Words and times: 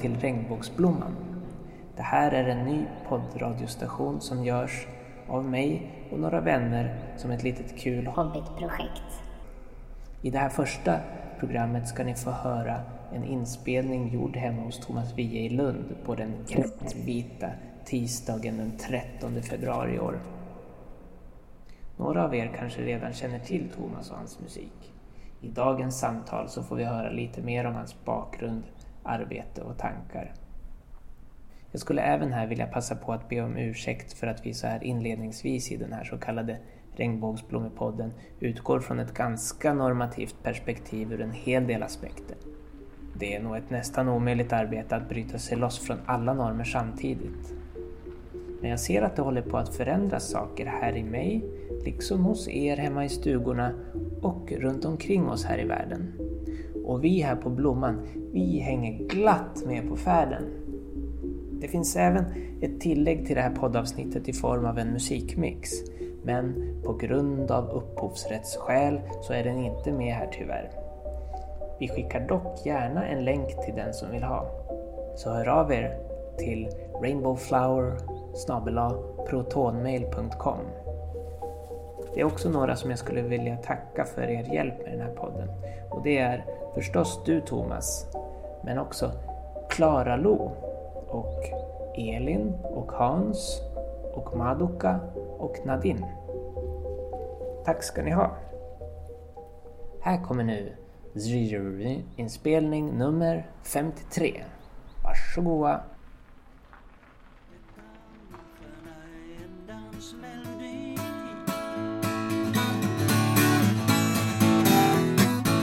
till 0.00 0.16
Regnbågsblomman. 0.16 1.16
Det 1.96 2.02
här 2.02 2.32
är 2.32 2.48
en 2.48 2.64
ny 2.64 2.84
poddradiostation 3.08 4.20
som 4.20 4.44
görs 4.44 4.86
av 5.28 5.44
mig 5.44 5.90
och 6.12 6.20
några 6.20 6.40
vänner 6.40 6.98
som 7.16 7.30
ett 7.30 7.42
litet 7.42 7.78
kul 7.78 8.06
Hobbitprojekt. 8.06 9.22
I 10.22 10.30
det 10.30 10.38
här 10.38 10.48
första 10.48 11.00
programmet 11.38 11.88
ska 11.88 12.04
ni 12.04 12.14
få 12.14 12.30
höra 12.30 12.80
en 13.14 13.24
inspelning 13.24 14.08
gjord 14.08 14.36
hemma 14.36 14.62
hos 14.62 14.80
Thomas 14.80 15.14
Wiehe 15.14 15.40
i 15.40 15.48
Lund 15.48 15.96
på 16.04 16.14
den 16.14 16.32
kräftvita 16.48 17.50
tisdagen 17.84 18.56
den 18.56 18.72
13 18.78 19.42
februari 19.42 19.94
i 19.94 19.98
år. 19.98 20.20
Några 21.96 22.24
av 22.24 22.34
er 22.34 22.52
kanske 22.58 22.82
redan 22.82 23.12
känner 23.12 23.38
till 23.38 23.68
Thomas 23.76 24.10
och 24.10 24.16
hans 24.16 24.40
musik. 24.40 24.92
I 25.40 25.48
dagens 25.48 25.98
samtal 25.98 26.48
så 26.48 26.62
får 26.62 26.76
vi 26.76 26.84
höra 26.84 27.10
lite 27.10 27.42
mer 27.42 27.64
om 27.64 27.74
hans 27.74 28.04
bakgrund, 28.04 28.62
arbete 29.08 29.62
och 29.62 29.78
tankar. 29.78 30.34
Jag 31.70 31.80
skulle 31.80 32.02
även 32.02 32.32
här 32.32 32.46
vilja 32.46 32.66
passa 32.66 32.96
på 32.96 33.12
att 33.12 33.28
be 33.28 33.40
om 33.40 33.56
ursäkt 33.56 34.12
för 34.12 34.26
att 34.26 34.46
vi 34.46 34.54
så 34.54 34.66
här 34.66 34.84
inledningsvis 34.84 35.72
i 35.72 35.76
den 35.76 35.92
här 35.92 36.04
så 36.04 36.18
kallade 36.18 36.58
Regnbågsblommepodden 36.98 38.12
utgår 38.40 38.80
från 38.80 38.98
ett 38.98 39.14
ganska 39.14 39.74
normativt 39.74 40.42
perspektiv 40.42 41.12
ur 41.12 41.20
en 41.20 41.32
hel 41.32 41.66
del 41.66 41.82
aspekter. 41.82 42.36
Det 43.14 43.34
är 43.34 43.42
nog 43.42 43.56
ett 43.56 43.70
nästan 43.70 44.08
omöjligt 44.08 44.52
arbete 44.52 44.96
att 44.96 45.08
bryta 45.08 45.38
sig 45.38 45.58
loss 45.58 45.78
från 45.78 45.98
alla 46.06 46.34
normer 46.34 46.64
samtidigt. 46.64 47.54
Men 48.60 48.70
jag 48.70 48.80
ser 48.80 49.02
att 49.02 49.16
det 49.16 49.22
håller 49.22 49.42
på 49.42 49.58
att 49.58 49.76
förändras 49.76 50.30
saker 50.30 50.66
här 50.66 50.96
i 50.96 51.02
mig, 51.02 51.44
liksom 51.84 52.24
hos 52.24 52.48
er 52.48 52.76
hemma 52.76 53.04
i 53.04 53.08
stugorna 53.08 53.72
och 54.22 54.52
runt 54.52 54.84
omkring 54.84 55.28
oss 55.28 55.44
här 55.44 55.60
i 55.60 55.64
världen. 55.64 56.12
Och 56.88 57.04
vi 57.04 57.20
här 57.20 57.36
på 57.36 57.50
Blomman, 57.50 58.00
vi 58.32 58.58
hänger 58.58 59.08
glatt 59.08 59.62
med 59.66 59.88
på 59.88 59.96
färden. 59.96 60.42
Det 61.60 61.68
finns 61.68 61.96
även 61.96 62.24
ett 62.60 62.80
tillägg 62.80 63.26
till 63.26 63.36
det 63.36 63.42
här 63.42 63.54
poddavsnittet 63.54 64.28
i 64.28 64.32
form 64.32 64.66
av 64.66 64.78
en 64.78 64.92
musikmix. 64.92 65.70
Men 66.22 66.54
på 66.84 66.92
grund 66.92 67.50
av 67.50 67.70
upphovsrättsskäl 67.70 69.00
så 69.20 69.32
är 69.32 69.44
den 69.44 69.64
inte 69.64 69.92
med 69.92 70.14
här 70.14 70.28
tyvärr. 70.32 70.70
Vi 71.80 71.88
skickar 71.88 72.28
dock 72.28 72.66
gärna 72.66 73.06
en 73.06 73.24
länk 73.24 73.64
till 73.64 73.74
den 73.74 73.94
som 73.94 74.10
vill 74.10 74.22
ha. 74.22 74.46
Så 75.16 75.30
hör 75.30 75.48
av 75.48 75.72
er 75.72 75.98
till 76.38 76.68
rainbowflower 77.02 77.92
protonmail.com 79.28 80.58
Det 82.14 82.20
är 82.20 82.24
också 82.24 82.50
några 82.50 82.76
som 82.76 82.90
jag 82.90 82.98
skulle 82.98 83.22
vilja 83.22 83.56
tacka 83.56 84.04
för 84.04 84.22
er 84.22 84.54
hjälp 84.54 84.78
med 84.84 84.92
den 84.92 85.00
här 85.00 85.14
podden. 85.14 85.48
Och 85.90 86.02
det 86.02 86.18
är 86.18 86.44
förstås 86.78 87.20
du 87.24 87.40
Thomas, 87.40 88.06
men 88.62 88.78
också 88.78 89.12
Klara 89.70 90.16
Lo 90.16 90.52
och 91.08 91.44
Elin 91.96 92.54
och 92.62 92.92
Hans 92.92 93.62
och 94.14 94.36
Maduka 94.36 95.00
och 95.38 95.56
Nadine. 95.64 96.06
Tack 97.64 97.82
ska 97.82 98.02
ni 98.02 98.10
ha! 98.10 98.36
Här 100.00 100.24
kommer 100.24 100.44
nu 100.44 100.72
inspelning 102.16 102.98
nummer 102.98 103.46
53. 103.62 104.44
Varsågoda! 105.04 105.80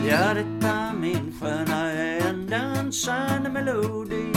Ja, 0.07 0.33
detta 0.33 0.93
min 0.93 1.33
sköna 1.39 1.91
är 1.91 2.29
en 2.29 2.47
dansande 2.49 3.49
melodi. 3.49 4.31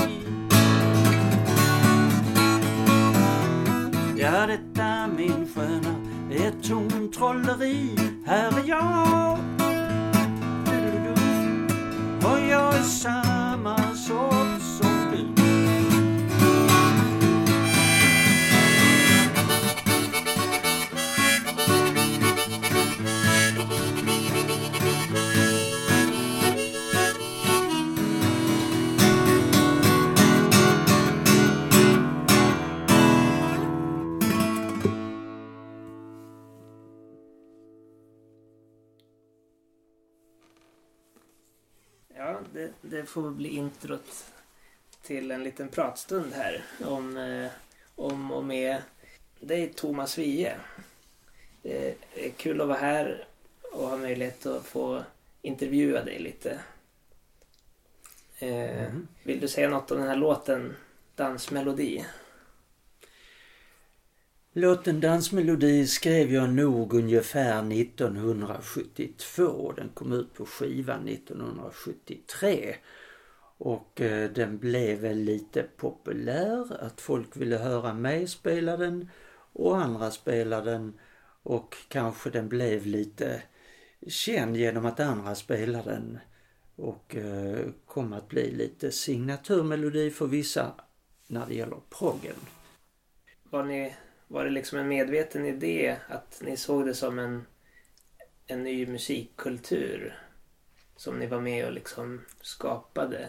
Ja, 4.17 4.47
detta 4.47 5.07
min 5.17 5.49
sköna 5.55 5.95
är 6.31 6.51
tontrolleri 6.69 7.99
Här 8.27 8.59
är 8.59 8.69
jag. 8.69 9.39
Och 12.23 12.41
jag 12.51 12.75
är 12.75 12.83
samma 12.83 13.95
sort. 13.95 14.58
Det, 42.59 42.71
det 42.81 43.05
får 43.05 43.31
bli 43.31 43.49
introt 43.49 44.25
till 45.03 45.31
en 45.31 45.45
liten 45.45 45.69
pratstund 45.69 46.33
här 46.33 46.65
om, 46.85 47.17
eh, 47.17 47.51
om 47.95 48.33
och 48.33 48.45
med 48.45 48.83
dig 49.41 49.73
Thomas 49.73 50.19
Wiehe. 50.19 50.57
Det 51.63 51.95
är 52.15 52.31
kul 52.31 52.61
att 52.61 52.69
vara 52.69 52.79
här 52.79 53.27
och 53.73 53.89
ha 53.89 53.97
möjlighet 53.97 54.47
att 54.47 54.67
få 54.67 55.03
intervjua 55.43 56.05
dig 56.05 56.19
lite. 56.19 56.61
Eh, 58.39 58.89
Mm. 58.89 59.09
Vill 59.23 59.41
du 59.41 59.49
säga 59.49 59.71
något 59.71 59.91
om 59.91 59.99
den 59.99 60.09
här 60.09 60.17
låten 60.17 60.77
Dansmelodi? 61.15 62.05
Låten 64.53 65.01
Dansmelodi 65.01 65.87
skrev 65.87 66.33
jag 66.33 66.51
nog 66.51 66.95
ungefär 66.95 67.73
1972. 67.73 69.73
Den 69.77 69.89
kom 69.89 70.13
ut 70.13 70.35
på 70.35 70.47
skiva 70.47 70.95
1973. 70.95 72.77
Och 73.59 74.01
eh, 74.01 74.31
den 74.31 74.59
blev 74.59 74.99
väl 74.99 75.19
lite 75.19 75.63
populär. 75.63 76.85
Att 76.85 77.01
folk 77.01 77.37
ville 77.37 77.57
höra 77.57 77.95
mig 77.95 78.27
spela 78.27 78.77
den 78.77 79.11
och 79.53 79.79
andra 79.79 80.11
spela 80.11 80.61
den. 80.61 81.01
Och 81.43 81.77
kanske 81.89 82.31
den 82.31 82.49
blev 82.49 82.87
lite 82.87 83.43
känd 84.07 84.57
genom 84.57 84.87
att 84.87 85.01
andra 85.01 85.35
spelade 85.35 85.91
den. 85.91 86.19
Och 86.77 87.17
eh, 87.17 87.67
kom 87.87 88.13
att 88.13 88.29
bli 88.29 88.51
lite 88.51 88.93
signaturmelodi 88.93 90.11
för 90.11 90.27
vissa 90.27 90.73
när 91.27 91.47
det 91.47 91.55
gäller 91.55 91.81
proggen. 91.91 92.37
Var, 93.51 93.65
ni, 93.65 93.95
var 94.29 94.45
det 94.45 94.51
liksom 94.51 94.79
en 94.79 94.89
medveten 94.89 95.47
idé 95.47 95.97
att 96.09 96.43
ni 96.45 96.57
såg 96.57 96.87
det 96.87 96.95
som 96.95 97.19
en, 97.19 97.47
en 98.47 98.63
ny 98.63 98.87
musikkultur 98.87 100.19
som 100.97 101.19
ni 101.19 101.27
var 101.27 101.41
med 101.41 101.67
och 101.67 101.73
liksom 101.73 102.25
skapade? 102.41 103.29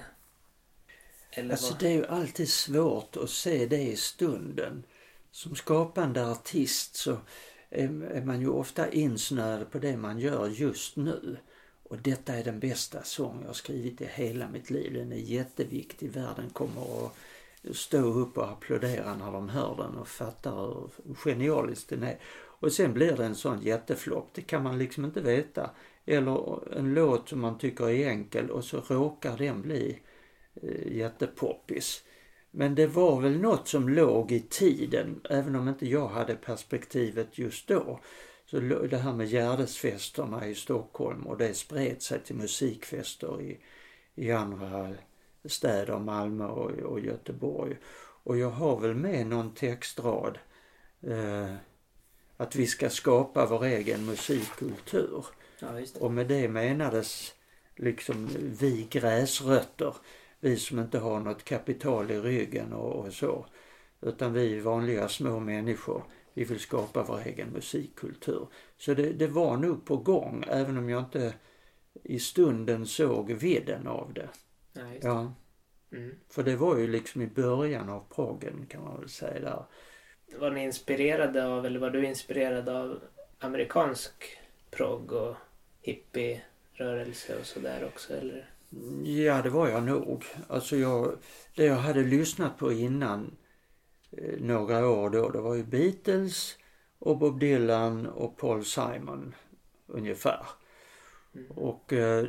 Eller 1.32 1.52
Alltså 1.52 1.72
vad? 1.72 1.80
det 1.80 1.88
är 1.88 1.94
ju 1.94 2.06
alltid 2.06 2.50
svårt 2.50 3.18
att 3.18 3.30
se 3.30 3.66
det 3.66 3.82
i 3.82 3.96
stunden. 3.96 4.84
Som 5.32 5.56
skapande 5.56 6.32
artist 6.32 6.96
så 6.96 7.18
är, 7.70 8.22
man 8.26 8.42
ju 8.42 8.50
ofta 8.50 8.92
insnöad 8.92 9.72
på 9.72 9.80
det 9.80 9.98
man 9.98 10.20
gör 10.20 10.48
just 10.48 10.96
nu. 10.96 11.38
Och 11.84 11.98
detta 11.98 12.34
är 12.34 12.44
den 12.44 12.60
bästa 12.60 13.04
sång 13.04 13.38
jag 13.42 13.48
har 13.48 13.54
skrivit 13.54 14.02
i 14.02 14.06
hela 14.06 14.48
mitt 14.50 14.70
liv. 14.70 14.94
Den 14.94 15.12
är 15.12 15.18
jätteviktig. 15.18 16.12
Världen 16.12 16.50
kommer 16.50 17.06
att 17.06 17.14
stå 17.72 17.98
upp 17.98 18.38
och 18.38 18.50
applådera 18.50 19.16
när 19.16 19.32
de 19.32 19.50
hör 19.50 19.76
den 19.76 19.98
och 19.98 20.08
fattar 20.08 20.52
hur 21.06 21.16
genialisk 21.16 21.90
den 21.90 22.04
är. 22.04 22.20
Och 22.60 22.72
sen 22.72 22.94
blir 22.94 23.18
det 23.18 23.26
en 23.26 23.36
sån 23.36 23.62
jätteflopp. 23.62 24.30
Det 24.34 24.42
kan 24.42 24.64
man 24.64 24.78
liksom 24.78 25.06
inte 25.06 25.22
veta. 25.22 25.70
Eller 26.06 26.78
en 26.78 26.94
låt 26.94 27.30
som 27.30 27.40
man 27.40 27.58
tycker 27.58 27.90
är 27.90 28.10
enkel 28.10 28.52
och 28.52 28.64
så 28.64 28.80
råkar 28.80 29.38
den 29.38 29.62
bli 29.62 30.00
eh, 30.62 30.98
jättepoppis. 30.98 32.04
Men 32.52 32.76
det 32.76 32.88
var 32.88 33.22
väl 33.22 33.40
något 33.40 33.68
som 33.68 33.90
låg 33.90 34.32
i 34.32 34.40
tiden, 34.40 35.22
även 35.30 35.56
om 35.56 35.68
inte 35.68 35.88
jag 35.88 36.08
hade 36.08 36.36
perspektivet 36.36 37.38
just 37.38 37.68
då. 37.68 38.00
Så 38.46 38.60
det 38.60 38.98
här 38.98 39.14
med 39.14 39.28
Gärdesfesterna 39.28 40.48
i 40.48 40.56
Stockholm 40.56 41.28
och 41.28 41.38
det 41.38 41.54
spred 41.54 42.02
sig 42.02 42.20
till 42.20 42.36
musikfester 42.36 43.42
i, 43.42 43.60
i 44.16 44.32
andra 44.32 44.96
städer, 45.46 46.00
Malmö 46.00 46.46
och, 46.46 46.72
och 46.72 47.00
Göteborg. 47.00 47.78
Och 48.24 48.38
jag 48.38 48.50
har 48.50 48.80
väl 48.80 48.96
med 48.96 49.28
någon 49.28 49.54
textrad 49.54 50.38
eh, 51.02 51.54
att 52.38 52.56
vi 52.56 52.68
ska 52.68 52.90
skapa 52.90 53.46
vår 53.46 53.66
egen 53.66 54.06
musikkultur. 54.06 55.26
Ja. 55.60 55.68
Och 56.00 56.12
med 56.12 56.28
det 56.28 56.50
menades 56.50 57.34
liksom 57.76 58.30
vi 58.60 58.88
gräsrötter, 58.90 59.96
vi 60.40 60.58
som 60.58 60.80
inte 60.80 61.00
har 61.00 61.20
något 61.20 61.44
kapital 61.44 62.12
i 62.12 62.20
ryggen 62.20 62.74
och, 62.74 63.06
och 63.06 63.14
så. 63.14 63.46
Utan 64.02 64.34
vi 64.34 64.60
vanliga 64.60 65.08
små 65.08 65.40
människor, 65.40 66.04
vi 66.34 66.44
vill 66.44 66.60
skapa 66.60 67.04
vår 67.04 67.22
egen 67.26 67.50
musikkultur. 67.50 68.48
Så 68.78 68.94
det, 68.94 69.14
det 69.14 69.28
var 69.28 69.58
nog 69.58 69.86
på 69.86 69.98
gång, 69.98 70.44
även 70.48 70.78
om 70.78 70.90
jag 70.90 71.04
inte 71.04 71.34
i 72.04 72.20
stunden 72.20 72.86
såg 72.86 73.32
vidden 73.32 73.88
av 73.88 74.14
det. 74.14 74.30
Just 74.88 75.02
det. 75.02 75.08
Ja. 75.08 75.34
Mm. 75.92 76.16
För 76.30 76.44
det 76.44 76.56
var 76.56 76.78
ju 76.78 76.88
liksom 76.88 77.22
i 77.22 77.28
början 77.28 77.90
av 77.90 78.04
proggen 78.16 78.66
kan 78.70 78.84
man 78.84 79.00
väl 79.00 79.10
säga 79.10 79.40
där. 79.40 79.66
Var 80.40 80.52
ni 80.52 80.64
inspirerade 80.64 81.48
av, 81.48 81.66
eller 81.66 81.80
var 81.80 81.90
du 81.90 82.06
inspirerad 82.06 82.70
av 82.70 83.00
amerikansk 83.40 84.38
progg 84.72 85.12
och 85.12 85.36
hippierörelse 85.82 87.40
och 87.40 87.46
sådär 87.46 87.86
också 87.86 88.14
eller? 88.14 88.50
Ja 89.04 89.42
det 89.42 89.50
var 89.50 89.70
jag 89.70 89.84
nog. 89.84 90.26
Alltså 90.48 90.76
jag, 90.76 91.18
det 91.56 91.66
jag 91.66 91.76
hade 91.76 92.04
lyssnat 92.04 92.58
på 92.58 92.74
innan 92.74 93.36
eh, 94.12 94.40
några 94.40 94.90
år 94.90 95.10
då, 95.10 95.30
det 95.30 95.42
var 95.42 95.56
ju 95.56 95.64
Beatles 95.64 96.58
och 97.00 97.18
Bob 97.18 97.40
Dylan 97.40 98.08
och 98.08 98.38
Paul 98.38 98.66
Simon 98.66 99.36
ungefär. 99.88 100.46
Mm. 101.34 101.52
Och 101.52 101.94
eh, 101.94 102.26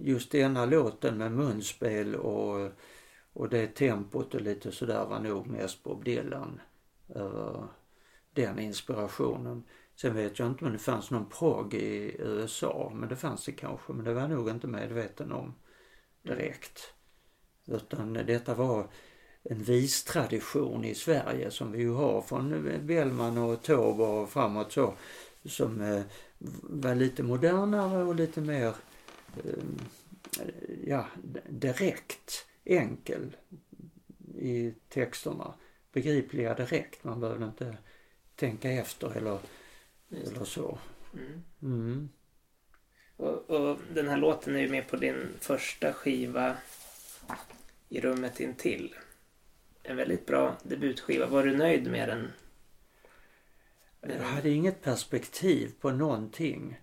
just 0.00 0.32
denna 0.32 0.66
låten 0.66 1.18
med 1.18 1.32
munspel 1.32 2.14
och, 2.14 2.70
och 3.32 3.48
det 3.48 3.66
tempot 3.66 4.34
och 4.34 4.40
lite 4.40 4.72
sådär 4.72 5.06
var 5.06 5.20
nog 5.20 5.46
mest 5.46 5.82
Bob 5.82 6.04
Dylan 6.04 6.60
över 7.08 7.68
den 8.32 8.58
inspirationen. 8.58 9.64
Sen 9.96 10.14
vet 10.14 10.38
jag 10.38 10.48
inte 10.48 10.64
om 10.64 10.72
det 10.72 10.78
fanns 10.78 11.10
någon 11.10 11.28
progg 11.28 11.74
i 11.74 12.16
USA, 12.18 12.92
men 12.94 13.08
det 13.08 13.16
fanns 13.16 13.44
det 13.44 13.52
kanske, 13.52 13.92
men 13.92 14.04
det 14.04 14.14
var 14.14 14.20
jag 14.20 14.30
nog 14.30 14.48
inte 14.48 14.66
medveten 14.66 15.32
om 15.32 15.54
direkt. 16.22 16.94
Utan 17.66 18.12
detta 18.12 18.54
var 18.54 18.86
en 19.42 19.62
vistradition 19.62 20.84
i 20.84 20.94
Sverige 20.94 21.50
som 21.50 21.72
vi 21.72 21.78
ju 21.78 21.90
har 21.90 22.22
från 22.22 22.70
Bellman 22.86 23.38
och 23.38 23.62
Taube 23.62 24.02
och 24.02 24.28
framåt 24.28 24.72
så. 24.72 24.94
Som 25.48 25.80
eh, 25.80 26.02
var 26.62 26.94
lite 26.94 27.22
modernare 27.22 28.04
och 28.04 28.14
lite 28.14 28.40
mer 28.40 28.74
eh, 29.44 29.64
ja, 30.84 31.06
direkt, 31.48 32.46
enkel 32.64 33.36
i 34.38 34.74
texterna. 34.88 35.54
Begripliga 35.92 36.54
direkt. 36.54 37.04
Man 37.04 37.20
behövde 37.20 37.44
inte 37.44 37.76
tänka 38.36 38.70
efter 38.70 39.16
eller, 39.16 39.38
eller 40.10 40.44
så. 40.44 40.78
Mm. 41.14 41.44
Mm. 41.62 42.08
Och, 43.16 43.50
och, 43.50 43.78
den 43.94 44.08
här 44.08 44.16
låten 44.16 44.56
är 44.56 44.60
ju 44.60 44.68
med 44.68 44.88
på 44.88 44.96
din 44.96 45.28
första 45.40 45.92
skiva 45.92 46.56
I 47.88 48.00
rummet 48.00 48.40
intill. 48.40 48.94
En 49.82 49.96
väldigt 49.96 50.26
bra 50.26 50.56
debutskiva. 50.62 51.26
Var 51.26 51.42
du 51.42 51.56
nöjd 51.56 51.90
med 51.90 52.08
den? 52.08 52.32
Jag 54.08 54.24
hade 54.24 54.50
inget 54.50 54.82
perspektiv 54.82 55.72
på 55.80 55.90
någonting. 55.90 56.80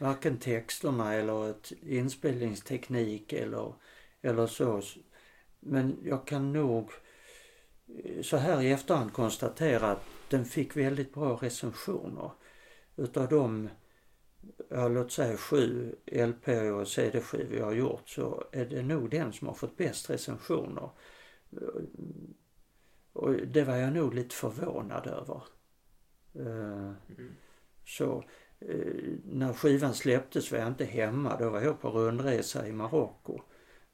Varken 0.00 0.38
texterna 0.38 1.14
eller 1.14 1.54
inspelningsteknik 1.82 3.32
eller, 3.32 3.74
eller 4.22 4.46
så. 4.46 4.82
Men 5.60 5.98
jag 6.04 6.26
kan 6.26 6.52
nog 6.52 6.90
eh, 8.04 8.22
så 8.22 8.36
här 8.36 8.62
i 8.62 8.70
efterhand 8.70 9.12
konstatera 9.12 9.90
att 9.90 10.04
den 10.28 10.44
fick 10.44 10.76
väldigt 10.76 11.14
bra 11.14 11.38
recensioner. 11.42 12.30
Utav 12.96 13.28
de, 13.28 13.68
ja, 14.68 14.88
låt 14.88 15.12
säga 15.12 15.36
sju 15.36 15.94
LP 16.06 16.48
och 16.48 16.88
CD-skivor 16.88 17.58
jag 17.58 17.64
har 17.64 17.72
gjort 17.72 18.08
så 18.08 18.44
är 18.52 18.64
det 18.64 18.82
nog 18.82 19.10
den 19.10 19.32
som 19.32 19.48
har 19.48 19.54
fått 19.54 19.76
bäst 19.76 20.10
recensioner. 20.10 20.90
Och 23.12 23.32
det 23.32 23.64
var 23.64 23.76
jag 23.76 23.92
nog 23.92 24.14
lite 24.14 24.34
förvånad 24.34 25.06
över. 25.06 25.42
Mm. 26.34 26.94
Så 27.86 28.24
eh, 28.60 28.76
när 29.24 29.52
skivan 29.52 29.94
släpptes 29.94 30.52
var 30.52 30.58
jag 30.58 30.68
inte 30.68 30.84
hemma. 30.84 31.36
Då 31.36 31.50
var 31.50 31.60
jag 31.60 31.80
på 31.80 31.90
rundresa 31.90 32.66
i 32.66 32.72
Marocko. 32.72 33.40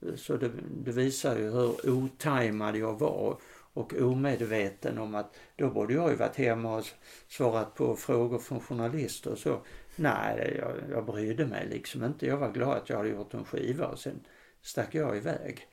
Eh, 0.02 0.14
så 0.14 0.36
det, 0.36 0.50
det 0.84 0.92
visar 0.92 1.38
ju 1.38 1.50
hur 1.50 1.90
otajmad 1.90 2.76
jag 2.76 2.98
var 2.98 3.38
och 3.72 3.94
omedveten 4.00 4.98
om 4.98 5.14
att 5.14 5.36
då 5.56 5.70
borde 5.70 5.94
jag 5.94 6.10
ju 6.10 6.16
varit 6.16 6.36
hemma 6.36 6.76
och 6.76 6.84
svarat 7.28 7.74
på 7.74 7.96
frågor 7.96 8.38
från 8.38 8.60
journalister 8.60 9.32
och 9.32 9.38
så. 9.38 9.60
Nej, 9.96 10.56
jag, 10.58 10.74
jag 10.90 11.06
brydde 11.06 11.46
mig 11.46 11.68
liksom 11.70 12.04
inte. 12.04 12.26
Jag 12.26 12.36
var 12.36 12.52
glad 12.52 12.76
att 12.76 12.88
jag 12.88 12.96
hade 12.96 13.08
gjort 13.08 13.34
en 13.34 13.44
skiva 13.44 13.86
och 13.86 13.98
sen 13.98 14.20
stack 14.62 14.94
jag 14.94 15.16
iväg. 15.16 15.66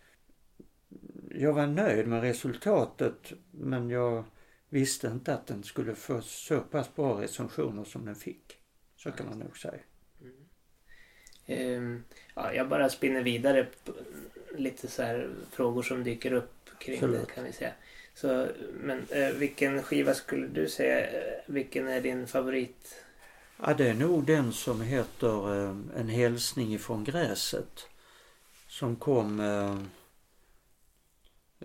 Jag 1.31 1.53
var 1.53 1.67
nöjd 1.67 2.07
med 2.07 2.21
resultatet 2.21 3.33
men 3.51 3.89
jag 3.89 4.23
visste 4.75 5.07
inte 5.07 5.33
att 5.33 5.47
den 5.47 5.63
skulle 5.63 5.95
få 5.95 6.21
så 6.21 6.59
pass 6.59 6.95
bra 6.95 7.21
recensioner 7.21 7.83
som 7.83 8.05
den 8.05 8.15
fick. 8.15 8.57
Så 8.95 9.11
kan 9.11 9.25
man 9.25 9.39
nog 9.39 9.57
säga. 9.57 9.79
Mm. 11.45 12.03
Ja, 12.35 12.53
jag 12.53 12.69
bara 12.69 12.89
spinner 12.89 13.23
vidare 13.23 13.67
på 13.85 13.93
lite 14.57 14.87
så 14.87 15.03
här 15.03 15.29
frågor 15.51 15.83
som 15.83 16.03
dyker 16.03 16.33
upp 16.33 16.69
kring 16.79 16.99
Förlåt. 16.99 17.27
det 17.27 17.33
kan 17.33 17.43
vi 17.43 17.53
säga. 17.53 17.71
Så, 18.13 18.47
men 18.73 19.05
eh, 19.09 19.29
vilken 19.29 19.83
skiva 19.83 20.13
skulle 20.13 20.47
du 20.47 20.69
säga, 20.69 21.09
eh, 21.09 21.41
vilken 21.45 21.87
är 21.87 22.01
din 22.01 22.27
favorit? 22.27 22.95
Ja, 23.61 23.73
det 23.73 23.89
är 23.89 23.93
nog 23.93 24.25
den 24.25 24.53
som 24.53 24.81
heter 24.81 25.63
eh, 25.63 25.75
En 25.97 26.09
hälsning 26.09 26.73
ifrån 26.73 27.03
gräset. 27.03 27.87
Som 28.67 28.95
kom 28.95 29.39
eh, 29.39 29.77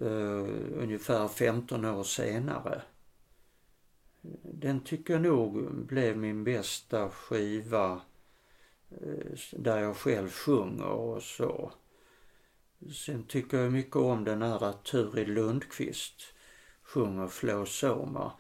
eh, 0.07 0.49
ungefär 0.83 1.29
15 1.29 1.85
år 1.85 2.05
senare. 2.05 2.83
Den 4.43 4.81
tycker 4.81 5.15
jag 5.15 5.23
nog 5.23 5.75
blev 5.87 6.17
min 6.17 6.45
bästa 6.45 7.11
skiva 7.11 8.01
eh, 8.91 9.39
där 9.53 9.79
jag 9.79 9.97
själv 9.97 10.31
sjunger 10.31 10.87
och 10.87 11.23
så. 11.23 11.73
Sen 13.07 13.25
tycker 13.25 13.59
jag 13.59 13.73
mycket 13.73 13.97
om 13.97 14.25
den 14.25 14.43
här 14.43 14.73
Turid 14.73 15.29
Lundqvist 15.29 16.35
sjunger 16.83 17.29
Flow 17.29 17.65
Soma. 17.65 18.33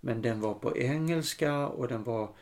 Men 0.00 0.22
den 0.22 0.40
var 0.40 0.54
på 0.54 0.76
engelska 0.76 1.68
och 1.68 1.88
den 1.88 2.04
var 2.04 2.36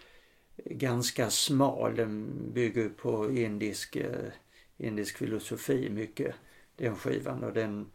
ganska 0.56 1.30
smal. 1.30 1.96
Den 1.96 2.30
bygger 2.52 2.88
på 2.88 3.30
indisk, 3.30 3.96
eh, 3.96 4.32
indisk 4.76 5.16
filosofi 5.16 5.90
mycket, 5.90 6.34
den 6.76 6.96
skivan. 6.96 7.44
Och 7.44 7.52
den, 7.52 7.90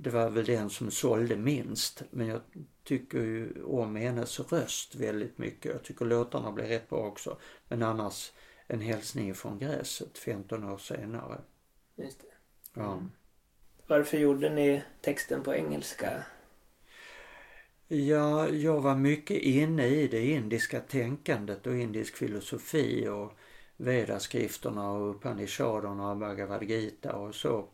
det 0.00 0.10
var 0.10 0.30
väl 0.30 0.44
den 0.44 0.70
som 0.70 0.90
sålde 0.90 1.36
minst. 1.36 2.02
Men 2.10 2.26
jag 2.26 2.40
tycker 2.84 3.18
ju 3.18 3.62
om 3.64 3.96
hennes 3.96 4.40
röst 4.40 4.94
väldigt 4.94 5.38
mycket. 5.38 5.72
Jag 5.72 5.82
tycker 5.82 6.04
låtarna 6.04 6.52
blir 6.52 6.64
rätt 6.64 6.88
bra 6.88 6.98
också. 6.98 7.38
Men 7.68 7.82
annars 7.82 8.32
En 8.70 8.80
hälsning 8.80 9.34
från 9.34 9.58
gräset 9.58 10.18
15 10.18 10.64
år 10.64 10.78
senare. 10.78 11.40
Just 11.96 12.20
det. 12.20 12.26
Ja. 12.74 13.02
Varför 13.86 14.18
gjorde 14.18 14.50
ni 14.50 14.82
texten 15.00 15.42
på 15.42 15.54
engelska? 15.54 16.22
Ja, 17.88 18.48
jag 18.48 18.80
var 18.80 18.94
mycket 18.94 19.36
inne 19.36 19.86
i 19.86 20.08
det 20.08 20.26
indiska 20.26 20.80
tänkandet 20.80 21.66
och 21.66 21.76
indisk 21.76 22.16
filosofi 22.16 23.08
och 23.08 23.32
Vedaskrifterna 23.76 24.90
och 24.90 25.10
Upanishaderna 25.10 26.10
och 26.10 26.16
Bhagavad 26.16 26.62
Gita 26.62 27.16
och 27.16 27.34
så 27.34 27.68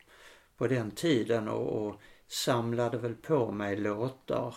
på 0.57 0.67
den 0.67 0.91
tiden 0.91 1.49
och, 1.49 1.87
och 1.87 2.01
samlade 2.27 2.99
väl 2.99 3.15
på 3.15 3.53
mig 3.53 3.77
låtar 3.77 4.55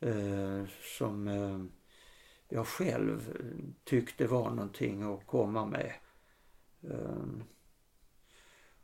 eh, 0.00 0.64
som 0.98 1.28
eh, 1.28 1.58
jag 2.48 2.66
själv 2.66 3.38
tyckte 3.84 4.26
var 4.26 4.50
någonting 4.50 5.02
att 5.02 5.26
komma 5.26 5.66
med. 5.66 5.92
Eh, 6.90 7.44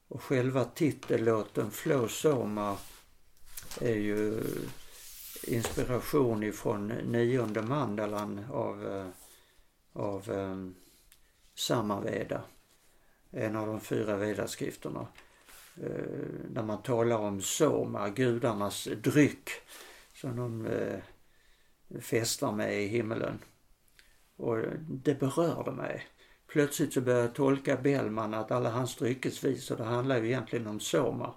och 0.08 0.22
själva 0.22 0.64
titellåten 0.64 1.70
Flow 1.70 2.08
Soma 2.08 2.76
är 3.80 3.94
ju 3.94 4.42
inspiration 5.46 6.42
ifrån 6.42 6.86
nionde 6.86 7.62
mandalan 7.62 8.44
av, 8.50 8.86
eh, 8.86 9.08
av 9.92 10.30
um, 10.30 10.74
Samaveda. 11.54 12.42
En 13.30 13.56
av 13.56 13.66
de 13.66 13.80
fyra 13.80 14.16
vedaskrifterna. 14.16 15.06
Eh, 15.82 16.50
när 16.50 16.62
man 16.62 16.82
talar 16.82 17.18
om 17.18 17.40
soma, 17.40 18.08
gudarnas 18.08 18.88
dryck 19.02 19.50
som 20.14 20.36
de 20.36 20.66
eh, 20.66 20.98
festar 22.00 22.52
med 22.52 22.82
i 22.82 22.86
himmelen. 22.86 23.38
Och 24.36 24.58
det 24.88 25.20
berörde 25.20 25.72
mig. 25.72 26.06
Plötsligt 26.46 26.92
så 26.92 27.00
började 27.00 27.24
jag 27.24 27.34
tolka 27.34 27.76
Bellman 27.76 28.34
att 28.34 28.50
alla 28.50 28.70
hans 28.70 28.96
dryckesvisor, 28.96 29.76
det 29.76 29.84
handlar 29.84 30.18
ju 30.18 30.26
egentligen 30.26 30.66
om 30.66 30.80
soma. 30.80 31.34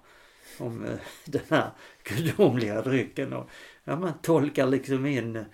Om 0.58 0.84
eh, 0.84 0.98
den 1.24 1.42
här 1.48 1.70
gudomliga 2.04 2.82
drycken. 2.82 3.32
Och 3.32 3.50
ja, 3.84 3.96
man 3.96 4.12
tolkar 4.22 4.66
liksom 4.66 5.06
in 5.06 5.36
eh, 5.36 5.46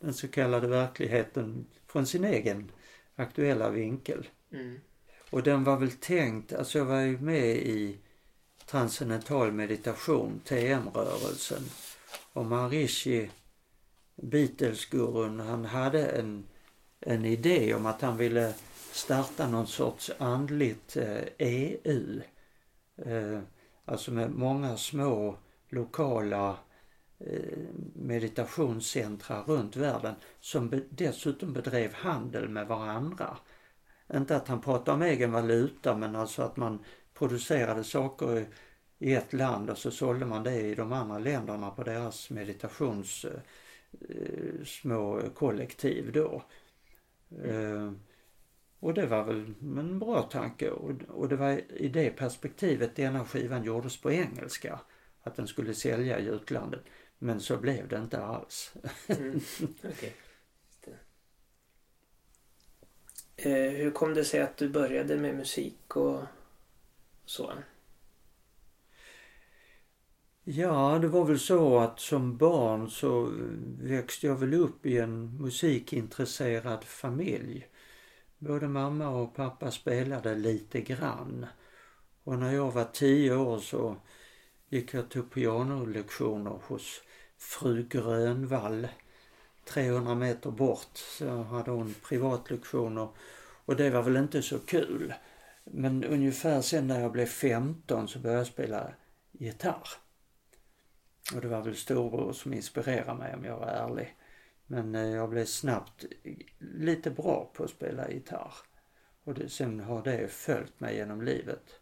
den 0.00 0.14
så 0.14 0.28
kallade 0.28 0.68
verkligheten 0.68 1.66
från 1.86 2.06
sin 2.06 2.24
egen 2.24 2.70
aktuella 3.16 3.70
vinkel. 3.70 4.28
Mm. 4.52 4.80
Och 5.30 5.42
den 5.42 5.64
var 5.64 5.76
väl 5.76 5.90
tänkt, 5.90 6.52
alltså 6.52 6.78
jag 6.78 6.84
var 6.84 7.00
ju 7.00 7.18
med 7.18 7.56
i 7.56 7.98
transcendental 8.66 9.52
meditation, 9.52 10.40
TM-rörelsen. 10.44 11.62
Och 12.32 12.46
Maharishi, 12.46 13.30
Beatles-gurun, 14.16 15.40
han 15.40 15.64
hade 15.64 16.06
en, 16.06 16.44
en 17.00 17.24
idé 17.24 17.74
om 17.74 17.86
att 17.86 18.02
han 18.02 18.16
ville 18.16 18.54
starta 18.92 19.48
någon 19.48 19.66
sorts 19.66 20.10
andligt 20.18 20.96
eh, 20.96 21.22
EU. 21.38 22.20
Eh, 23.04 23.40
Alltså 23.88 24.12
med 24.12 24.30
många 24.30 24.76
små 24.76 25.36
lokala 25.68 26.58
eh, 27.18 27.58
meditationscentra 27.94 29.42
runt 29.42 29.76
världen 29.76 30.14
som 30.40 30.82
dessutom 30.90 31.52
bedrev 31.52 31.92
handel 31.92 32.48
med 32.48 32.66
varandra. 32.66 33.36
Inte 34.14 34.36
att 34.36 34.48
han 34.48 34.60
pratade 34.60 34.94
om 34.94 35.02
egen 35.02 35.32
valuta 35.32 35.96
men 35.96 36.16
alltså 36.16 36.42
att 36.42 36.56
man 36.56 36.84
producerade 37.14 37.84
saker 37.84 38.46
i 38.98 39.14
ett 39.14 39.32
land 39.32 39.70
och 39.70 39.78
så 39.78 39.90
sålde 39.90 40.26
man 40.26 40.42
det 40.42 40.60
i 40.60 40.74
de 40.74 40.92
andra 40.92 41.18
länderna 41.18 41.70
på 41.70 41.82
deras 41.82 42.30
meditations 42.30 43.24
eh, 43.24 44.64
små 44.64 45.22
kollektiv 45.34 46.12
då. 46.12 46.42
Eh, 47.44 47.92
och 48.80 48.94
det 48.94 49.06
var 49.06 49.24
väl 49.24 49.54
en 49.60 49.98
bra 49.98 50.22
tanke 50.22 50.70
och, 50.70 50.90
och 51.08 51.28
det 51.28 51.36
var 51.36 51.60
i 51.80 51.88
det 51.88 52.10
perspektivet 52.10 52.96
denna 52.96 53.24
skivan 53.24 53.64
gjordes 53.64 54.00
på 54.00 54.12
engelska. 54.12 54.80
Att 55.22 55.36
den 55.36 55.46
skulle 55.46 55.74
sälja 55.74 56.18
i 56.18 56.26
utlandet. 56.26 56.82
Men 57.18 57.40
så 57.40 57.56
blev 57.56 57.88
det 57.88 57.98
inte 57.98 58.22
alls. 58.22 58.72
mm. 59.06 59.40
okay. 59.82 60.10
Eh, 63.38 63.52
hur 63.52 63.90
kom 63.90 64.14
det 64.14 64.24
sig 64.24 64.40
att 64.40 64.56
du 64.56 64.68
började 64.68 65.16
med 65.16 65.36
musik 65.36 65.96
och 65.96 66.22
så? 67.24 67.52
Ja, 70.44 70.98
det 71.02 71.08
var 71.08 71.24
väl 71.24 71.38
så 71.38 71.78
att 71.78 72.00
som 72.00 72.36
barn 72.36 72.90
så 72.90 73.26
eh, 73.26 73.32
växte 73.80 74.26
jag 74.26 74.36
väl 74.36 74.54
upp 74.54 74.86
i 74.86 74.98
en 74.98 75.42
musikintresserad 75.42 76.84
familj. 76.84 77.68
Både 78.38 78.68
mamma 78.68 79.08
och 79.08 79.34
pappa 79.34 79.70
spelade 79.70 80.34
lite 80.34 80.80
grann. 80.80 81.46
Och 82.24 82.38
när 82.38 82.52
jag 82.54 82.70
var 82.70 82.84
tio 82.84 83.36
år 83.36 83.58
så 83.58 83.96
gick 84.68 84.94
jag 84.94 85.10
till 85.10 85.22
pianolektioner 85.22 86.60
hos 86.66 87.02
fru 87.38 87.82
Grönvall. 87.88 88.88
300 89.68 90.14
meter 90.14 90.50
bort 90.50 90.96
så 90.96 91.42
hade 91.42 91.70
hon 91.70 91.94
privatlektioner 92.08 93.08
och 93.64 93.76
det 93.76 93.90
var 93.90 94.02
väl 94.02 94.16
inte 94.16 94.42
så 94.42 94.58
kul. 94.58 95.14
Men 95.64 96.04
ungefär 96.04 96.60
sen 96.60 96.86
när 96.86 97.00
jag 97.00 97.12
blev 97.12 97.26
15 97.26 98.08
så 98.08 98.18
började 98.18 98.40
jag 98.40 98.46
spela 98.46 98.92
gitarr. 99.32 99.88
Och 101.34 101.40
det 101.40 101.48
var 101.48 101.62
väl 101.62 101.76
storbror 101.76 102.32
som 102.32 102.54
inspirerade 102.54 103.18
mig 103.18 103.34
om 103.34 103.44
jag 103.44 103.58
var 103.58 103.66
ärlig. 103.66 104.16
Men 104.66 104.94
eh, 104.94 105.06
jag 105.08 105.30
blev 105.30 105.44
snabbt 105.44 106.04
lite 106.58 107.10
bra 107.10 107.50
på 107.54 107.64
att 107.64 107.70
spela 107.70 108.10
gitarr. 108.10 108.54
Och 109.24 109.34
det, 109.34 109.48
sen 109.48 109.80
har 109.80 110.02
det 110.02 110.28
följt 110.28 110.80
mig 110.80 110.96
genom 110.96 111.22
livet. 111.22 111.80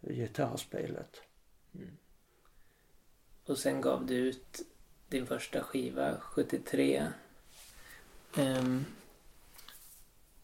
Gitarrspelet. 0.00 1.22
Mm. 1.74 1.96
Och 3.46 3.58
sen 3.58 3.80
gav 3.80 4.06
du 4.06 4.14
ut 4.14 4.60
din 5.10 5.26
första 5.26 5.62
skiva 5.62 6.20
73. 6.20 7.06
Um, 8.36 8.44
ehm, 8.44 8.84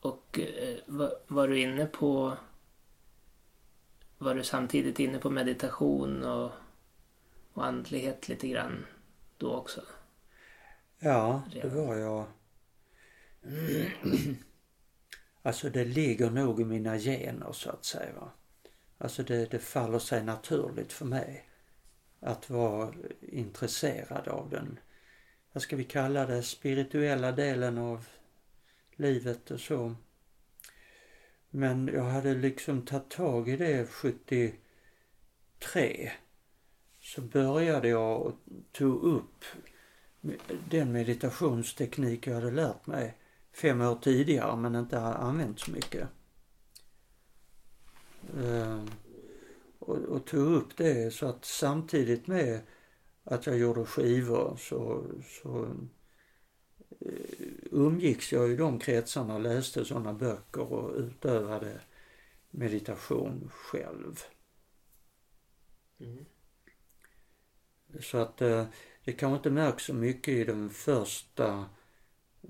och 0.01 0.39
uh, 0.39 0.77
var, 0.87 1.13
var, 1.27 1.49
du 1.49 1.61
inne 1.61 1.87
på... 1.87 2.37
Var 4.19 4.35
du 4.35 4.45
samtidigt 4.45 4.99
inne 4.99 5.19
på 5.19 5.31
meditation 5.31 6.25
och, 6.25 6.51
och 7.53 7.67
andlighet 7.67 8.29
lite 8.29 8.49
grann 8.49 8.87
då 9.39 9.55
också? 9.55 9.81
Ja, 10.99 11.43
det 11.53 11.69
var 11.69 11.97
jag. 11.97 12.27
Alltså 15.43 15.71
det 15.71 15.85
ligger 15.85 16.31
nog 16.31 16.61
i 16.61 16.65
mina 16.65 16.99
gener 16.99 17.53
så 17.53 17.71
att 17.71 17.85
säga. 17.85 18.31
Alltså 18.99 19.23
det, 19.23 19.51
det 19.51 19.59
faller 19.59 19.99
sig 19.99 20.25
naturligt 20.25 20.93
för 20.93 21.05
mig 21.05 21.49
att 22.21 22.51
vara 22.51 22.93
intresserad 23.21 24.29
av 24.29 24.51
den, 24.51 24.79
vad 25.53 25.63
ska 25.63 25.77
vi 25.77 25.85
kalla 25.85 26.27
det, 26.27 26.43
spirituella 26.43 27.33
delen 27.33 27.79
av 27.79 28.07
livet 28.97 29.51
och 29.51 29.61
så. 29.61 29.95
Men 31.51 31.91
jag 31.95 32.05
hade 32.05 32.35
liksom 32.35 32.83
tagit 32.83 33.11
tag 33.11 33.49
i 33.49 33.57
det 33.57 33.87
73. 33.87 36.13
Så 37.01 37.21
började 37.21 37.89
jag 37.89 38.23
och 38.23 38.35
tog 38.73 39.03
upp 39.03 39.45
den 40.71 40.93
meditationsteknik 40.93 42.27
jag 42.27 42.35
hade 42.35 42.51
lärt 42.51 42.87
mig 42.87 43.19
fem 43.53 43.81
år 43.81 43.99
tidigare 44.03 44.57
men 44.57 44.75
inte 44.75 45.01
använt 45.01 45.61
så 45.61 45.71
mycket. 45.71 46.09
Ehm. 48.39 48.91
Och, 49.87 49.97
och 49.97 50.27
tog 50.27 50.55
upp 50.55 50.77
det 50.77 51.15
så 51.15 51.27
att 51.27 51.45
samtidigt 51.45 52.27
med 52.27 52.61
att 53.25 53.47
jag 53.47 53.59
gjorde 53.59 53.85
skivor 53.85 54.57
så, 54.57 55.05
så 55.43 55.65
eh, 57.01 57.47
umgicks 57.71 58.33
jag 58.33 58.51
i 58.51 58.57
de 58.57 58.79
kretsarna 58.79 59.35
och 59.35 59.41
läste 59.41 59.85
sådana 59.85 60.13
böcker 60.13 60.73
och 60.73 60.97
utövade 60.97 61.81
meditation 62.51 63.51
själv. 63.53 64.21
Mm. 66.01 66.25
Så 68.01 68.19
att 68.19 68.43
eh, 68.43 68.67
det 69.05 69.13
kanske 69.13 69.37
inte 69.37 69.51
märks 69.51 69.85
så 69.85 69.95
mycket 69.95 70.35
i 70.35 70.45
den 70.45 70.71
första 70.71 71.65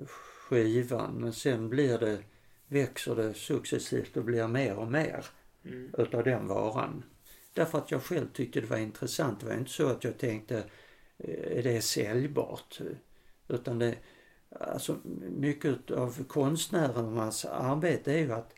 skivan 0.07 1.15
men 1.15 1.33
sen 1.33 1.69
blir 1.69 1.99
det, 1.99 2.23
växer 2.67 3.17
det 3.17 3.35
successivt 3.35 4.17
och 4.17 4.25
blir 4.25 4.49
mer 4.49 4.77
och 4.77 4.93
mer 4.93 5.27
mm. 5.65 5.95
utav 5.99 6.25
den 6.25 6.47
varan. 6.47 7.05
Därför 7.57 7.79
att 7.79 7.91
jag 7.91 8.03
själv 8.03 8.33
tyckte 8.33 8.61
det 8.61 8.67
var 8.67 8.77
intressant. 8.77 9.41
Det 9.41 9.47
var 9.47 9.55
inte 9.55 9.71
så 9.71 9.89
att 9.89 10.05
jag 10.05 10.19
tänkte, 10.19 10.59
eh, 11.19 11.59
är 11.59 11.63
det 11.63 11.83
säljbart? 11.83 12.81
Utan 13.49 13.79
det, 13.79 13.97
alltså 14.51 14.97
mycket 15.31 15.91
av 15.91 16.25
konstnärernas 16.25 17.45
arbete 17.45 18.13
är 18.13 18.19
ju 18.19 18.33
att 18.33 18.55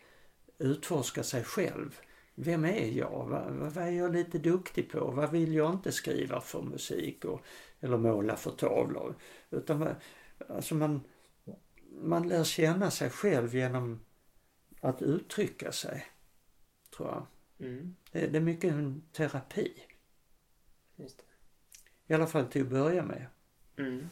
utforska 0.59 1.23
sig 1.23 1.45
själv. 1.45 1.99
Vem 2.35 2.65
är 2.65 2.87
jag? 2.87 3.27
Vad, 3.29 3.53
vad 3.53 3.85
är 3.85 3.91
jag 3.91 4.13
lite 4.13 4.39
duktig 4.39 4.91
på? 4.91 5.11
Vad 5.11 5.31
vill 5.31 5.55
jag 5.55 5.73
inte 5.73 5.93
skriva 5.93 6.41
för 6.41 6.63
musik 6.63 7.25
och, 7.25 7.41
eller 7.81 7.97
måla 7.97 8.37
för 8.37 8.51
tavlor? 8.51 9.15
Utan 9.51 9.89
alltså 10.49 10.75
man, 10.75 11.01
man 12.03 12.29
lär 12.29 12.45
känna 12.45 12.91
sig 12.91 13.11
själv 13.11 13.55
genom 13.55 14.01
att 14.81 15.03
uttrycka 15.03 15.73
sig, 15.73 16.07
tror 16.97 17.09
jag. 17.09 17.27
Mm. 17.69 17.95
Det, 18.13 18.37
är 18.37 18.41
mycket 18.41 18.73
en 18.73 19.03
terapi. 19.13 19.83
Just 20.97 21.19
det. 21.19 21.25
I 22.07 22.15
alla 22.15 22.27
fall 22.27 22.47
till 22.47 22.63
att 22.63 22.69
börja 22.69 23.03
med. 23.03 23.27
Mm. 23.77 24.09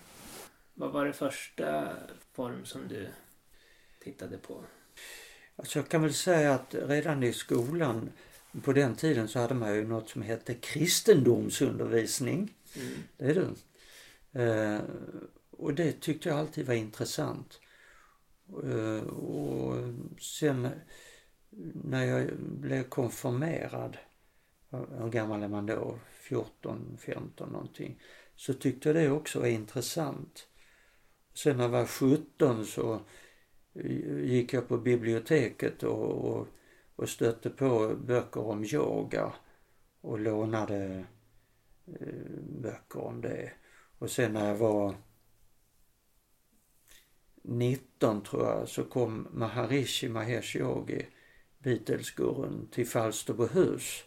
Vad 0.75 0.93
var 0.93 1.05
det 1.05 1.13
första 1.13 1.97
form 2.33 2.65
som 2.65 2.89
du 2.89 3.09
tittade 4.01 4.39
på? 4.39 4.65
Alltså 5.57 5.79
jag 5.79 5.89
kan 5.89 6.03
väl 6.03 6.15
säga 6.15 6.55
att 6.55 6.75
redan 6.75 7.23
i 7.23 7.33
skolan 7.33 8.11
på 8.65 8.73
den 8.73 8.97
tiden 8.97 9.29
så 9.29 9.39
hade 9.39 9.55
man 9.55 9.75
ju 9.75 9.87
något 9.87 10.09
som 10.09 10.23
hette 10.23 10.55
kristendomsundervisning. 10.55 12.55
Mm. 12.77 12.95
Det 13.17 13.25
är 13.25 13.35
du. 13.35 13.55
Eh, 14.43 14.81
och 15.51 15.75
det 15.75 16.01
tyckte 16.01 16.29
jag 16.29 16.39
alltid 16.39 16.67
var 16.67 16.75
intressant. 16.75 17.61
Eh, 18.65 19.09
och 19.09 19.75
sen 20.21 20.69
när 21.85 22.05
jag 22.05 22.37
blev 22.39 22.83
konfirmerad, 22.83 23.97
hur 24.71 25.11
gammal 25.11 25.43
är 25.43 25.49
man 25.49 25.67
då? 25.67 25.99
14, 26.11 26.97
15 27.01 27.49
någonting. 27.49 28.03
Så 28.37 28.55
tyckte 28.55 28.89
jag 28.89 28.97
det 28.97 29.11
också 29.11 29.41
var 29.41 29.47
intressant. 29.47 30.49
Sen 31.35 31.57
när 31.57 31.65
jag 31.65 31.71
var 31.71 31.87
17 31.87 32.67
så 32.67 33.01
gick 34.23 34.53
jag 34.53 34.69
på 34.69 34.79
biblioteket 34.79 35.83
och, 35.83 36.11
och, 36.11 36.49
och 36.97 37.09
stötte 37.09 37.51
på 37.51 37.97
böcker 38.07 38.41
om 38.41 38.65
yoga 38.65 39.33
och 40.01 40.19
lånade 40.19 41.05
eh, 41.87 42.41
böcker 42.63 43.01
om 43.01 43.21
det. 43.21 43.53
Och 43.99 44.11
sen 44.11 44.33
när 44.33 44.49
jag 44.49 44.57
var 44.57 44.95
19 47.43 48.23
tror 48.23 48.47
jag 48.47 48.69
så 48.69 48.85
kom 48.85 49.29
Maharishi 49.31 50.09
Mahesh 50.09 50.57
Yogi 50.57 51.07
Beatlesgurun 51.67 52.69
till 52.73 52.87
Falsterbohus 52.87 54.05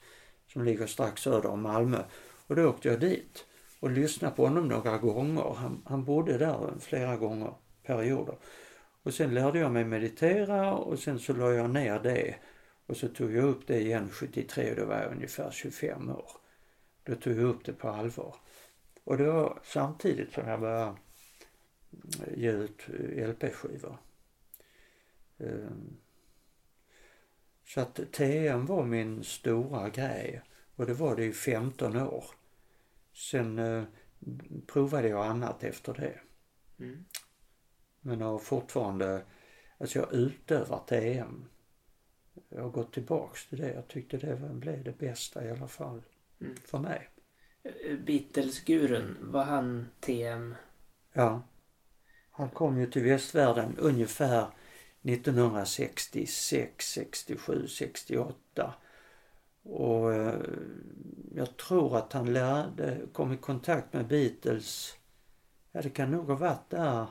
som 0.47 0.63
ligger 0.63 0.87
strax 0.87 1.21
söder 1.21 1.49
om 1.49 1.61
Malmö. 1.61 2.03
Och 2.47 2.55
då 2.55 2.69
åkte 2.69 2.87
jag 2.87 2.99
dit 2.99 3.45
och 3.79 3.91
lyssnade 3.91 4.35
på 4.35 4.45
honom 4.45 4.67
några 4.67 4.97
gånger. 4.97 5.53
Han, 5.53 5.81
han 5.85 6.05
bodde 6.05 6.37
där 6.37 6.73
flera 6.79 7.17
gånger, 7.17 7.53
perioder. 7.83 8.35
Och 9.03 9.13
sen 9.13 9.33
lärde 9.33 9.59
jag 9.59 9.71
mig 9.71 9.85
meditera 9.85 10.73
och 10.73 10.99
sen 10.99 11.19
så 11.19 11.33
la 11.33 11.53
jag 11.53 11.69
ner 11.69 11.99
det. 11.99 12.35
Och 12.85 12.97
så 12.97 13.07
tog 13.07 13.31
jag 13.31 13.43
upp 13.43 13.67
det 13.67 13.79
igen 13.79 14.09
73 14.09 14.71
och 14.71 14.77
då 14.77 14.85
var 14.85 14.97
jag 14.97 15.11
ungefär 15.11 15.51
25 15.51 16.09
år. 16.09 16.31
Då 17.03 17.15
tog 17.15 17.33
jag 17.33 17.43
upp 17.43 17.65
det 17.65 17.73
på 17.73 17.89
allvar. 17.89 18.35
Och 19.03 19.17
det 19.17 19.31
var 19.31 19.59
samtidigt 19.63 20.33
som 20.33 20.47
jag 20.47 20.59
började 20.59 20.95
eh, 22.27 22.37
ge 22.37 22.51
ut 22.51 22.81
eh, 22.87 23.29
LP-skivor. 23.29 23.97
Um, 25.37 25.47
ehm, 25.47 25.97
så 27.69 27.81
att 27.81 28.11
TM 28.11 28.65
var 28.65 28.85
min 28.85 29.23
stora 29.23 29.89
grej. 29.89 30.41
Och 30.75 30.85
det 30.85 30.93
var 30.93 31.15
det 31.15 31.25
i 31.25 31.33
15 31.33 31.95
år. 31.95 32.25
Sen 33.13 33.59
eh, 33.59 33.83
provade 34.67 35.07
jag 35.07 35.25
annat 35.25 35.63
efter 35.63 35.93
det. 35.93 36.19
Mm. 36.79 37.05
Men 38.01 38.21
har 38.21 38.39
fortfarande, 38.39 39.21
alltså 39.77 39.99
jag 39.99 40.05
har 40.05 40.13
utövat 40.13 40.91
EM. 40.91 41.45
Jag 42.49 42.61
har 42.61 42.69
gått 42.69 42.93
tillbaks 42.93 43.47
till 43.49 43.57
det. 43.57 43.73
Jag 43.73 43.87
tyckte 43.87 44.17
det 44.17 44.35
blev 44.35 44.83
det 44.83 44.97
bästa 44.97 45.45
i 45.45 45.51
alla 45.51 45.67
fall. 45.67 46.01
Mm. 46.41 46.55
För 46.65 46.79
mig. 46.79 47.09
Beatles-gurun, 48.05 49.17
var 49.21 49.43
han 49.43 49.87
TM? 49.99 50.55
Ja. 51.13 51.41
Han 52.31 52.49
kom 52.49 52.79
ju 52.79 52.91
till 52.91 53.03
västvärlden 53.03 53.77
ungefär 53.77 54.47
1966, 55.13 56.93
67, 56.93 57.67
68. 57.67 58.73
Och 59.63 60.13
eh, 60.13 60.39
jag 61.35 61.57
tror 61.57 61.97
att 61.97 62.13
han 62.13 62.33
lärde, 62.33 63.01
kom 63.13 63.33
i 63.33 63.37
kontakt 63.37 63.93
med 63.93 64.07
Beatles, 64.07 64.93
ja 65.71 65.81
det 65.81 65.89
kan 65.89 66.11
nog 66.11 66.27
ha 66.27 66.35
varit 66.35 66.69
där 66.69 67.07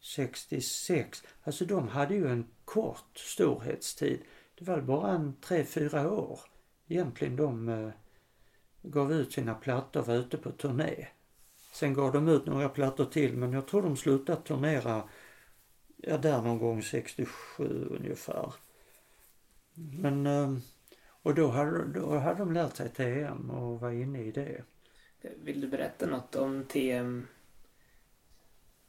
66. 0.00 1.22
Alltså 1.42 1.64
de 1.64 1.88
hade 1.88 2.14
ju 2.14 2.28
en 2.28 2.46
kort 2.64 3.18
storhetstid. 3.18 4.20
Det 4.58 4.64
var 4.64 4.80
bara 4.80 5.10
en 5.10 5.34
tre, 5.40 5.64
fyra 5.64 6.12
år 6.12 6.40
egentligen 6.88 7.36
de 7.36 7.68
eh, 7.68 7.90
gav 8.82 9.12
ut 9.12 9.32
sina 9.32 9.54
plattor 9.54 10.00
och 10.00 10.06
var 10.06 10.14
ute 10.14 10.36
på 10.36 10.50
turné. 10.50 11.06
Sen 11.72 11.94
gav 11.94 12.12
de 12.12 12.28
ut 12.28 12.46
några 12.46 12.68
plattor 12.68 13.04
till 13.04 13.36
men 13.36 13.52
jag 13.52 13.66
tror 13.66 13.82
de 13.82 13.96
slutade 13.96 14.42
turnera 14.42 15.08
ja, 16.02 16.18
där 16.18 16.42
någon 16.42 16.58
gång 16.58 16.82
67 16.82 17.86
ungefär. 17.90 18.54
Men 19.74 20.26
eh, 20.26 20.56
och 21.22 21.34
då 21.34 21.48
hade, 21.48 21.92
då 21.92 22.18
hade 22.18 22.38
de 22.38 22.52
lärt 22.52 22.76
sig 22.76 22.88
TM 22.88 23.50
och 23.50 23.80
var 23.80 23.90
inne 23.90 24.22
i 24.22 24.30
det. 24.30 24.62
Vill 25.42 25.60
du 25.60 25.68
berätta 25.68 26.06
något 26.06 26.36
om 26.36 26.64
TM, 26.64 27.26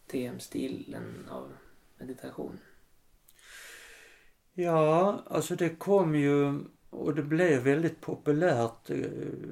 TM-stilen 0.07 1.29
av 1.29 1.53
meditation? 1.97 2.59
Ja, 4.53 5.23
alltså 5.27 5.55
det 5.55 5.69
kom 5.69 6.15
ju 6.15 6.59
och 6.89 7.15
det 7.15 7.23
blev 7.23 7.63
väldigt 7.63 8.01
populärt 8.01 8.89
eh, 8.89 8.97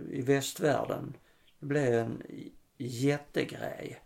i 0.10 0.22
västvärlden. 0.26 1.18
Det 1.60 1.66
blev 1.66 1.94
en 1.94 2.24
jättegrej. 2.78 4.00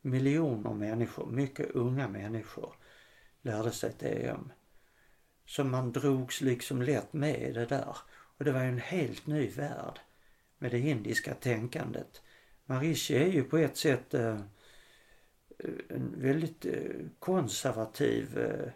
Miljoner 0.00 0.74
människor, 0.74 1.26
mycket 1.26 1.70
unga 1.70 2.08
människor 2.08 2.74
lärde 3.42 3.70
sig 3.70 3.92
TM. 3.92 4.52
Så 5.46 5.64
man 5.64 5.92
drogs 5.92 6.40
liksom 6.40 6.82
lätt 6.82 7.12
med 7.12 7.42
i 7.42 7.52
det 7.52 7.66
där. 7.66 7.96
Och 8.10 8.44
det 8.44 8.52
var 8.52 8.62
ju 8.62 8.68
en 8.68 8.78
helt 8.78 9.26
ny 9.26 9.48
värld 9.48 10.00
med 10.58 10.70
det 10.70 10.78
indiska 10.78 11.34
tänkandet. 11.34 12.22
Marishi 12.64 13.16
är 13.16 13.26
ju 13.26 13.44
på 13.44 13.58
ett 13.58 13.76
sätt 13.76 14.14
eh, 14.14 14.40
en 15.88 16.14
väldigt 16.16 16.66
eh, 16.66 17.06
konservativ 17.18 18.38
eh, 18.38 18.72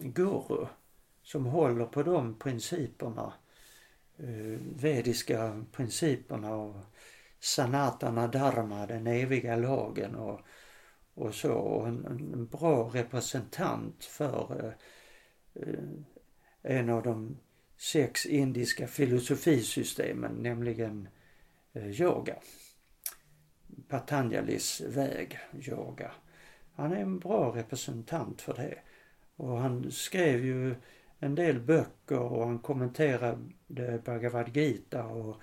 guru 0.00 0.66
som 1.22 1.46
håller 1.46 1.84
på 1.84 2.02
de 2.02 2.38
principerna, 2.38 3.32
eh, 4.18 4.60
vediska 4.76 5.64
principerna 5.72 6.54
och 6.54 6.76
sanatana 7.40 8.26
dharma, 8.26 8.86
den 8.86 9.06
eviga 9.06 9.56
lagen 9.56 10.14
och, 10.14 10.40
och 11.18 11.34
så. 11.34 11.52
Och 11.52 11.88
en, 11.88 12.06
en 12.06 12.46
bra 12.46 12.90
representant 12.94 14.04
för 14.04 14.60
eh, 14.64 14.72
eh, 15.62 15.84
en 16.62 16.90
av 16.90 17.02
de 17.02 17.38
sex 17.76 18.26
indiska 18.26 18.86
filosofisystemen, 18.86 20.32
nämligen 20.32 21.08
eh, 21.72 22.00
yoga. 22.00 22.36
Patanjalis 23.88 24.80
väg, 24.80 25.38
yoga. 25.68 26.12
Han 26.74 26.92
är 26.92 27.00
en 27.00 27.18
bra 27.18 27.56
representant 27.56 28.40
för 28.40 28.54
det. 28.54 28.78
Och 29.36 29.58
han 29.58 29.90
skrev 29.90 30.44
ju 30.44 30.74
en 31.18 31.34
del 31.34 31.60
böcker 31.60 32.18
och 32.18 32.46
han 32.46 32.58
kommenterade 32.58 33.38
Bhagavad 34.04 34.56
Gita 34.56 35.04
och 35.04 35.36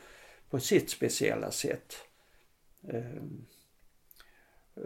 på 0.50 0.60
sitt 0.60 0.90
speciella 0.90 1.52
sätt. 1.52 1.94
Eh, 2.88 3.24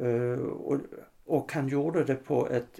Eh, 0.01 0.39
och, 0.39 0.81
och 1.25 1.51
han 1.51 1.67
gjorde 1.67 2.03
det 2.03 2.15
på 2.15 2.49
ett 2.49 2.79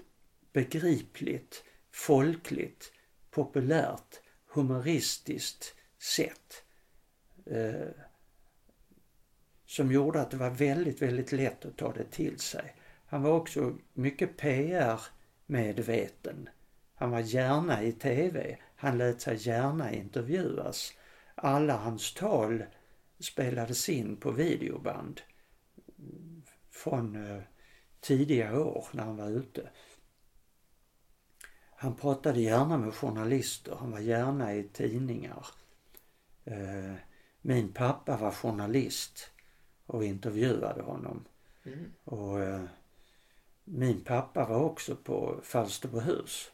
begripligt, 0.52 1.64
folkligt, 1.92 2.92
populärt 3.30 4.20
humoristiskt 4.46 5.74
sätt. 6.16 6.64
Eh, 7.46 7.88
som 9.66 9.92
gjorde 9.92 10.20
att 10.20 10.30
det 10.30 10.36
var 10.36 10.50
väldigt, 10.50 11.02
väldigt 11.02 11.32
lätt 11.32 11.64
att 11.64 11.76
ta 11.76 11.92
det 11.92 12.10
till 12.10 12.38
sig. 12.38 12.76
Han 13.06 13.22
var 13.22 13.32
också 13.32 13.78
mycket 13.92 14.36
PR-medveten. 14.36 16.48
Han 16.94 17.10
var 17.10 17.20
gärna 17.20 17.82
i 17.82 17.92
TV. 17.92 18.58
Han 18.76 18.98
lät 18.98 19.20
sig 19.20 19.48
gärna 19.48 19.92
intervjuas. 19.92 20.92
Alla 21.34 21.76
hans 21.76 22.14
tal 22.14 22.64
spelades 23.18 23.88
in 23.88 24.16
på 24.16 24.30
videoband 24.30 25.20
från 26.80 27.30
eh, 27.30 27.42
tidiga 28.00 28.60
år 28.60 28.86
när 28.92 29.04
han 29.04 29.16
var 29.16 29.30
ute. 29.30 29.70
Han 31.76 31.96
pratade 31.96 32.40
gärna 32.40 32.78
med 32.78 32.94
journalister, 32.94 33.76
han 33.80 33.90
var 33.90 33.98
gärna 33.98 34.54
i 34.54 34.62
tidningar. 34.62 35.46
Eh, 36.44 36.94
min 37.40 37.72
pappa 37.72 38.16
var 38.16 38.30
journalist 38.30 39.30
och 39.86 40.04
intervjuade 40.04 40.82
honom. 40.82 41.24
Mm. 41.64 41.92
Och 42.04 42.40
eh, 42.40 42.64
min 43.64 44.04
pappa 44.04 44.46
var 44.46 44.60
också 44.60 44.96
på 44.96 45.40
Falsterbohus. 45.42 46.50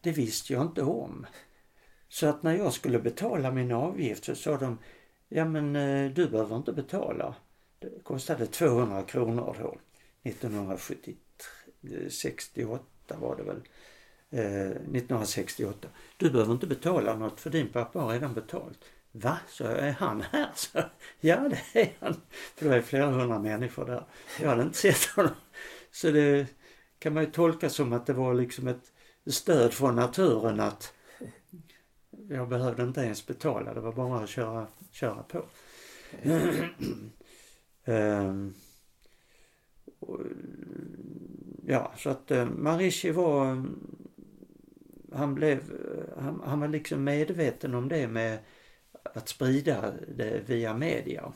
Det 0.00 0.12
visste 0.12 0.52
jag 0.52 0.62
inte 0.62 0.82
om. 0.82 1.26
Så 2.08 2.26
att 2.26 2.42
när 2.42 2.56
jag 2.56 2.72
skulle 2.72 2.98
betala 2.98 3.50
min 3.50 3.72
avgift 3.72 4.24
så 4.24 4.34
sa 4.34 4.56
de, 4.56 4.78
ja 5.28 5.44
men 5.44 5.72
du 6.14 6.28
behöver 6.28 6.56
inte 6.56 6.72
betala. 6.72 7.34
Det 7.84 7.90
kostade 8.02 8.46
200 8.46 9.02
kronor 9.02 9.56
då. 9.60 9.78
1968 10.22 12.84
var 13.18 13.36
det 13.36 13.42
väl 13.42 13.60
eh, 14.30 14.70
1968. 14.70 15.88
Du 16.16 16.30
behöver 16.30 16.52
inte 16.52 16.66
betala 16.66 17.16
något 17.16 17.40
för 17.40 17.50
din 17.50 17.68
pappa 17.68 18.00
har 18.00 18.12
redan 18.12 18.34
betalt. 18.34 18.78
Va? 19.12 19.38
Så 19.48 19.64
är 19.64 19.92
han 19.92 20.20
här? 20.20 20.50
Så, 20.54 20.82
ja 21.20 21.48
det 21.48 21.80
är 21.80 21.92
han. 22.00 22.14
För 22.56 22.64
det 22.64 22.70
var 22.70 22.80
flera 22.80 23.06
hundra 23.06 23.38
människor 23.38 23.86
där. 23.86 24.04
Jag 24.40 24.48
hade 24.48 24.62
inte 24.62 24.78
sett 24.78 25.04
honom. 25.04 25.34
Så 25.90 26.10
det 26.10 26.46
kan 26.98 27.14
man 27.14 27.24
ju 27.24 27.30
tolka 27.30 27.70
som 27.70 27.92
att 27.92 28.06
det 28.06 28.12
var 28.12 28.34
liksom 28.34 28.68
ett 28.68 28.92
stöd 29.26 29.72
från 29.72 29.96
naturen 29.96 30.60
att 30.60 30.92
jag 32.28 32.48
behövde 32.48 32.82
inte 32.82 33.00
ens 33.00 33.26
betala. 33.26 33.74
Det 33.74 33.80
var 33.80 33.92
bara 33.92 34.24
att 34.24 34.28
köra, 34.28 34.66
köra 34.90 35.22
på. 35.22 35.44
ja, 41.66 41.92
så 41.96 42.10
att 42.10 42.30
uh, 42.30 42.44
Marishi 42.44 43.10
var 43.10 43.66
han 45.12 45.34
blev, 45.34 45.62
han, 46.18 46.42
han 46.44 46.60
var 46.60 46.68
liksom 46.68 47.04
medveten 47.04 47.74
om 47.74 47.88
det 47.88 48.08
med 48.08 48.38
att 49.02 49.28
sprida 49.28 49.94
det 50.08 50.48
via 50.48 50.74
media. 50.74 51.32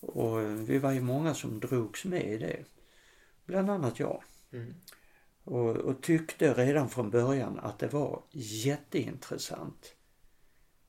Och 0.00 0.40
vi 0.70 0.78
var 0.78 0.92
ju 0.92 1.00
många 1.00 1.34
som 1.34 1.60
drogs 1.60 2.04
med 2.04 2.32
i 2.32 2.38
det. 2.38 2.64
Bland 3.44 3.70
annat 3.70 4.00
jag. 4.00 4.22
Mm. 4.52 4.74
Och, 5.44 5.76
och, 5.76 6.02
tyckte 6.02 6.54
redan 6.54 6.88
från 6.88 7.10
början 7.10 7.58
att 7.58 7.78
det 7.78 7.88
var 7.88 8.22
jätteintressant. 8.32 9.94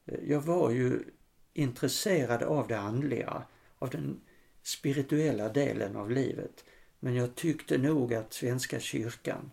Jag 0.06 0.41
var 0.41 0.71
ju 0.71 1.04
intresserad 1.54 2.43
av 2.43 2.67
det 2.67 2.80
andliga, 2.80 3.43
av 3.80 3.89
den 3.89 4.21
spirituella 4.69 5.49
delen 5.49 5.95
av 5.95 6.12
livet. 6.12 6.65
Men 6.99 7.15
jag 7.15 7.36
tyckte 7.36 7.77
nog 7.77 8.13
att 8.13 8.34
Svenska 8.34 8.79
kyrkan 8.79 9.51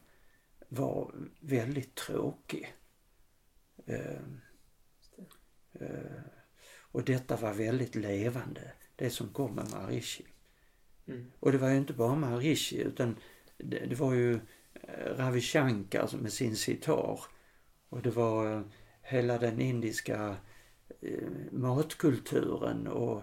var 0.68 1.14
väldigt 1.40 1.94
tråkig. 1.94 2.74
Eh, 3.86 4.20
eh, 5.72 6.20
och 6.78 7.04
detta 7.04 7.36
var 7.36 7.54
väldigt 7.54 7.94
levande, 7.94 8.72
det 8.96 9.10
som 9.10 9.28
kom 9.28 9.54
med 9.54 9.70
Maharishi. 9.70 10.24
Mm. 11.06 11.32
Och 11.40 11.52
det 11.52 11.58
var 11.58 11.68
ju 11.68 11.76
inte 11.76 11.92
bara 11.92 12.14
Maharishi 12.14 12.82
utan 12.82 13.16
det, 13.58 13.86
det 13.86 13.94
var 13.94 14.14
ju 14.14 14.34
eh, 14.74 15.16
Ravi 15.16 15.40
Shankar 15.40 16.16
med 16.16 16.32
sin 16.32 16.56
sitar. 16.56 17.20
Och 17.88 18.02
det 18.02 18.10
var 18.10 18.52
eh, 18.52 18.62
hela 19.02 19.38
den 19.38 19.60
indiska 19.60 20.36
eh, 21.00 21.28
matkulturen 21.50 22.86
och 22.86 23.22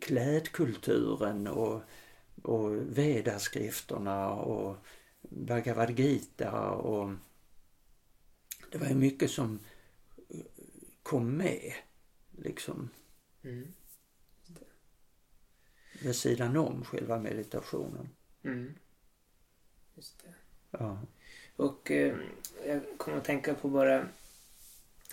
klädkulturen 0.00 1.46
och, 1.46 1.82
och 2.42 2.98
vedaskrifterna 2.98 4.30
och 4.30 4.76
Bhagavad 5.20 5.98
Gita 5.98 6.70
och 6.70 7.14
det 8.72 8.78
var 8.78 8.86
ju 8.86 8.94
mycket 8.94 9.30
som 9.30 9.58
kom 11.02 11.36
med 11.36 11.72
liksom 12.30 12.90
Mm. 13.42 13.72
vid 16.02 16.16
sidan 16.16 16.56
om 16.56 16.84
själva 16.84 17.18
meditationen. 17.18 18.08
Mm. 18.42 18.74
Just 19.94 20.22
det. 20.24 20.34
Ja. 20.70 21.02
Och 21.56 21.90
eh, 21.90 22.16
jag 22.66 22.82
kommer 22.98 23.18
att 23.18 23.24
tänka 23.24 23.54
på 23.54 23.68
bara... 23.68 24.08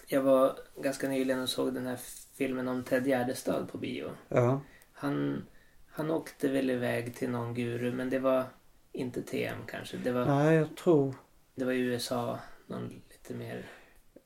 Jag 0.08 0.21
var 0.21 0.60
ganska 0.82 1.10
nyligen 1.10 1.41
och 1.41 1.50
såg 1.50 1.74
den 1.74 1.86
här 1.86 2.00
filmen 2.38 2.67
om 2.67 2.84
Ted 2.84 3.08
Gärdestad 3.08 3.67
på 3.71 3.78
bio. 3.78 4.10
Ja. 4.30 4.62
Han, 4.91 5.45
han 5.88 6.12
åkte 6.12 6.48
väl 6.48 6.69
iväg 6.69 7.15
till 7.15 7.30
någon 7.30 7.54
guru 7.54 7.91
men 7.91 8.10
det 8.10 8.19
var 8.19 8.43
inte 8.91 9.21
TM 9.21 9.58
kanske. 9.67 9.98
Det 9.98 10.12
var, 10.12 10.26
Nej, 10.26 10.56
jag 10.56 10.78
tror... 10.78 11.15
det 11.56 11.65
var 11.65 11.71
i 11.71 11.80
USA. 11.80 12.39
Någon 12.67 12.88
lite 12.88 13.34
mer... 13.34 13.65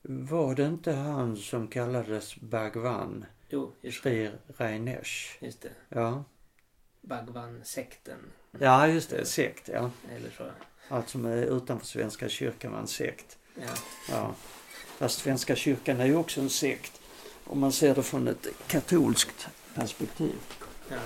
Var 0.02 0.54
det 0.54 0.66
inte 0.66 0.92
han 0.92 1.36
som 1.36 1.68
kallades 1.68 2.36
Bhagwan? 2.36 3.24
Jo, 3.48 3.72
just, 3.80 4.02
Sri 4.02 4.30
Rainesh? 4.56 5.36
just 5.40 5.62
det. 5.62 5.70
Ja. 5.88 6.24
Bhagwan-sekten. 7.00 8.18
Ja, 8.58 8.88
just 8.88 9.10
det. 9.10 9.24
Sekt, 9.24 9.68
ja. 9.68 9.90
Eller 10.16 10.30
så. 10.30 10.44
Allt 10.88 11.08
som 11.08 11.24
är 11.24 11.56
utanför 11.56 11.86
Svenska 11.86 12.28
kyrkan 12.28 12.72
var 12.72 12.78
en 12.78 12.86
sekt. 12.86 13.38
Ja. 13.54 13.74
Ja. 14.10 14.34
Fast 14.98 15.18
Svenska 15.18 15.56
kyrkan 15.56 16.00
är 16.00 16.06
ju 16.06 16.16
också 16.16 16.40
en 16.40 16.50
sekt. 16.50 16.99
Om 17.44 17.60
man 17.60 17.72
ser 17.72 17.94
det 17.94 18.02
från 18.02 18.28
ett 18.28 18.46
katolskt 18.66 19.48
perspektiv. 19.74 20.34
ja. 20.90 20.96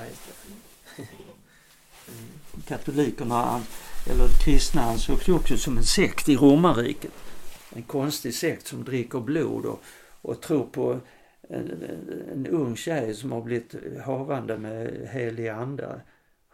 Mm. 2.08 2.62
Katolikerna, 2.66 3.62
eller 4.10 4.28
kristna, 4.44 4.82
ansågs 4.82 5.28
ju 5.28 5.32
också 5.32 5.56
som 5.56 5.78
en 5.78 5.84
sekt 5.84 6.28
i 6.28 6.36
romarriket. 6.36 7.12
En 7.76 7.82
konstig 7.82 8.34
sekt 8.34 8.66
som 8.66 8.84
dricker 8.84 9.20
blod 9.20 9.64
och, 9.66 9.82
och 10.22 10.40
tror 10.42 10.66
på 10.66 11.00
en, 11.48 11.82
en 12.32 12.46
ung 12.46 12.76
tjej 12.76 13.14
som 13.14 13.32
har 13.32 13.42
blivit 13.42 13.74
havande 14.04 14.58
med 14.58 15.08
helig 15.12 15.48
ande. 15.48 16.00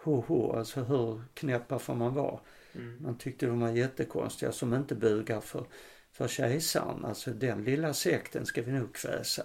Ho, 0.02 0.20
ho, 0.20 0.52
alltså 0.56 0.80
hur 0.80 1.22
knäppa 1.34 1.78
får 1.78 1.94
man 1.94 2.14
vara? 2.14 2.40
Mm. 2.74 2.96
Man 3.00 3.18
tyckte 3.18 3.46
de 3.46 3.60
var 3.60 3.70
jättekonstiga 3.70 4.52
som 4.52 4.74
inte 4.74 4.94
bugar 4.94 5.40
för, 5.40 5.64
för 6.12 6.28
kejsaren. 6.28 7.04
Alltså 7.04 7.30
den 7.30 7.64
lilla 7.64 7.94
sekten 7.94 8.46
ska 8.46 8.62
vi 8.62 8.72
nog 8.72 8.94
kväsa. 8.94 9.42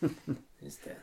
Just 0.58 0.84
det. 0.84 0.96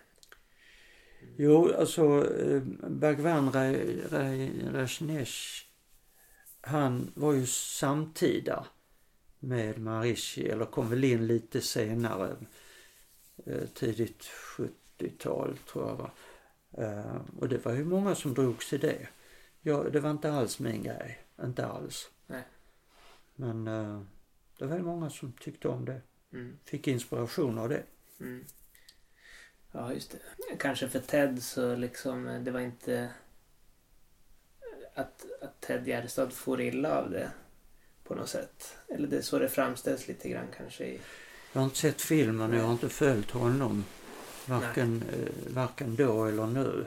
Jo, 1.38 1.73
alltså 1.77 2.33
eh, 2.39 2.62
Bhagwan 2.89 3.51
Ra- 3.51 4.07
Ra- 4.10 4.71
Rajneesh, 4.73 5.65
han 6.62 7.12
var 7.15 7.33
ju 7.33 7.45
samtida 7.45 8.67
med 9.39 9.77
Maharishi, 9.79 10.47
eller 10.49 10.65
kom 10.65 10.89
väl 10.89 11.03
in 11.03 11.27
lite 11.27 11.62
senare, 11.62 12.36
eh, 13.45 13.67
tidigt 13.73 14.23
70-tal 14.23 15.57
tror 15.71 15.88
jag 15.88 15.95
va. 15.95 16.12
Eh, 16.71 17.21
och 17.39 17.49
det 17.49 17.65
var 17.65 17.73
ju 17.73 17.86
många 17.86 18.15
som 18.15 18.33
drogs 18.33 18.69
till 18.69 18.79
det. 18.79 19.07
Ja, 19.62 19.83
det 19.83 19.99
var 19.99 20.12
inte 20.12 20.31
alls 20.31 20.60
min 20.60 20.83
grej, 20.83 21.19
inte 21.43 21.65
alls. 21.65 22.10
Nej. 22.27 22.43
Men 23.36 23.65
det 24.57 24.65
var 24.65 24.77
ju 24.77 24.83
många 24.83 25.10
som 25.10 25.31
tyckte 25.33 25.67
om 25.67 25.86
det, 25.86 26.01
Mm. 26.33 26.57
fick 26.65 26.88
inspiration 26.88 27.57
av 27.57 27.69
det. 27.69 27.83
Mm. 28.19 28.45
Ja, 29.71 29.93
just 29.93 30.12
det. 30.12 30.56
Kanske 30.58 30.89
för 30.89 30.99
Ted 30.99 31.43
så 31.43 31.75
liksom, 31.75 32.27
eh, 32.27 32.41
det 32.41 32.51
var 32.51 32.60
inte 32.60 33.10
att, 34.95 35.25
att 35.41 35.62
Ted 35.62 35.88
Gärdestad 35.88 36.30
får 36.34 36.62
illa 36.62 36.97
av 36.99 37.10
det 37.12 37.32
på 38.03 38.15
något 38.15 38.30
sätt. 38.30 38.77
Eller 38.88 39.08
det 39.08 39.17
är 39.17 39.21
så 39.21 39.39
det 39.39 39.49
framställs 39.49 40.08
lite 40.08 40.30
grann 40.30 40.47
kanske 40.58 40.86
i... 40.86 40.99
Jag 41.53 41.62
har 41.62 41.65
inte 41.65 41.77
sett 41.77 42.01
filmen 42.01 42.51
och 42.53 42.60
jag 42.60 42.63
har 42.63 42.71
inte 42.71 42.89
följt 42.89 43.32
honom. 43.32 43.86
Varken, 44.45 45.03
eh, 45.13 45.53
varken 45.53 45.95
då 45.95 46.25
eller 46.25 46.45
nu. 46.47 46.86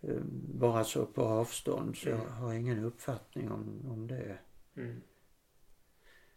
Eh, 0.00 0.20
bara 0.54 0.84
så 0.84 1.06
på 1.06 1.22
avstånd 1.22 1.96
så 1.96 2.08
jag 2.08 2.20
Mm. 2.20 2.32
har 2.32 2.52
ingen 2.52 2.84
uppfattning 2.84 3.50
om, 3.50 3.90
om 3.90 4.06
det. 4.06 4.38
Mm. 4.76 5.02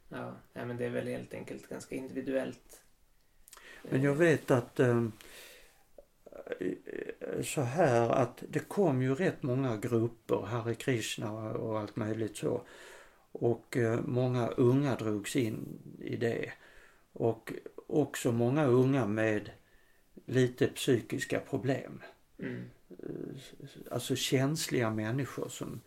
Ja, 0.10 0.36
nej, 0.54 0.66
men 0.66 0.78
det 0.78 0.86
är 0.86 0.90
väl 0.90 1.08
helt 1.08 1.34
enkelt 1.34 1.70
ganska 1.70 1.96
individuellt. 1.96 2.82
Men 3.84 4.02
jag 4.04 4.16
vet 4.16 4.52
att 4.52 4.80
eh, 4.80 5.08
så 7.44 7.62
här 7.62 8.10
att 8.10 8.44
det 8.50 8.60
kom 8.60 9.02
ju 9.02 9.16
rätt 9.16 9.44
många 9.44 9.78
grupper, 9.78 10.36
Hare 10.36 10.76
Krishna 10.76 11.54
och 11.54 11.80
allt 11.80 11.96
möjligt 11.96 12.38
så. 12.38 12.62
Och 13.32 13.78
eh, 13.78 14.00
många 14.06 14.48
unga 14.48 14.96
drogs 14.96 15.36
in 15.36 15.82
i 16.02 16.16
det. 16.16 16.52
Och 17.14 17.54
också 17.88 18.32
många 18.32 18.66
unga 18.66 19.06
med 19.06 19.50
lite 20.26 20.68
psykiska 20.68 21.40
problem. 21.40 22.02
Mm. 22.40 22.70
Alltså 23.92 24.16
känsliga 24.16 24.90
människor 24.90 25.50
som, 25.50 25.82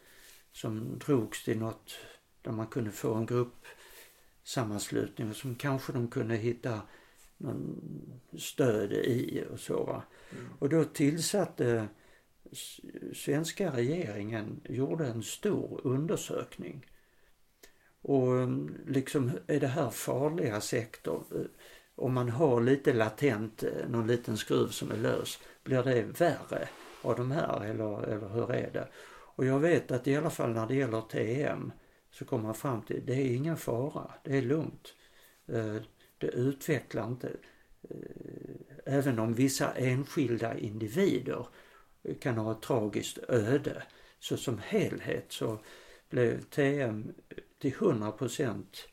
som 0.52 0.98
drogs 0.98 1.44
till 1.44 1.59
något 1.59 1.98
där 2.42 2.52
man 2.52 2.66
kunde 2.66 2.90
få 2.90 3.14
en 3.14 3.26
gruppsammanslutning 3.26 5.31
och 5.31 5.37
som 5.37 5.55
kanske 5.55 5.92
de 5.92 6.09
kunde 6.09 6.37
hitta 6.37 6.83
stöd 8.38 8.92
i 8.92 9.44
och 9.53 9.61
så 9.61 9.85
va. 9.85 10.03
Mm. 10.33 10.46
Och 10.59 10.68
då 10.68 10.85
tillsatte 10.85 11.88
svenska 13.14 13.70
regeringen, 13.70 14.61
gjorde 14.64 15.07
en 15.07 15.22
stor 15.22 15.81
undersökning. 15.85 16.87
Och 18.03 18.37
eh, 18.37 18.49
liksom, 18.87 19.31
är 19.46 19.61
det 19.61 19.66
här 19.66 19.90
farliga 19.90 20.61
sektor? 20.61 21.25
Eh, 21.35 21.40
Om 21.94 22.14
man 22.14 22.29
har 22.29 22.61
lite 22.61 22.92
latent, 22.92 23.62
eh, 23.62 23.88
någon 23.88 24.07
liten 24.07 24.37
skruv 24.37 24.68
som 24.68 24.90
är 24.90 24.96
lös, 24.96 25.38
blir 25.64 25.83
det 25.83 26.03
värre 26.03 26.68
av 27.03 27.16
de 27.16 27.31
här 27.31 27.64
eller, 27.64 28.03
eller 28.03 28.29
hur 28.29 28.53
är 28.53 28.70
det? 28.72 28.88
Och 29.37 29.44
jag 29.44 29.61
vet 29.61 29.90
att 29.90 30.07
i 30.07 30.16
alla 30.16 30.31
fall 30.31 30.51
när 30.51 30.66
det 30.66 30.75
gäller 30.75 31.01
TM 31.01 31.72
så 32.11 32.25
kommer 32.25 32.44
man 32.44 32.55
fram 32.55 32.83
till 32.83 33.07
det 33.07 33.14
är 33.14 33.37
ingen 33.37 33.57
fara, 33.57 34.11
det 34.25 34.38
är 34.38 34.42
lugnt. 34.42 34.94
Eh, 36.18 36.26
Det 36.26 36.26
utvecklar 36.26 37.07
inte, 37.07 37.29
eh, 37.90 38.94
även 38.94 39.18
om 39.18 39.35
vissa 39.35 39.72
enskilda 39.72 40.59
individer 40.59 41.46
kan 42.20 42.38
ha 42.38 42.52
ett 42.52 42.62
tragiskt 42.62 43.18
öde, 43.29 43.83
så 44.18 44.37
som 44.37 44.59
helhet 44.59 45.33
så 45.33 45.59
blev 46.11 46.42
TM 46.42 47.12
till 47.59 47.72
100 47.72 48.12
procent, 48.12 48.88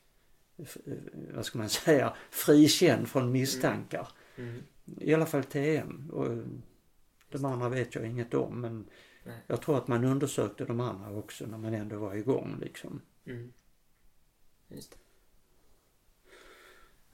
vad 1.34 1.46
ska 1.46 1.58
man 1.58 1.70
säga, 1.86 2.14
frikänd 2.32 3.08
från 3.08 3.32
misstankar. 3.32 4.08
Mm. 4.36 4.64
I 5.00 5.14
alla 5.14 5.26
fall 5.26 5.44
TM. 5.44 6.10
Och 6.10 6.44
de 7.30 7.46
andra 7.46 7.70
vet 7.70 7.96
jag 7.96 8.06
inget 8.06 8.34
om 8.34 8.62
men 8.62 8.90
Nej. 9.24 9.44
jag 9.48 9.62
tror 9.62 9.78
att 9.78 9.88
man 9.88 10.04
undersökte 10.06 10.66
de 10.66 10.80
andra 10.80 11.12
också 11.12 11.46
när 11.46 11.58
man 11.58 11.74
ändå 11.74 11.98
var 11.98 12.16
igång 12.16 12.58
liksom. 12.62 13.02
Mm. 13.26 13.54
Just 14.68 14.92
det. 14.92 14.98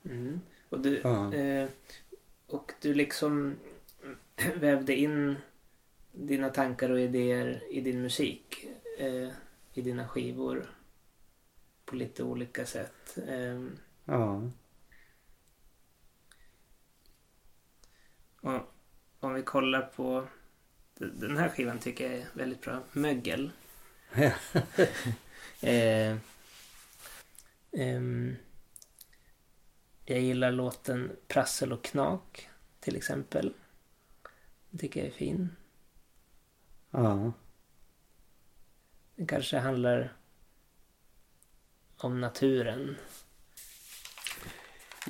Mm. 0.06 0.42
Och 0.70 0.80
du, 0.80 1.02
Ja. 1.04 1.34
eh, 1.34 1.70
och 2.48 2.72
du 2.82 2.94
liksom 2.94 3.56
vävde 4.56 4.96
in 4.96 5.36
dina 6.12 6.50
tankar 6.50 6.90
och 6.90 7.00
idéer 7.00 7.64
i 7.70 7.82
din 7.82 8.02
musik. 8.02 8.66
Eh, 9.00 9.30
I 9.74 9.82
dina 9.82 10.08
skivor. 10.08 10.70
På 11.86 11.96
lite 11.96 12.24
olika 12.24 12.66
sätt. 12.66 13.18
Eh, 13.28 13.64
Ja. 14.06 14.42
och 18.42 18.74
om 19.20 19.34
vi 19.34 19.44
kollar 19.44 19.82
på 19.82 20.28
den 20.98 21.38
här 21.38 21.50
skivan 21.50 21.80
tycker 21.80 22.04
jag 22.12 22.14
är 22.22 22.28
väldigt 22.34 22.62
bra. 22.62 22.80
Mögel. 22.92 23.52
Ja. 24.16 24.32
Eh, 25.62 26.18
ehm, 27.72 28.36
jag 30.10 30.22
gillar 30.22 30.52
låten 30.52 31.12
Prassel 31.28 31.74
och 31.74 31.84
knak 31.84 32.50
till 32.80 32.96
exempel. 32.96 33.54
Den 34.70 34.80
tycker 34.80 35.00
jag 35.00 35.08
är 35.08 35.14
fin. 35.14 35.50
ja. 36.92 37.32
Den 39.16 39.28
kanske 39.28 39.58
handlar 39.58 40.14
om 41.98 42.22
naturen. 42.22 42.98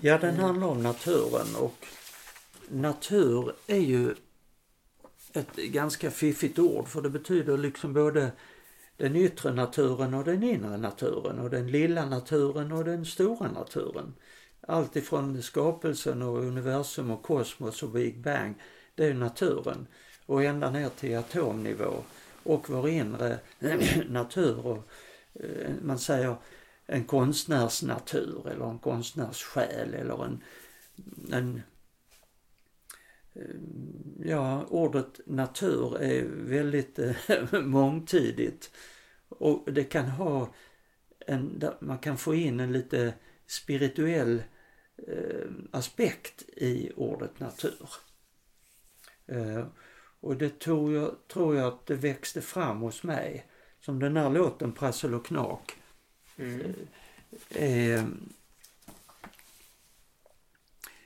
Ja, 0.01 0.17
den 0.17 0.35
handlar 0.35 0.67
om 0.67 0.83
naturen 0.83 1.55
och 1.55 1.85
natur 2.69 3.53
är 3.67 3.79
ju 3.79 4.15
ett 5.33 5.55
ganska 5.55 6.12
fiffigt 6.12 6.59
ord 6.59 6.88
för 6.88 7.01
det 7.01 7.09
betyder 7.09 7.57
liksom 7.57 7.93
både 7.93 8.31
den 8.97 9.15
yttre 9.15 9.53
naturen 9.53 10.13
och 10.13 10.23
den 10.23 10.43
inre 10.43 10.77
naturen 10.77 11.39
och 11.39 11.49
den 11.49 11.71
lilla 11.71 12.05
naturen 12.05 12.71
och 12.71 12.85
den 12.85 13.05
stora 13.05 13.51
naturen. 13.51 14.13
Allt 14.69 14.95
ifrån 14.95 15.41
skapelsen 15.41 16.21
och 16.21 16.38
universum 16.38 17.12
och 17.12 17.23
kosmos 17.23 17.84
och 17.84 17.89
Big 17.89 18.21
Bang, 18.21 18.55
det 18.95 19.05
är 19.05 19.13
naturen. 19.13 19.88
Och 20.25 20.43
ända 20.43 20.71
ner 20.71 20.89
till 20.89 21.17
atomnivå 21.17 22.03
och 22.43 22.69
vår 22.69 22.89
inre 22.89 23.39
natur 24.10 24.65
och 24.65 24.89
eh, 25.34 25.71
man 25.82 25.99
säger 25.99 26.36
en 26.86 27.03
konstnärs 27.03 27.84
natur 27.84 28.47
eller 28.49 28.65
en 28.65 28.79
konstnärs 28.79 29.43
själ 29.43 29.93
eller 29.93 30.25
en, 30.25 30.43
en 31.32 31.62
eh, 33.34 34.29
ja, 34.29 34.65
ordet 34.69 35.19
natur 35.25 36.01
är 36.01 36.23
väldigt 36.29 36.99
eh, 36.99 37.15
mångtydigt. 37.62 38.71
Och 39.29 39.73
det 39.73 39.84
kan 39.84 40.05
ha 40.05 40.53
en, 41.19 41.63
man 41.79 41.97
kan 41.97 42.17
få 42.17 42.36
in 42.36 42.60
en 42.60 42.71
lite 42.71 43.13
spirituell 43.47 44.43
aspekt 45.71 46.43
i 46.57 46.91
ordet 46.95 47.39
natur. 47.39 47.89
Eh, 49.25 49.65
och 50.19 50.38
det 50.38 50.59
tror 50.59 50.93
jag, 50.93 51.27
tror 51.27 51.55
jag 51.55 51.67
att 51.67 51.85
det 51.85 51.95
växte 51.95 52.41
fram 52.41 52.79
hos 52.79 53.03
mig. 53.03 53.45
Som 53.81 53.99
den 53.99 54.17
här 54.17 54.29
låten 54.29 54.71
Prassel 54.71 55.13
och 55.13 55.25
knak. 55.25 55.71
Mm. 56.38 56.75
Eh, 57.49 58.05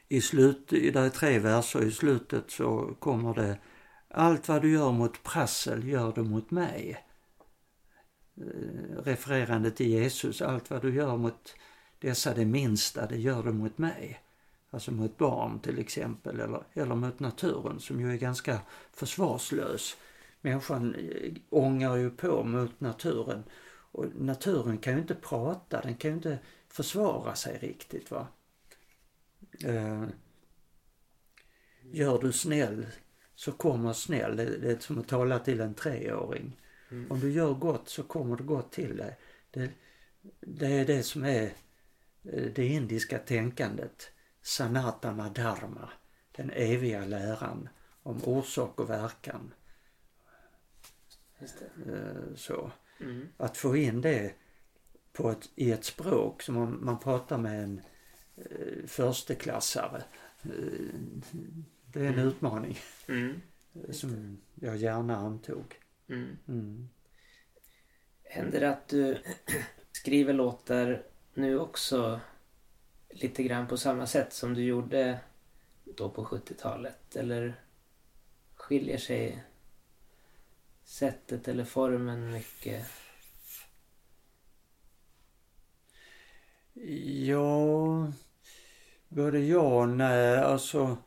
I 0.08 0.22
slut, 0.22 0.68
där 0.68 1.06
är 1.06 1.10
tre 1.10 1.40
verser, 1.40 1.84
i 1.84 1.92
slutet 1.92 2.52
så 2.52 2.96
kommer 3.00 3.34
det 3.34 3.58
Allt 4.16 4.48
vad 4.48 4.62
du 4.62 4.72
gör 4.72 4.92
mot 4.92 5.24
prassel 5.24 5.88
gör 5.88 6.12
du 6.12 6.24
mot 6.24 6.52
mig. 6.52 7.06
Eh, 8.38 9.04
refererande 9.04 9.72
till 9.72 9.88
Jesus, 9.88 10.42
allt 10.42 10.70
vad 10.70 10.82
du 10.82 10.96
gör 10.96 11.18
mot 11.18 11.56
dessa 12.04 12.34
det 12.34 12.46
minsta, 12.46 13.08
det 13.08 13.18
gör 13.18 13.44
du 13.44 13.52
mot 13.52 13.78
mig. 13.78 14.20
Alltså 14.70 14.92
mot 14.92 15.18
barn 15.18 15.60
till 15.60 15.80
exempel, 15.80 16.40
eller, 16.40 16.64
eller 16.74 16.96
mot 16.96 17.20
naturen 17.20 17.80
som 17.80 18.00
ju 18.02 18.12
är 18.12 18.18
ganska 18.18 18.62
försvarslös. 18.92 19.98
Människan 20.42 20.96
eh, 20.96 21.34
ångar 21.50 21.96
ju 21.96 22.10
på 22.10 22.44
mot 22.44 22.80
naturen. 22.80 23.44
Och 23.92 24.06
naturen 24.16 24.78
kan 24.78 24.94
ju 24.94 25.00
inte 25.00 25.16
prata, 25.16 25.82
den 25.82 25.96
kan 25.96 26.12
ju 26.12 26.18
inte 26.18 26.40
försvara 26.68 27.36
sig 27.36 27.58
riktigt. 27.58 28.12
va. 28.12 28.28
Eh, 29.64 30.04
gör 31.82 32.22
du 32.22 32.32
snäll 32.32 32.86
så 33.36 33.52
kommer 33.52 33.94
snäll. 33.94 34.36
Det, 34.36 34.58
det 34.58 34.72
är 34.72 34.80
som 34.80 35.00
att 35.00 35.08
tala 35.08 35.40
till 35.40 35.62
en 35.62 35.74
treåring. 35.74 36.60
Mm. 36.92 37.12
Om 37.12 37.20
du 37.20 37.32
gör 37.32 37.54
gott 37.54 37.90
så 37.90 38.04
kommer 38.04 38.38
det 38.38 38.44
gott 38.44 38.72
till 38.72 38.98
dig. 38.98 39.18
Det, 39.52 39.70
det 40.40 40.68
är 40.68 40.86
det 40.86 41.04
som 41.04 41.24
är 41.24 41.54
det 42.24 42.66
indiska 42.66 43.20
tänkandet. 43.20 44.12
Sanatana 44.42 45.30
dharma. 45.30 45.90
Den 46.32 46.50
eviga 46.50 47.06
läran 47.06 47.70
om 48.04 48.24
orsak 48.24 48.80
och 48.80 48.90
verkan. 48.90 49.54
Eh, 51.86 52.36
så. 52.36 52.72
Mm. 53.00 53.28
Att 53.38 53.58
få 53.58 53.78
in 53.78 54.02
det 54.02 54.34
på 55.14 55.30
ett, 55.30 55.50
i 55.56 55.72
ett 55.72 55.86
språk 55.86 56.42
som 56.42 56.58
om 56.58 56.86
man 56.86 57.00
pratar 57.00 57.38
med 57.38 57.64
en 57.64 57.82
eh, 58.36 58.86
försteklassare. 58.88 60.04
Eh, 60.44 60.50
det 61.86 62.00
är 62.00 62.08
en 62.08 62.14
mm. 62.14 62.28
utmaning. 62.28 62.78
Mm. 63.08 63.42
Som 63.92 64.38
jag 64.56 64.78
gärna 64.78 65.18
antog. 65.18 65.80
Mm. 66.08 66.38
Mm. 66.48 66.90
Händer 68.24 68.60
det 68.60 68.70
att 68.70 68.88
du 68.88 69.18
skriver 69.92 70.34
låtar 70.34 71.04
nu 71.34 71.60
också 71.60 72.20
lite 73.10 73.44
grann 73.44 73.68
på 73.68 73.78
samma 73.78 74.08
sätt 74.08 74.34
som 74.34 74.54
du 74.54 74.64
gjorde 74.64 75.20
då 75.86 76.10
på 76.10 76.26
70-talet? 76.26 77.16
Eller 77.16 77.62
skiljer 78.56 78.98
sig 78.98 79.44
sättet 80.84 81.48
eller 81.48 81.66
formen 81.66 82.32
mycket? 82.32 82.86
Ja, 87.26 88.12
både 89.08 89.40
ja 89.40 89.82
och 89.82 89.90
nej. 89.90 90.38
Alltså, 90.38 90.98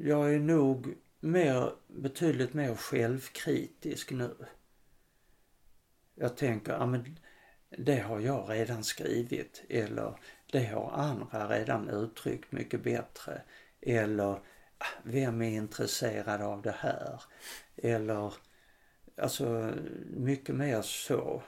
jag 0.00 0.34
är 0.34 0.38
nog 0.38 0.96
mer, 1.20 1.74
betydligt 1.86 2.54
mer 2.54 2.74
självkritisk 2.74 4.10
nu. 4.10 4.36
Jag 6.14 6.36
tänker, 6.36 6.72
ja 6.72 6.86
men 6.86 7.18
det 7.70 7.98
har 7.98 8.20
jag 8.20 8.50
redan 8.50 8.84
skrivit 8.84 9.64
eller 9.68 10.18
det 10.52 10.66
har 10.66 10.90
andra 10.90 11.48
redan 11.48 11.88
uttryckt 11.88 12.52
mycket 12.52 12.82
bättre. 12.82 13.42
Eller 13.80 14.32
ah, 14.78 14.86
vem 15.02 15.42
är 15.42 15.50
intresserad 15.50 16.42
av 16.42 16.62
det 16.62 16.74
här? 16.78 17.22
Eller 17.76 18.34
alltså 19.16 19.74
mycket 20.10 20.54
mer 20.54 20.82
så. 20.82 21.42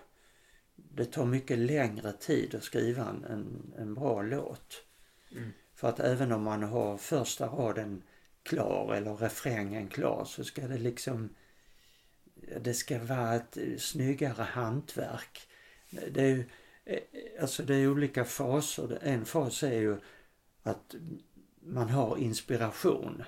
Det 0.76 1.04
tar 1.04 1.24
mycket 1.24 1.58
längre 1.58 2.12
tid 2.12 2.54
att 2.54 2.64
skriva 2.64 3.04
en, 3.04 3.72
en 3.78 3.94
bra 3.94 4.22
låt. 4.22 4.84
Mm. 5.32 5.52
För 5.74 5.88
att 5.88 6.00
även 6.00 6.32
om 6.32 6.42
man 6.42 6.62
har 6.62 6.96
första 6.96 7.46
raden 7.46 8.02
klar 8.42 8.94
eller 8.94 9.14
refrängen 9.14 9.88
klar 9.88 10.24
så 10.24 10.44
ska 10.44 10.68
det 10.68 10.78
liksom 10.78 11.34
det 12.60 12.74
ska 12.74 12.98
vara 12.98 13.34
ett 13.34 13.58
snyggare 13.78 14.42
hantverk. 14.42 15.48
Det 15.90 16.22
är 16.22 16.28
ju, 16.28 16.44
alltså 17.40 17.62
det 17.62 17.74
är 17.74 17.90
olika 17.90 18.24
faser. 18.24 18.98
En 19.02 19.24
fas 19.24 19.62
är 19.62 19.80
ju 19.80 19.96
att 20.62 20.94
man 21.60 21.88
har 21.88 22.16
inspiration. 22.16 23.22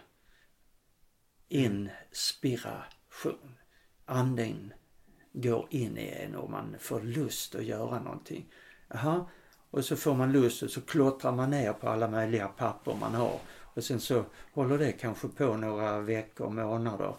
Inspiration. 1.49 2.79
Anden 4.05 4.73
går 5.33 5.67
in 5.71 5.99
i 5.99 6.09
en 6.09 6.35
och 6.35 6.51
man 6.51 6.77
får 6.79 7.01
lust 7.01 7.55
att 7.55 7.65
göra 7.65 8.03
någonting. 8.03 8.53
Aha. 8.95 9.31
Och 9.71 9.85
så 9.85 9.97
får 9.97 10.15
man 10.15 10.33
lust 10.33 10.63
och 10.63 10.71
så 10.71 10.81
klottrar 10.81 11.33
man 11.33 11.51
ner 11.51 11.73
på 11.73 11.89
alla 11.89 12.09
möjliga 12.09 12.49
papper 12.49 12.95
man 13.01 13.15
har. 13.15 13.39
Och 13.75 13.85
sen 13.85 14.01
så 14.01 14.25
håller 14.53 14.79
det 14.79 14.93
kanske 14.93 15.29
på 15.29 15.57
några 15.57 16.01
veckor, 16.01 16.51
månader. 16.51 17.17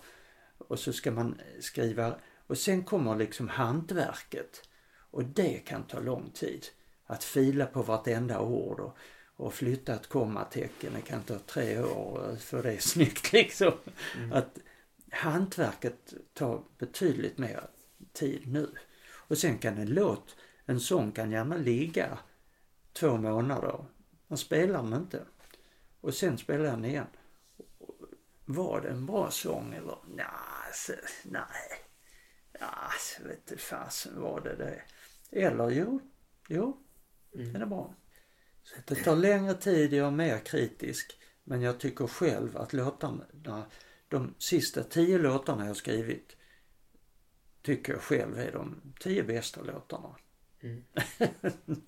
Och 0.58 0.80
så 0.80 0.94
ska 0.94 1.12
man 1.12 1.42
skriva 1.60 2.16
och 2.48 2.58
sen 2.58 2.84
kommer 2.84 3.16
liksom 3.16 3.50
hantverket. 3.50 4.70
Och 5.14 5.26
det 5.26 5.60
kan 5.60 5.84
ta 5.84 6.00
lång 6.00 6.30
tid. 6.30 6.66
Att 7.06 7.24
fila 7.24 7.66
på 7.66 7.82
vartenda 7.82 8.40
ord 8.40 8.80
och, 8.80 8.98
och 9.36 9.54
flytta 9.54 9.96
ett 9.96 10.08
kommatecken, 10.08 10.94
det 10.94 11.02
kan 11.02 11.24
ta 11.24 11.40
tre 11.40 11.80
år 11.80 12.36
för 12.40 12.64
det 12.64 12.74
är 12.74 12.78
snyggt 12.80 13.34
liksom. 13.34 13.74
Mm. 14.18 14.34
Att 14.34 14.60
hantverket 15.12 16.14
tar 16.34 16.64
betydligt 16.78 17.38
mer 17.38 17.68
tid 18.14 18.48
nu. 18.48 18.70
Och 19.12 19.38
sen 19.38 19.58
kan 19.58 19.78
en 19.78 19.94
låt, 19.94 20.36
en 20.66 20.80
sång 20.80 21.12
kan 21.12 21.32
gärna 21.32 21.58
ligga 21.58 22.18
två 22.94 23.18
månader. 23.18 23.86
Man 24.28 24.38
spelar 24.38 24.84
den 24.84 24.94
inte. 24.94 25.26
Och 26.02 26.14
sen 26.14 26.38
spelar 26.38 26.64
den 26.64 26.86
igen. 26.86 27.08
Var 28.46 28.82
det 28.82 28.90
en 28.90 29.06
bra 29.06 29.32
sång 29.32 29.74
eller? 29.74 29.98
Nja, 30.16 30.32
alltså, 30.68 30.94
nej. 31.24 31.84
Alltså, 32.60 33.24
vet 33.24 33.48
du 33.48 33.58
fasen 33.58 34.22
var 34.22 34.42
det 34.42 34.56
det. 34.56 34.82
Eller 35.36 35.70
jo, 35.70 36.00
jo, 36.50 36.78
mm. 37.36 37.54
den 37.54 37.62
är 37.62 37.66
bra. 37.66 37.96
Så 38.64 38.76
det 38.86 38.96
tar 38.96 39.16
längre 39.16 39.54
tid, 39.54 39.94
jag 39.94 40.08
är 40.08 40.12
mer 40.12 40.40
kritisk. 40.40 41.20
Men 41.44 41.62
jag 41.62 41.80
tycker 41.80 42.08
själv 42.08 42.58
att 42.58 42.74
låtarna, 42.74 43.26
de 44.08 44.36
sista 44.38 44.84
tio 44.84 45.18
låtarna 45.18 45.68
jag 45.68 45.78
skrivit 45.78 46.38
tycker 47.62 47.94
jag 47.94 48.02
själv 48.02 48.40
är 48.40 48.52
de 48.52 48.94
tio 49.00 49.24
bästa 49.24 49.62
låtarna. 49.62 50.16
Mm. 50.62 50.84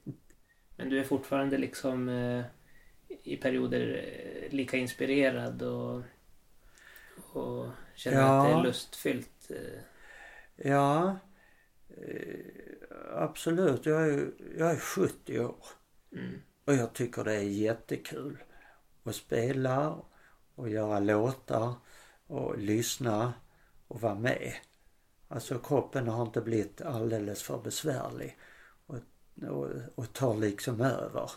Men 0.77 0.89
du 0.89 0.99
är 0.99 1.03
fortfarande 1.03 1.57
liksom 1.57 2.09
eh, 2.09 2.45
i 3.23 3.37
perioder 3.37 4.03
eh, 4.43 4.53
lika 4.53 4.77
inspirerad 4.77 5.61
och, 5.61 6.01
och 7.33 7.71
känner 7.95 8.17
ja. 8.17 8.41
att 8.41 8.47
det 8.47 8.59
är 8.59 8.63
lustfyllt? 8.63 9.51
Eh. 9.51 9.81
Ja, 10.55 11.19
absolut. 13.13 13.85
Jag 13.85 14.07
är, 14.09 14.31
jag 14.57 14.71
är 14.71 14.79
70 14.79 15.39
år. 15.39 15.65
Mm. 16.11 16.41
Och 16.65 16.73
jag 16.73 16.93
tycker 16.93 17.23
det 17.23 17.33
är 17.35 17.41
jättekul 17.41 18.37
att 19.03 19.15
spela 19.15 19.97
och 20.55 20.69
göra 20.69 20.99
låtar 20.99 21.73
och 22.27 22.57
lyssna 22.57 23.33
och 23.87 24.01
vara 24.01 24.15
med. 24.15 24.53
Alltså 25.27 25.59
kroppen 25.59 26.07
har 26.07 26.25
inte 26.25 26.41
blivit 26.41 26.81
alldeles 26.81 27.43
för 27.43 27.61
besvärlig 27.61 28.37
och, 28.85 28.97
och, 29.49 29.69
och 29.95 30.13
tar 30.13 30.35
liksom 30.35 30.81
över. 30.81 31.31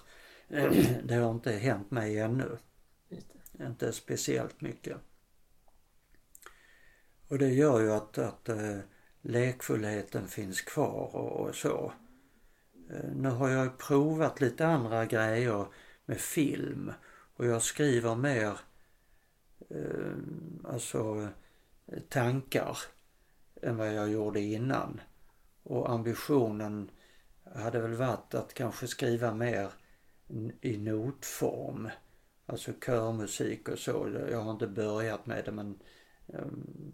Det 1.05 1.15
har 1.15 1.31
inte 1.31 1.53
hänt 1.53 1.91
mig 1.91 2.19
ännu. 2.19 2.59
Inte 3.61 3.93
speciellt 3.93 4.61
mycket. 4.61 4.97
Och 7.29 7.39
det 7.39 7.49
gör 7.49 7.81
ju 7.81 7.93
att, 7.93 8.19
att 8.19 8.49
äh, 8.49 8.79
lekfullheten 9.29 10.29
finns 10.29 10.61
kvar 10.61 11.17
och, 11.17 11.41
och 11.41 11.55
så. 11.55 11.93
Eh, 12.91 13.11
nu 13.15 13.29
har 13.29 13.49
jag 13.49 13.79
provat 13.79 14.41
lite 14.41 14.67
andra 14.67 15.07
grejer 15.07 15.67
med 16.05 16.19
film 16.19 16.93
och 17.37 17.47
jag 17.47 17.63
skriver 17.63 18.15
mer 18.15 18.59
eh, 19.71 20.17
alltså 20.65 21.29
tankar 22.09 22.79
än 23.63 23.77
vad 23.77 23.95
jag 23.95 24.09
gjorde 24.09 24.41
innan. 24.41 25.01
Och 25.63 25.91
ambitionen 25.91 26.91
hade 27.55 27.81
väl 27.81 27.95
varit 27.95 28.35
att 28.35 28.55
kanske 28.55 28.87
skriva 28.87 29.35
mer 29.35 29.71
i 30.61 30.77
notform. 30.77 31.91
Alltså 32.47 32.73
körmusik 32.87 33.69
och 33.69 33.79
så. 33.79 34.27
Jag 34.31 34.41
har 34.41 34.51
inte 34.51 34.67
börjat 34.67 35.27
med 35.27 35.45
det 35.45 35.53
men 35.53 35.79
ehm, 36.29 36.93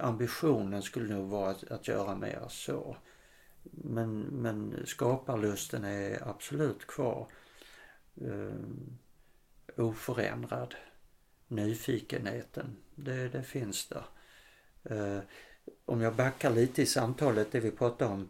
ambitionen 0.00 0.82
skulle 0.82 1.14
nog 1.14 1.28
vara 1.28 1.50
att, 1.50 1.70
att 1.70 1.88
göra 1.88 2.16
mer 2.16 2.46
så. 2.48 2.96
Men, 3.70 4.20
men 4.20 4.86
skaparlusten 4.86 5.84
är 5.84 6.28
absolut 6.28 6.86
kvar. 6.86 7.28
Eh, 8.20 8.54
oförändrad. 9.76 10.74
Nyfikenheten, 11.48 12.76
det, 12.94 13.28
det 13.28 13.42
finns 13.42 13.88
där. 13.88 14.04
Eh, 14.84 15.22
om 15.84 16.00
jag 16.00 16.16
backar 16.16 16.50
lite 16.50 16.82
i 16.82 16.86
samtalet, 16.86 17.52
det 17.52 17.60
vi 17.60 17.70
pratade 17.70 18.12
om, 18.12 18.28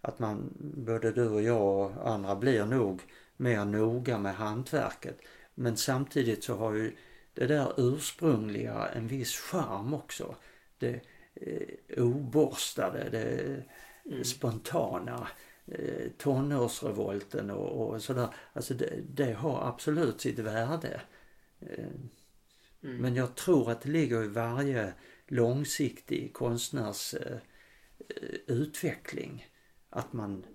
att 0.00 0.18
man, 0.18 0.52
både 0.58 1.12
du 1.12 1.28
och 1.28 1.42
jag 1.42 1.62
och 1.62 2.10
andra 2.10 2.36
blir 2.36 2.66
nog 2.66 3.02
mer 3.36 3.64
noga 3.64 4.18
med 4.18 4.34
hantverket. 4.34 5.20
Men 5.54 5.76
samtidigt 5.76 6.44
så 6.44 6.56
har 6.56 6.72
ju 6.72 6.96
det 7.34 7.46
där 7.46 7.72
ursprungliga 7.76 8.88
en 8.88 9.08
viss 9.08 9.36
charm 9.36 9.94
också. 9.94 10.36
Det 10.78 11.00
eh, 11.34 12.02
oborstade, 12.02 13.08
det 13.10 13.64
mm. 14.12 14.24
spontana, 14.24 15.28
eh, 15.66 16.10
tonårsrevolten 16.18 17.50
och, 17.50 17.88
och 17.88 18.02
sådär. 18.02 18.28
Alltså 18.52 18.74
det, 18.74 19.00
det, 19.08 19.32
har 19.32 19.68
absolut 19.68 20.20
sitt 20.20 20.38
värde. 20.38 21.00
Eh, 21.60 21.84
mm. 22.82 22.96
Men 22.96 23.14
jag 23.14 23.34
tror 23.34 23.70
att 23.70 23.80
det 23.80 23.88
ligger 23.88 24.24
i 24.24 24.28
varje 24.28 24.92
långsiktig 25.26 26.32
konstnärs 26.34 27.14
eh, 27.14 27.38
utveckling 28.46 29.46
att 29.90 30.12
man, 30.12 30.46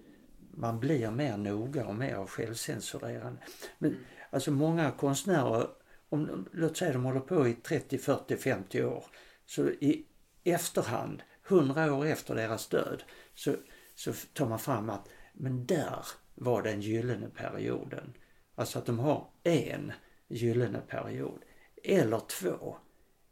man 0.51 0.79
blir 0.79 1.12
mer 1.12 1.38
noga 1.38 1.86
och 1.88 1.95
mer 1.95 2.25
självcensurerande. 2.25 3.41
Men 3.77 3.91
mm. 3.91 4.03
alltså 4.29 4.51
många 4.51 4.91
konstnärer, 4.91 5.67
om, 6.09 6.49
låt 6.51 6.77
säga 6.77 6.93
de 6.93 7.03
håller 7.03 7.19
på 7.19 7.47
i 7.47 7.53
30, 7.53 7.97
40, 7.97 8.38
50 8.38 8.83
år, 8.83 9.05
så 9.45 9.69
i 9.69 10.05
efterhand, 10.43 11.23
100 11.47 11.93
år 11.93 12.06
efter 12.06 12.36
deras 12.36 12.67
död, 12.67 13.03
så, 13.36 13.56
så 13.95 14.13
tar 14.34 14.49
man 14.49 14.60
fram 14.60 14.89
att 14.89 15.10
men 15.34 15.65
där 15.65 16.06
var 16.36 16.62
den 16.62 16.82
gyllene 16.82 17.29
perioden. 17.29 18.13
Alltså 18.56 18.79
att 18.79 18.86
de 18.86 18.99
har 18.99 19.29
en 19.43 19.91
gyllene 20.27 20.79
period. 20.79 21.39
Eller 21.84 22.19
två. 22.19 22.77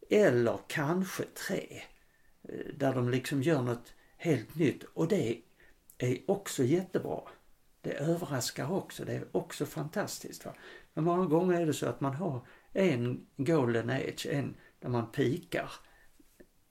Eller 0.09 0.59
kanske 0.67 1.23
tre. 1.23 1.81
Eh, 2.49 2.75
där 2.75 2.93
de 2.93 3.09
liksom 3.09 3.41
gör 3.41 3.61
något 3.61 3.93
helt 4.17 4.55
nytt 4.55 4.83
och 4.83 5.07
det 5.07 5.41
är 5.97 6.17
också 6.27 6.63
jättebra. 6.63 7.21
Det 7.81 7.93
överraskar 7.93 8.71
också, 8.71 9.05
det 9.05 9.13
är 9.13 9.27
också 9.31 9.65
fantastiskt. 9.65 10.45
Va? 10.45 10.53
Men 10.93 11.03
många 11.03 11.25
gånger 11.25 11.61
är 11.61 11.65
det 11.65 11.73
så 11.73 11.85
att 11.85 12.01
man 12.01 12.13
har 12.13 12.47
en 12.73 13.27
golden 13.37 13.89
age, 13.89 14.27
en 14.29 14.55
där 14.79 14.89
man 14.89 15.11
pikar. 15.11 15.71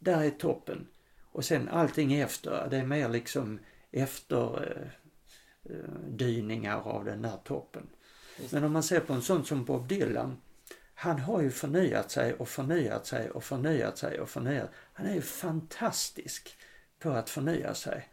Där 0.01 0.23
är 0.23 0.31
toppen. 0.31 0.87
Och 1.33 1.45
sen 1.45 1.69
allting 1.69 2.15
efter, 2.15 2.69
det 2.71 2.77
är 2.77 2.87
mer 2.87 3.09
liksom 3.09 3.59
efter 3.91 4.63
eh, 4.63 5.73
eh 5.73 5.91
dyningar 6.09 6.81
av 6.81 7.05
den 7.05 7.23
där 7.23 7.39
toppen. 7.45 7.87
Men 8.51 8.65
om 8.65 8.73
man 8.73 8.83
ser 8.83 9.01
på 9.01 9.13
en 9.13 9.23
sån 9.23 9.45
som 9.45 9.65
Bob 9.65 9.89
Dylan 9.89 10.37
han 11.01 11.19
har 11.19 11.41
ju 11.41 11.51
förnyat 11.51 12.11
sig 12.11 12.35
och 12.35 12.49
förnyat 12.49 13.07
sig 13.07 13.31
och 13.31 13.45
förnyat 13.45 13.99
sig 13.99 14.21
och 14.21 14.29
förnyat. 14.29 14.71
Han 14.93 15.07
är 15.07 15.15
ju 15.15 15.21
fantastisk 15.21 16.59
på 16.99 17.11
att 17.11 17.31
förnya 17.31 17.75
sig. 17.75 18.09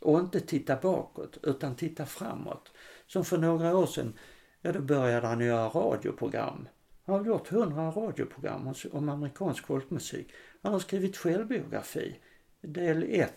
Och 0.00 0.20
inte 0.20 0.40
titta 0.40 0.76
bakåt 0.76 1.38
utan 1.42 1.76
titta 1.76 2.06
framåt. 2.06 2.72
Som 3.06 3.24
för 3.24 3.38
några 3.38 3.76
år 3.76 3.86
sedan, 3.86 4.18
ja 4.60 4.72
då 4.72 4.80
började 4.80 5.26
han 5.26 5.40
göra 5.40 5.68
radioprogram. 5.68 6.68
Han 7.04 7.18
har 7.18 7.26
gjort 7.26 7.48
hundra 7.48 7.90
radioprogram 7.90 8.74
om 8.92 9.08
amerikansk 9.08 9.66
folkmusik. 9.66 10.32
Han 10.62 10.72
har 10.72 10.80
skrivit 10.80 11.16
självbiografi. 11.16 12.20
Del 12.60 13.02
1 13.02 13.32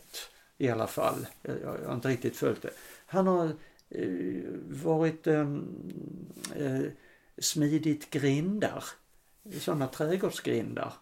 i 0.57 0.69
alla 0.69 0.87
fall. 0.87 1.27
Jag 1.41 1.77
har 1.85 1.95
inte 1.95 2.07
riktigt 2.07 2.37
följt 2.37 2.61
det. 2.61 2.73
Han 3.05 3.27
har 3.27 3.45
eh, 3.89 4.43
varit 4.67 5.27
eh, 5.27 5.49
eh, 6.55 6.81
smidigt 7.37 8.09
grindar. 8.09 8.83
Sådana 9.59 9.87
trädgårdsgrindar. 9.87 10.93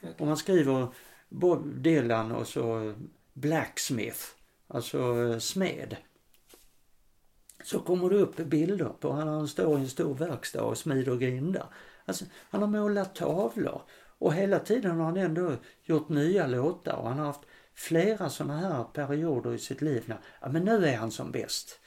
Okay. 0.00 0.14
Och 0.18 0.26
man 0.26 0.36
skriver 0.36 0.88
Bob 1.28 1.82
Dylan 1.82 2.32
och 2.32 2.48
så 2.48 2.94
Blacksmith, 3.32 4.20
alltså 4.68 5.40
smed. 5.40 5.96
Så 7.64 7.80
kommer 7.80 8.10
det 8.10 8.16
upp 8.16 8.36
bilder 8.36 8.92
på 9.00 9.12
han 9.12 9.48
står 9.48 9.78
i 9.78 9.80
en 9.80 9.88
stor 9.88 10.14
verkstad 10.14 10.62
och 10.62 10.78
smider 10.78 11.16
grindar. 11.16 11.66
Alltså, 12.04 12.24
han 12.34 12.60
har 12.60 12.68
målat 12.68 13.14
tavlor 13.14 13.82
och 14.22 14.34
hela 14.34 14.58
tiden 14.58 14.98
har 14.98 15.04
han 15.04 15.16
ändå 15.16 15.56
gjort 15.82 16.08
nya 16.08 16.46
låtar 16.46 16.96
och 16.96 17.08
han 17.08 17.18
har 17.18 17.26
haft 17.26 17.40
flera 17.74 18.30
sådana 18.30 18.56
här 18.56 18.84
perioder 18.84 19.54
i 19.54 19.58
sitt 19.58 19.80
liv 19.80 20.04
när, 20.06 20.18
ja 20.40 20.48
men 20.48 20.64
nu 20.64 20.86
är 20.86 20.96
han 20.96 21.10
som 21.10 21.32
bäst. 21.32 21.80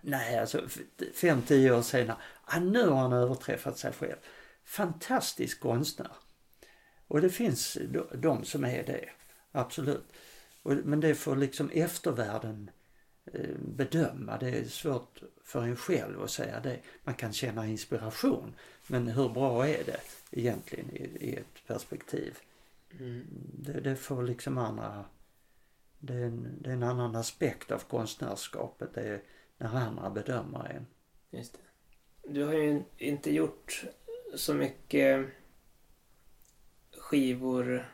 Nej, 0.00 0.38
alltså 0.38 0.68
fem, 1.14 1.42
tio 1.42 1.72
år 1.72 1.82
senare, 1.82 2.16
ja, 2.52 2.60
nu 2.60 2.88
har 2.88 2.96
han 2.96 3.12
överträffat 3.12 3.78
sig 3.78 3.92
själv. 3.92 4.16
Fantastisk 4.64 5.60
konstnär. 5.60 6.12
Och 7.08 7.20
det 7.20 7.30
finns 7.30 7.78
de 8.14 8.44
som 8.44 8.64
är 8.64 8.82
det, 8.82 9.08
absolut. 9.52 10.12
Men 10.62 11.00
det 11.00 11.14
får 11.14 11.36
liksom 11.36 11.70
eftervärlden 11.70 12.70
eh, 13.32 13.56
bedöma. 13.58 14.38
Det 14.38 14.48
är 14.48 14.64
svårt 14.64 15.22
för 15.44 15.62
en 15.62 15.76
själv 15.76 16.22
att 16.22 16.30
säga 16.30 16.60
det. 16.60 16.80
Man 17.04 17.14
kan 17.14 17.32
känna 17.32 17.66
inspiration. 17.66 18.54
Men 18.86 19.08
hur 19.08 19.28
bra 19.28 19.68
är 19.68 19.84
det 19.84 20.00
egentligen 20.32 20.90
i, 20.90 21.02
i 21.20 21.36
ett 21.36 21.66
perspektiv? 21.66 22.38
Mm. 23.00 23.26
Det, 23.58 23.80
det, 23.80 23.96
får 23.96 24.22
liksom 24.22 24.58
andra... 24.58 25.04
Det 25.98 26.14
är, 26.14 26.24
en, 26.24 26.58
det 26.60 26.70
är 26.70 26.74
en 26.74 26.82
annan 26.82 27.16
aspekt 27.16 27.70
av 27.70 27.78
konstnärskapet. 27.78 28.94
Det 28.94 29.08
är 29.08 29.22
när 29.58 29.76
andra 29.76 30.10
bedömer 30.10 30.70
en. 30.70 30.86
Just 31.38 31.52
det. 31.52 31.58
Du 32.32 32.44
har 32.44 32.52
ju 32.52 32.82
inte 32.98 33.34
gjort 33.34 33.84
så 34.34 34.54
mycket 34.54 35.26
skivor 36.98 37.88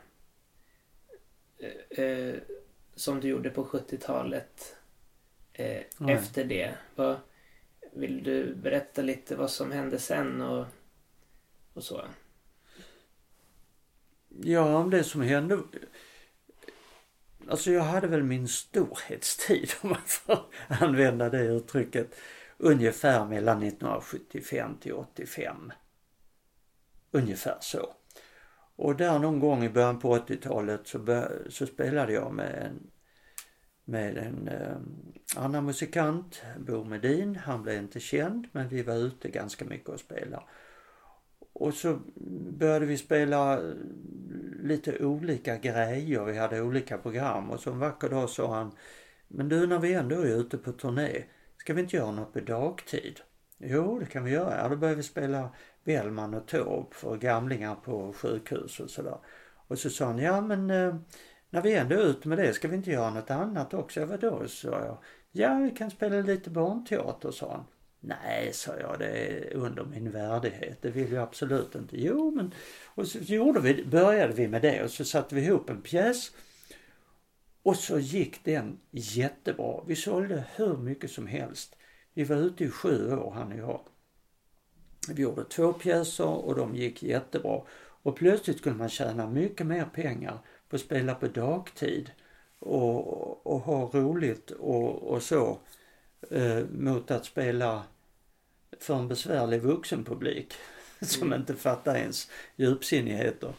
eh, 1.57 2.05
eh 2.05 2.35
som 2.95 3.19
du 3.19 3.27
gjorde 3.27 3.49
på 3.49 3.65
70-talet 3.65 4.75
eh, 5.53 5.83
efter 6.07 6.43
det. 6.43 6.73
Vad, 6.95 7.19
vill 7.93 8.23
du 8.23 8.55
berätta 8.55 9.01
lite 9.01 9.35
vad 9.35 9.51
som 9.51 9.71
hände 9.71 9.99
sen 9.99 10.41
och, 10.41 10.65
och 11.73 11.83
så? 11.83 12.01
Ja, 14.29 14.77
om 14.77 14.89
det 14.89 15.03
som 15.03 15.21
hände 15.21 15.59
Alltså 17.49 17.71
jag 17.71 17.83
hade 17.83 18.07
väl 18.07 18.23
min 18.23 18.47
storhetstid 18.47 19.71
om 19.81 19.89
man 19.89 20.01
får 20.05 20.39
använda 20.67 21.29
det 21.29 21.43
uttrycket. 21.43 22.15
Ungefär 22.57 23.25
mellan 23.25 23.63
1975 23.63 24.77
till 24.81 24.93
85. 24.93 25.71
Ungefär 27.11 27.57
så. 27.61 27.93
Och 28.75 28.95
där 28.95 29.19
någon 29.19 29.39
gång 29.39 29.63
i 29.63 29.69
början 29.69 29.99
på 29.99 30.17
80-talet 30.17 30.87
så, 30.87 31.27
så 31.49 31.65
spelade 31.65 32.13
jag 32.13 32.33
med 32.33 32.65
en, 32.65 32.91
med 33.85 34.17
en 34.17 34.47
eh, 34.47 34.77
annan 35.43 35.65
musikant, 35.65 36.41
Bo 36.57 36.83
Medin. 36.83 37.35
Han 37.35 37.63
blev 37.63 37.77
inte 37.77 37.99
känd 37.99 38.47
men 38.51 38.69
vi 38.69 38.83
var 38.83 38.95
ute 38.95 39.29
ganska 39.29 39.65
mycket 39.65 39.89
och 39.89 39.99
spelade. 39.99 40.43
Och 41.59 41.73
så 41.73 41.99
började 42.57 42.85
vi 42.85 42.97
spela 42.97 43.61
lite 44.63 45.05
olika 45.05 45.57
grejer. 45.57 46.23
Vi 46.23 46.37
hade 46.37 46.61
olika 46.61 46.97
program 46.97 47.51
och 47.51 47.59
så 47.59 47.71
en 47.71 47.79
vacker 47.79 48.09
dag 48.09 48.29
sa 48.29 48.55
han 48.55 48.71
Men 49.27 49.49
du 49.49 49.67
när 49.67 49.79
vi 49.79 49.93
ändå 49.93 50.15
är 50.15 50.39
ute 50.39 50.57
på 50.57 50.71
turné, 50.71 51.23
ska 51.57 51.73
vi 51.73 51.81
inte 51.81 51.95
göra 51.95 52.11
något 52.11 52.33
på 52.33 52.39
dagtid? 52.39 53.19
Jo, 53.57 53.99
det 53.99 54.05
kan 54.05 54.23
vi 54.23 54.31
göra. 54.31 54.57
Ja, 54.57 54.69
då 54.69 54.75
började 54.75 54.97
vi 54.97 55.03
spela 55.03 55.49
Bellman 55.83 56.33
och 56.33 56.47
Taube 56.47 56.95
för 56.95 57.17
gamlingar 57.17 57.75
på 57.75 58.13
sjukhus 58.13 58.79
och 58.79 58.89
sådär. 58.89 59.17
Och 59.67 59.79
så 59.79 59.89
sa 59.89 60.05
han, 60.05 60.17
ja 60.17 60.41
men 60.41 60.69
eh, 60.69 60.95
när 61.49 61.61
vi 61.61 61.75
ändå 61.75 61.95
är 61.95 62.05
ute 62.05 62.27
med 62.27 62.37
det, 62.37 62.53
ska 62.53 62.67
vi 62.67 62.75
inte 62.75 62.91
göra 62.91 63.09
något 63.09 63.31
annat 63.31 63.73
också? 63.73 63.99
Ja, 63.99 64.05
vadå? 64.05 64.47
sa 64.47 64.69
jag. 64.69 64.97
Ja, 65.31 65.55
vi 65.55 65.71
kan 65.71 65.91
spela 65.91 66.21
lite 66.21 66.49
barnteater, 66.49 67.31
sa 67.31 67.51
han. 67.51 67.65
Nej, 67.99 68.53
sa 68.53 68.79
jag, 68.79 68.99
det 68.99 69.07
är 69.07 69.55
under 69.55 69.85
min 69.85 70.11
värdighet. 70.11 70.81
Det 70.81 70.89
vill 70.89 71.11
jag 71.11 71.23
absolut 71.23 71.75
inte. 71.75 72.01
Jo, 72.01 72.31
men... 72.31 72.53
Och 72.85 73.07
så 73.07 73.19
gjorde 73.19 73.59
vi, 73.59 73.85
började 73.85 74.33
vi 74.33 74.47
med 74.47 74.61
det 74.61 74.83
och 74.83 74.91
så 74.91 75.05
satte 75.05 75.35
vi 75.35 75.41
ihop 75.41 75.69
en 75.69 75.81
pjäs. 75.81 76.31
Och 77.63 77.75
så 77.75 77.99
gick 77.99 78.43
den 78.43 78.79
jättebra. 78.91 79.83
Vi 79.87 79.95
sålde 79.95 80.43
hur 80.55 80.77
mycket 80.77 81.11
som 81.11 81.27
helst. 81.27 81.75
Vi 82.13 82.23
var 82.23 82.35
ute 82.35 82.63
i 82.63 82.69
sju 82.69 83.11
år, 83.11 83.31
han 83.31 83.51
och 83.51 83.57
jag. 83.57 83.81
Vi 85.09 85.21
gjorde 85.21 85.43
två 85.43 85.73
pjäser 85.73 86.45
och 86.45 86.55
de 86.55 86.75
gick 86.75 87.03
jättebra. 87.03 87.61
Och 88.01 88.15
plötsligt 88.15 88.63
kunde 88.63 88.79
man 88.79 88.89
tjäna 88.89 89.29
mycket 89.29 89.67
mer 89.67 89.85
pengar 89.85 90.39
på 90.69 90.75
att 90.75 90.81
spela 90.81 91.15
på 91.15 91.27
dagtid 91.27 92.11
och, 92.59 93.47
och 93.47 93.59
ha 93.59 93.89
roligt 93.93 94.51
och, 94.51 95.03
och 95.03 95.23
så 95.23 95.57
eh, 96.31 96.65
mot 96.65 97.11
att 97.11 97.25
spela 97.25 97.83
för 98.79 98.95
en 98.99 99.07
besvärlig 99.07 99.61
vuxenpublik. 99.61 100.53
som 101.01 101.27
Mm. 101.27 101.39
inte 101.41 101.55
fattar 101.55 101.95
ens 101.95 102.29
djupsinnigheter. 102.55 103.53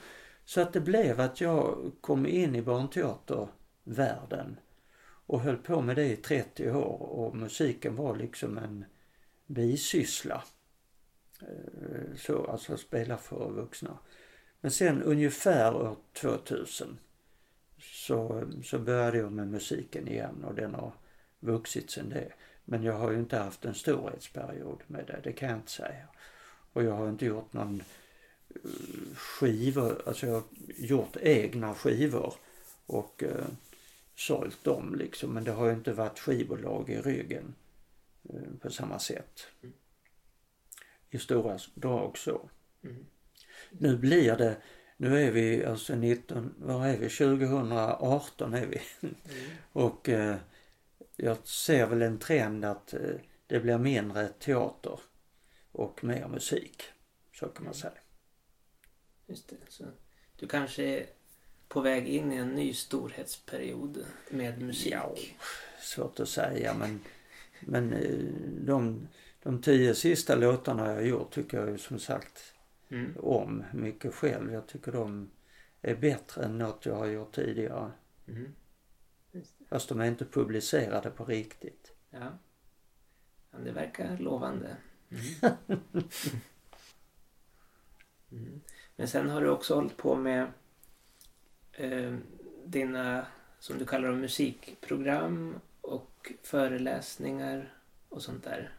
Så 0.45 0.61
att 0.61 0.73
det 0.73 0.81
blev 0.81 1.21
att 1.21 1.41
jag 1.41 1.93
kom 2.01 2.27
in 2.27 2.57
i 2.57 2.63
barnteatervärlden 2.63 4.57
och 5.27 5.41
höll 5.41 5.57
på 5.57 5.81
med 5.81 5.97
det 5.97 6.07
i 6.13 6.17
30 6.17 6.71
år 6.71 7.03
och 7.03 7.37
musiken 7.37 7.97
var 7.97 8.17
liksom 8.17 8.59
en 8.59 8.85
bisyssla. 9.47 10.45
Eh, 11.43 12.17
Så, 12.17 12.45
alltså 12.45 12.77
spela 12.77 13.17
för 13.17 13.51
vuxna. 13.51 13.99
Men 14.61 14.71
sen 14.71 15.03
ungefär 15.03 15.75
år 15.75 15.97
2000 16.13 16.99
så, 17.79 18.43
så 18.65 18.79
började 18.79 19.19
jag 19.19 19.33
med 19.33 19.49
musiken 19.49 20.09
igen 20.09 20.45
och 20.45 20.55
den 20.55 20.75
har 20.75 20.93
vuxit 21.41 21.91
sen 21.91 22.09
det. 22.09 22.33
Men 22.71 22.83
jag 22.83 22.93
har 22.93 23.11
ju 23.11 23.19
inte 23.19 23.37
haft 23.37 23.65
en 23.65 23.75
storhetsperiod 23.75 24.83
med 24.87 25.07
det, 25.07 25.21
det 25.25 25.33
kan 25.33 25.49
jag 25.49 25.59
inte 25.59 25.71
säga. 25.71 26.07
Och 26.73 26.85
jag 26.85 26.93
har 26.93 27.09
inte 27.09 27.27
gjort 27.27 27.53
någon 27.53 27.83
eh, 28.49 29.15
skivor, 29.15 30.03
alltså 30.07 30.27
jag 30.27 30.35
har 30.35 30.43
gjort 30.77 31.17
egna 31.21 31.75
skivor 31.75 32.35
och 32.87 33.23
eh, 33.23 33.47
sålt 34.15 34.65
dem 34.65 34.95
liksom. 34.99 35.35
Men 35.35 35.45
det 35.45 35.53
har 35.53 35.67
ju 35.67 35.73
inte 35.73 35.93
varit 35.93 36.19
skivbolag 36.19 36.91
i 36.91 37.01
ryggen 37.01 37.55
eh, 38.29 38.59
på 38.61 38.71
samma 38.71 38.99
sätt. 38.99 39.47
I 41.11 41.19
stora 41.19 41.59
drag 41.75 42.19
så. 42.19 42.49
Mm. 42.83 43.07
Nu 43.71 43.97
blir 43.97 44.37
det, 44.37 44.57
nu 44.97 45.27
är 45.27 45.31
vi 45.31 45.65
alltså 45.65 45.95
19, 45.95 46.55
vad 46.59 46.89
är 46.89 46.97
vi, 46.97 47.09
2018 47.09 48.55
är 48.55 48.67
vi. 48.67 48.81
Mm. 49.01 49.15
Och 49.73 50.09
eh, 50.09 50.37
jag 51.23 51.47
ser 51.47 51.87
väl 51.87 52.03
en 52.03 52.19
trend 52.19 52.65
att 52.65 52.95
eh, 52.95 53.01
det 53.47 53.61
blir 53.61 53.79
mindre 53.79 54.29
teater 54.29 55.01
och 55.73 56.05
mer 56.05 56.29
musik. 56.29 56.83
Så 57.35 57.47
kan 57.49 57.65
man 57.65 57.75
säga. 57.75 57.93
Just 59.27 59.49
det. 59.49 59.57
Så 59.69 59.85
du 60.37 60.47
kanske 60.49 60.83
är 60.85 61.07
på 61.69 61.81
väg 61.81 62.09
in 62.09 62.33
i 62.33 62.37
en 62.37 62.49
ny 62.55 62.75
storhetsperiod 62.75 64.05
med 64.31 64.63
musik? 64.63 64.93
Ja. 64.93 65.15
Svårt 65.81 66.21
att 66.21 66.29
säga 66.29 66.75
men, 66.75 67.01
men 67.61 67.93
eh, 67.93 68.19
de, 68.67 69.09
de 69.43 69.63
tio 69.63 69.95
sista 69.95 70.35
låtarna 70.35 70.93
jag 70.93 71.07
gjort 71.07 71.31
tycker 71.31 71.59
jag 71.59 71.71
ju 71.71 71.79
som 71.79 71.99
sagt 71.99 72.55
Mm. 72.93 73.17
om 73.19 73.65
mycket 73.73 74.15
själv. 74.15 74.53
Jag 74.53 74.67
tycker 74.67 74.93
de 74.93 75.31
är 75.83 75.95
bättre 75.97 76.45
än 76.45 76.59
något 76.59 76.87
jag 76.87 76.95
har 76.95 77.07
gjort 77.07 77.35
tidigare. 77.35 77.91
Mm. 78.29 78.55
Fast 79.71 79.89
de 79.89 80.01
är 80.01 80.07
inte 80.07 80.25
publicerade 80.25 81.11
på 81.11 81.25
riktigt. 81.25 81.93
Ja. 82.11 82.39
ja. 83.51 83.59
Det 83.59 83.73
verkar 83.73 84.19
lovande. 84.19 84.77
Mm. 85.11 85.79
Mm. 88.33 88.61
Men 88.97 89.09
sen 89.09 89.31
har 89.31 89.41
du 89.41 89.51
också 89.51 89.75
hållit 89.75 89.97
på 89.97 90.15
med 90.15 90.53
eh, 91.73 92.17
dina, 92.65 93.27
som 93.59 93.79
du 93.79 93.87
kallar 93.87 94.09
dem, 94.09 94.21
musikprogram 94.21 95.61
och 95.81 96.33
föreläsningar 96.43 97.75
och 98.09 98.23
sånt 98.23 98.45
där. 98.45 98.75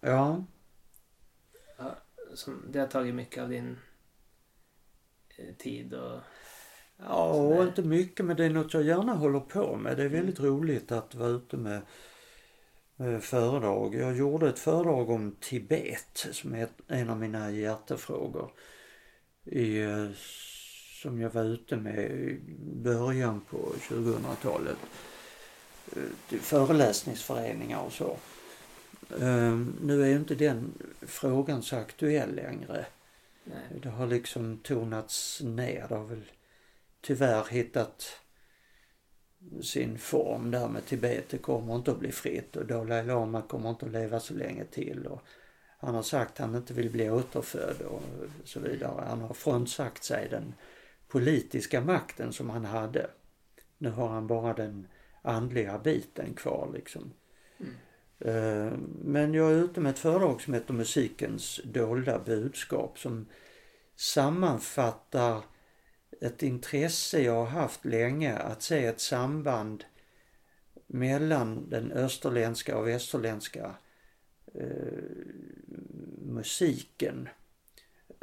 Ja, 0.00 0.44
Som, 2.34 2.64
det 2.70 2.78
har 2.78 2.86
tagit 2.86 3.14
mycket 3.14 3.42
av 3.42 3.48
din 3.48 3.78
eh, 5.36 5.54
tid 5.54 5.94
och... 5.94 6.20
Ja, 7.02 7.32
Sådär. 7.34 7.62
inte 7.68 7.82
mycket 7.82 8.26
men 8.26 8.36
det 8.36 8.44
är 8.44 8.50
något 8.50 8.74
jag 8.74 8.82
gärna 8.82 9.14
håller 9.14 9.40
på 9.40 9.76
med. 9.76 9.96
Det 9.96 10.02
är 10.04 10.08
väldigt 10.08 10.40
roligt 10.40 10.92
att 10.92 11.14
vara 11.14 11.28
ute 11.28 11.56
med, 11.56 11.80
med 12.96 13.24
föredrag. 13.24 13.94
Jag 13.94 14.16
gjorde 14.16 14.48
ett 14.48 14.58
föredrag 14.58 15.10
om 15.10 15.36
Tibet 15.40 16.26
som 16.32 16.54
är 16.54 16.68
en 16.88 17.10
av 17.10 17.16
mina 17.16 17.50
hjärtefrågor. 17.50 18.50
I, 19.44 19.82
som 21.02 21.20
jag 21.20 21.30
var 21.30 21.44
ute 21.44 21.76
med 21.76 21.98
i 22.10 22.40
början 22.82 23.40
på 23.50 23.56
2000-talet. 23.56 24.76
Eh, 25.96 26.38
Föreläsningsföreningar 26.40 27.80
och 27.82 27.92
så. 27.92 28.16
Eh, 29.20 29.58
Nu 29.82 30.02
är 30.02 30.06
ju 30.06 30.16
inte 30.16 30.34
den 30.34 30.72
frågan 31.02 31.62
så 31.62 31.76
aktuell 31.76 32.34
längre. 32.34 32.86
Nej. 33.44 33.80
Det 33.82 33.88
har 33.88 34.06
liksom 34.06 34.58
tonats 34.62 35.40
ner. 35.42 35.86
Det 35.88 35.94
har 35.94 36.04
väl 36.04 36.22
tyvärr 37.00 37.44
hittat 37.50 38.20
sin 39.62 39.98
form 39.98 40.50
där 40.50 40.68
med 40.68 40.86
Tibet. 40.86 41.28
Det 41.28 41.38
kommer 41.38 41.76
inte 41.76 41.90
att 41.90 41.98
bli 41.98 42.12
fritt 42.12 42.56
och 42.56 42.66
Dalai 42.66 43.04
Lama 43.04 43.42
kommer 43.42 43.70
inte 43.70 43.86
att 43.86 43.92
leva 43.92 44.20
så 44.20 44.34
länge 44.34 44.64
till. 44.64 45.06
Och 45.06 45.20
han 45.78 45.94
har 45.94 46.02
sagt 46.02 46.32
att 46.32 46.38
han 46.38 46.54
inte 46.54 46.74
vill 46.74 46.90
bli 46.90 47.10
återfödd 47.10 47.80
och 47.82 48.02
så 48.44 48.60
vidare. 48.60 49.04
Han 49.08 49.20
har 49.20 49.34
frånsagt 49.34 50.04
sig 50.04 50.28
den 50.30 50.54
politiska 51.08 51.80
makten 51.80 52.32
som 52.32 52.50
han 52.50 52.64
hade. 52.64 53.10
Nu 53.78 53.90
har 53.90 54.08
han 54.08 54.26
bara 54.26 54.54
den 54.54 54.86
andliga 55.22 55.78
biten 55.78 56.34
kvar 56.34 56.70
liksom. 56.74 57.12
Eh, 58.18 58.72
Men 59.04 59.34
jag 59.34 59.50
är 59.50 59.54
ute 59.56 59.80
med 59.80 59.90
ett 59.90 59.98
föredrag 59.98 60.40
som 60.40 60.54
heter 60.54 60.74
Musikens 60.74 61.60
dolda 61.64 62.18
budskap 62.18 62.98
som 62.98 63.26
sammanfattar 63.96 65.42
ett 66.20 66.42
intresse 66.42 67.20
jag 67.22 67.34
har 67.34 67.46
haft 67.46 67.84
länge 67.84 68.36
att 68.36 68.62
se 68.62 68.86
ett 68.86 69.00
samband 69.00 69.84
mellan 70.86 71.70
den 71.70 71.92
österländska 71.92 72.78
och 72.78 72.88
västerländska 72.88 73.74
eh, 74.54 75.02
musiken. 76.18 77.28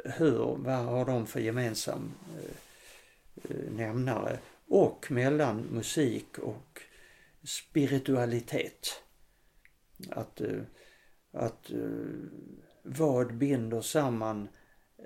Hur, 0.04 0.56
vad 0.56 0.76
har 0.76 1.04
de 1.04 1.26
för 1.26 1.40
gemensam 1.40 2.14
eh, 2.36 3.50
eh 3.50 3.70
nämnare? 3.70 4.38
Och 4.68 5.10
mellan 5.10 5.60
musik 5.60 6.38
och 6.38 6.80
spiritualitet. 7.44 9.02
Att, 10.10 10.40
eh, 10.40 10.62
att 11.32 11.70
eh, 11.70 11.78
vad 12.82 13.34
binder 13.34 13.80
samman 13.80 14.48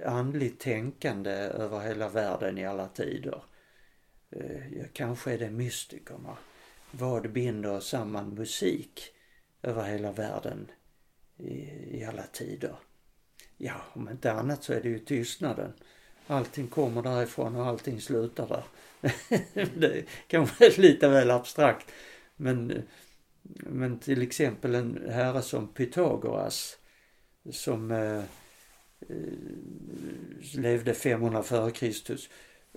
andligt 0.06 0.60
tänkande 0.60 1.30
över 1.30 1.80
hela 1.80 2.08
världen 2.08 2.58
i 2.58 2.66
alla 2.66 2.88
tider. 2.88 3.42
Eh, 4.30 4.84
kanske 4.92 5.32
är 5.32 5.38
det 5.38 5.50
mystikerna. 5.50 6.36
Vad 6.90 7.32
binder 7.32 7.80
samman 7.80 8.34
musik 8.34 9.00
över 9.62 9.84
hela 9.84 10.12
världen 10.12 10.70
i, 11.36 11.60
i 11.98 12.04
alla 12.04 12.22
tider? 12.22 12.76
Ja, 13.56 13.74
om 13.92 14.08
inte 14.08 14.32
annat 14.32 14.64
så 14.64 14.72
är 14.72 14.80
det 14.80 14.88
ju 14.88 14.98
tystnaden. 14.98 15.72
Allting 16.26 16.68
kommer 16.68 17.02
därifrån 17.02 17.56
och 17.56 17.66
allting 17.66 18.00
slutar 18.00 18.48
där. 18.48 18.64
det 19.78 20.04
kanske 20.26 20.66
är 20.66 20.80
lite 20.80 21.08
väl 21.08 21.30
abstrakt. 21.30 21.92
Men, 22.36 22.82
men 23.42 23.98
till 23.98 24.22
exempel 24.22 24.74
en 24.74 25.10
herre 25.10 25.42
som 25.42 25.68
Pythagoras 25.68 26.78
som 27.50 27.90
eh, 27.90 28.22
Eh, 29.08 30.60
levde 30.60 30.94
500 30.94 31.42
före 31.42 31.70
Kristus 31.70 32.30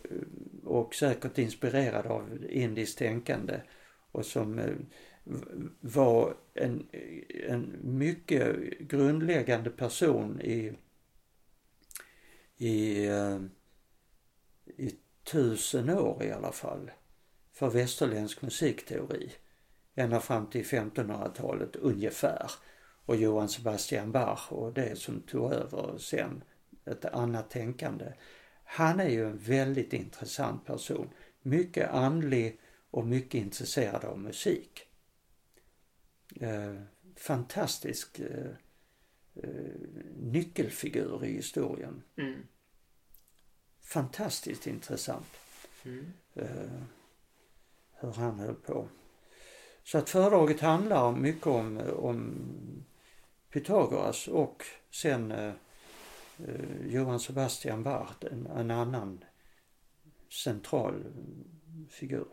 eh, 0.04 0.18
och 0.64 0.96
säkert 0.96 1.38
inspirerad 1.38 2.06
av 2.06 2.46
indiskt 2.50 2.98
tänkande 2.98 3.62
och 4.12 4.26
som 4.26 4.60
eh, 4.60 4.76
var 5.80 6.38
en, 6.54 6.88
en 7.50 7.80
mycket 7.82 8.56
grundläggande 8.80 9.70
person 9.70 10.42
i, 10.42 10.74
i, 12.58 13.08
i 14.78 14.96
tusen 15.24 15.90
år 15.90 16.24
i 16.24 16.32
alla 16.32 16.52
fall 16.52 16.92
för 17.52 17.70
västerländsk 17.70 18.42
musikteori 18.42 19.32
ända 19.96 20.20
fram 20.20 20.50
till 20.50 20.64
1500-talet 20.64 21.76
ungefär 21.76 22.52
och 23.06 23.16
Johann 23.16 23.50
Sebastian 23.50 24.12
Bach 24.12 24.52
och 24.52 24.74
det 24.74 25.00
som 25.00 25.22
tog 25.22 25.54
över 25.54 25.98
sen 25.98 26.44
ett 26.86 27.06
annat 27.06 27.50
tänkande. 27.50 28.14
Han 28.64 29.00
är 29.00 29.10
ju 29.10 29.26
en 29.26 29.38
väldigt 29.38 29.94
intressant 29.94 30.66
person. 30.66 31.10
Mycket 31.42 31.90
andlig 31.90 32.60
och 32.92 33.06
mycket 33.08 33.34
intresserad 33.34 34.06
av 34.06 34.20
musik. 34.20 34.82
Eh, 36.36 36.76
fantastisk 37.16 38.20
eh, 38.20 38.52
eh, 39.36 39.76
nyckelfigur 40.20 41.26
i 41.26 41.34
historien. 41.34 42.04
Mm. 42.18 42.40
Fantastiskt 43.82 44.68
intressant 44.68 45.28
Mm. 45.86 46.14
eh, 46.34 46.82
hur 48.00 48.12
han 48.12 48.40
höll 48.40 48.56
på. 48.56 48.88
Så 49.84 49.98
att 49.98 50.10
föredraget 50.10 50.60
handlar 50.60 51.12
mycket 51.12 51.48
om, 51.48 51.82
om 51.96 52.34
Pythagoras 53.54 54.28
och 54.28 54.64
sen 54.92 55.32
eh, 55.32 55.54
eh 56.48 56.88
Johann 56.88 57.20
Sebastian 57.20 57.84
Bach, 57.84 58.14
en, 58.32 58.48
en 58.48 58.72
annan 58.72 59.24
central 60.30 61.04
figur. 61.90 62.28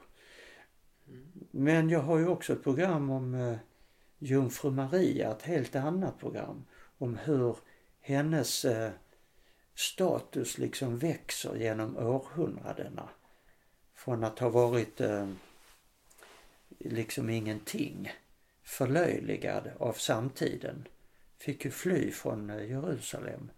Men 1.50 1.90
jag 1.90 2.00
har 2.00 2.18
ju 2.18 2.26
också 2.26 2.52
ett 2.52 2.62
program 2.62 3.10
om 3.10 3.34
eh, 3.34 3.56
Jungfru 4.18 4.70
Maria, 4.70 5.30
ett 5.30 5.42
helt 5.42 5.76
annat 5.76 6.18
program 6.18 6.64
om 6.98 7.16
hur 7.16 7.56
hennes 8.00 8.64
eh, 8.64 8.90
status 9.74 10.58
liksom 10.58 10.98
växer 10.98 11.56
genom 11.56 11.96
århundradena. 11.96 13.08
Från 13.94 14.24
att 14.24 14.38
ha 14.38 14.48
varit 14.48 15.00
eh, 15.00 15.28
liksom 16.78 17.30
ingenting, 17.30 18.12
förlöjligad 18.62 19.70
av 19.78 19.92
samtiden, 19.92 20.88
fick 21.40 21.64
ju 21.64 21.70
fly 21.70 22.10
från 22.10 22.50
eh, 22.50 22.70
Jerusalem 22.70 23.50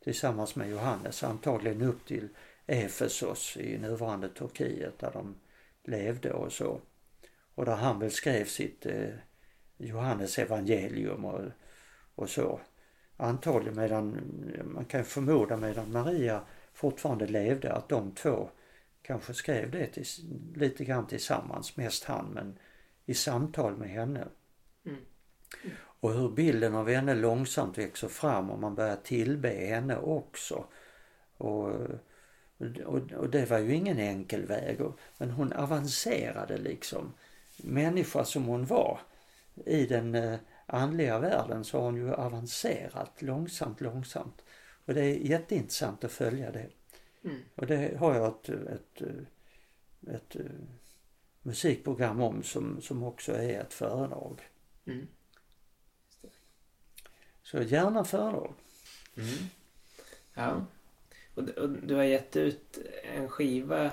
tillsammans 0.00 0.56
med 0.56 0.70
Johannes, 0.70 1.24
antagligen 1.24 1.82
upp 1.82 2.06
till 2.06 2.28
Efesos 2.66 3.56
i 3.56 3.78
nuvarande 3.78 4.28
Turkiet 4.28 4.98
där 4.98 5.10
de 5.12 5.34
levde 5.84 6.32
och 6.32 6.52
så. 6.52 6.80
Och 7.54 7.64
där 7.64 7.76
han 7.76 7.98
väl 7.98 8.10
skrev 8.10 8.44
sitt 8.44 8.86
eh, 8.86 9.14
Johannes 9.76 10.38
evangelium 10.38 11.24
och, 11.24 11.50
och 12.14 12.30
så. 12.30 12.60
Antagligen 13.16 13.76
medan, 13.76 14.20
man 14.64 14.84
kan 14.84 15.04
förmoda 15.04 15.56
medan 15.56 15.92
Maria 15.92 16.42
fortfarande 16.72 17.26
levde 17.26 17.72
att 17.72 17.88
de 17.88 18.14
två 18.14 18.50
kanske 19.02 19.34
skrev 19.34 19.70
det 19.70 19.86
till, 19.86 20.04
lite 20.54 20.84
grann 20.84 21.06
tillsammans, 21.06 21.76
mest 21.76 22.04
han 22.04 22.26
men 22.26 22.58
i 23.06 23.14
samtal 23.14 23.76
med 23.76 23.88
henne. 23.88 24.28
Mm. 24.84 24.98
Mm. 25.64 25.76
Och 26.00 26.12
hur 26.12 26.28
bilden 26.28 26.74
av 26.74 26.88
henne 26.88 27.14
långsamt 27.14 27.78
växer 27.78 28.08
fram 28.08 28.50
och 28.50 28.58
man 28.58 28.74
börjar 28.74 28.96
tillbe 28.96 29.48
henne 29.48 29.96
också. 29.96 30.64
Och, 31.36 31.68
och, 32.86 33.12
och 33.12 33.30
det 33.30 33.50
var 33.50 33.58
ju 33.58 33.74
ingen 33.74 33.98
enkel 33.98 34.46
väg. 34.46 34.78
Men 35.18 35.30
hon 35.30 35.52
avancerade 35.52 36.58
liksom. 36.58 37.12
Människa 37.56 38.24
som 38.24 38.44
hon 38.44 38.66
var 38.66 39.00
i 39.66 39.86
den 39.86 40.14
eh, 40.14 40.38
andliga 40.66 41.18
världen 41.18 41.64
så 41.64 41.78
har 41.78 41.84
hon 41.84 41.96
ju 41.96 42.14
avancerat 42.14 43.22
långsamt, 43.22 43.80
långsamt. 43.80 44.42
Och 44.84 44.94
det 44.94 45.04
är 45.04 45.14
jätteintressant 45.14 46.04
att 46.04 46.12
följa 46.12 46.50
det. 46.50 46.66
Mm. 47.24 47.36
Och 47.54 47.66
det 47.66 47.98
har 47.98 48.14
jag 48.14 48.28
ett, 48.28 48.48
ett, 48.48 49.02
ett, 49.02 49.26
ett 50.08 50.36
eh, 50.36 50.42
musikprogram 51.42 52.20
om 52.20 52.42
som, 52.42 52.80
som 52.80 53.02
också 53.02 53.32
är 53.32 53.60
ett 53.60 53.72
föredrag. 53.72 54.40
Mm. 54.86 55.06
Så 57.50 57.62
gärna 57.62 58.04
föredrag. 58.04 58.54
Mm. 59.16 59.28
Ja. 60.34 60.66
Och, 61.34 61.48
och, 61.48 61.70
du 61.70 61.94
har 61.94 62.02
gett 62.02 62.36
ut 62.36 62.78
en 63.02 63.28
skiva 63.28 63.84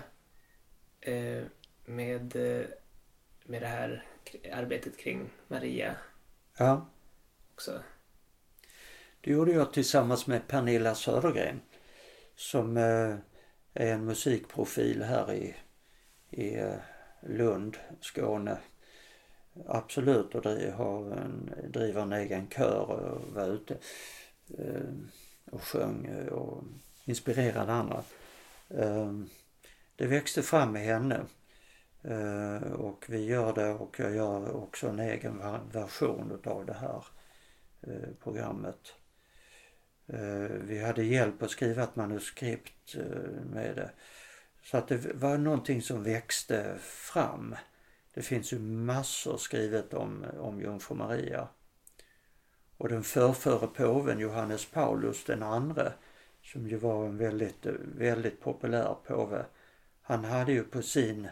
eh, 1.02 1.44
med, 1.86 2.36
eh, 2.36 2.66
med 3.44 3.62
det 3.62 3.68
här 3.68 4.06
arbetet 4.54 4.98
kring 4.98 5.30
Maria. 5.48 5.96
Ja. 6.58 6.90
Också. 7.54 7.80
Det 9.22 9.32
gjorde 9.32 9.52
jag 9.52 9.74
tillsammans 9.74 10.28
med 10.28 10.48
Pernilla 10.48 10.96
Södergren 10.96 11.62
som 12.36 12.78
eh, 12.78 13.16
är 13.74 13.94
en 13.94 14.06
musikprofil 14.06 15.04
här 15.04 15.34
i, 15.34 15.56
i 16.30 16.56
eh, 16.56 16.76
Lund, 17.22 17.78
Skåne. 18.02 18.58
Absolut 19.66 20.36
och 20.36 20.44
har 20.74 21.12
en, 21.12 21.52
driver 21.70 22.02
en 22.02 22.14
egen 22.14 22.50
kör 22.50 22.90
och 22.90 23.34
var 23.34 23.48
ute 23.48 23.78
eh, 24.58 24.94
och 25.52 25.64
sjöng 25.64 26.06
eh, 26.06 26.28
och 26.28 26.64
inspirerade 27.06 27.72
andra. 27.72 28.04
Ehm, 28.70 29.30
det 29.96 30.08
växte 30.08 30.42
fram 30.42 30.72
med 30.72 30.82
henne 30.82 31.22
eh, 32.04 32.72
och 32.72 33.06
vi 33.08 33.26
gör 33.26 33.54
det 33.54 33.70
och 33.74 34.00
jag 34.00 34.16
gör 34.16 34.56
också 34.56 34.88
en 34.88 35.00
egen 35.00 35.42
version 35.72 36.32
utav 36.32 36.66
det 36.66 36.74
här 36.74 37.04
programmet. 38.24 38.94
Vi 40.50 40.84
hade 40.84 41.04
hjälp 41.04 41.44
att 41.44 41.52
skriva 41.52 41.84
ett 41.84 41.96
manuskript 41.96 42.96
med 43.46 43.76
det. 43.76 43.92
Så 44.64 44.78
att 44.78 44.88
det 44.88 45.14
var 45.14 45.38
någonting 45.38 45.82
som 45.82 46.04
växte 46.04 46.76
fram. 46.80 47.56
Det 48.18 48.24
finns 48.24 48.54
ju 48.54 48.60
massor 48.60 49.38
skrivet 49.38 49.94
om, 49.94 50.26
om 50.40 50.62
Jungfru 50.62 50.96
Maria. 50.96 51.48
Och 52.78 52.90
den 52.90 53.04
förrförre 53.04 53.68
påven 53.68 54.20
Johannes 54.20 54.66
Paulus 54.66 55.24
den 55.24 55.44
andre 55.44 55.94
som 56.44 56.68
ju 56.68 56.78
var 56.78 57.06
en 57.06 57.18
väldigt, 57.18 57.66
väldigt 57.96 58.42
populär 58.42 58.96
påve. 59.08 59.46
Han 60.02 60.26
hade 60.26 60.52
ju 60.52 60.64
på 60.64 60.82
sin, 60.82 61.28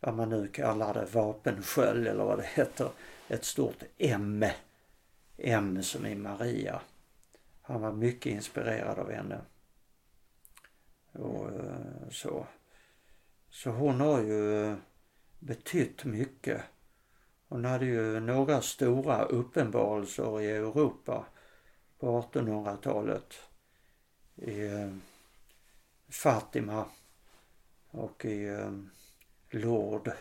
vad 0.00 0.14
man 0.14 0.28
nu 0.28 0.48
kallar 0.48 0.94
det, 0.94 1.06
vapensköld 1.12 2.06
eller 2.06 2.24
vad 2.24 2.38
det 2.38 2.46
heter, 2.46 2.90
ett 3.28 3.44
stort 3.44 3.82
M. 3.98 4.44
M 5.36 5.82
som 5.82 6.06
i 6.06 6.14
Maria. 6.14 6.80
Han 7.62 7.80
var 7.80 7.92
mycket 7.92 8.32
inspirerad 8.32 8.98
av 8.98 9.10
henne. 9.10 9.40
Och 11.12 11.50
eh, 11.52 12.08
så. 12.10 12.46
Så 13.50 13.70
hon 13.70 14.00
har 14.00 14.20
ju 14.20 14.64
eh, 14.64 14.76
betytt 15.46 16.04
mycket. 16.04 16.62
Hon 17.48 17.64
hade 17.64 17.86
ju 17.86 18.20
några 18.20 18.62
stora 18.62 19.24
uppenbarelser 19.24 20.40
i 20.40 20.50
Europa 20.50 21.26
på 21.98 22.22
1800-talet. 22.22 23.34
I 24.36 24.66
eh, 24.66 24.96
Fatima 26.08 26.84
och 27.90 28.24
i 28.24 28.48
eh, 28.48 28.72
Lourdes 29.50 30.18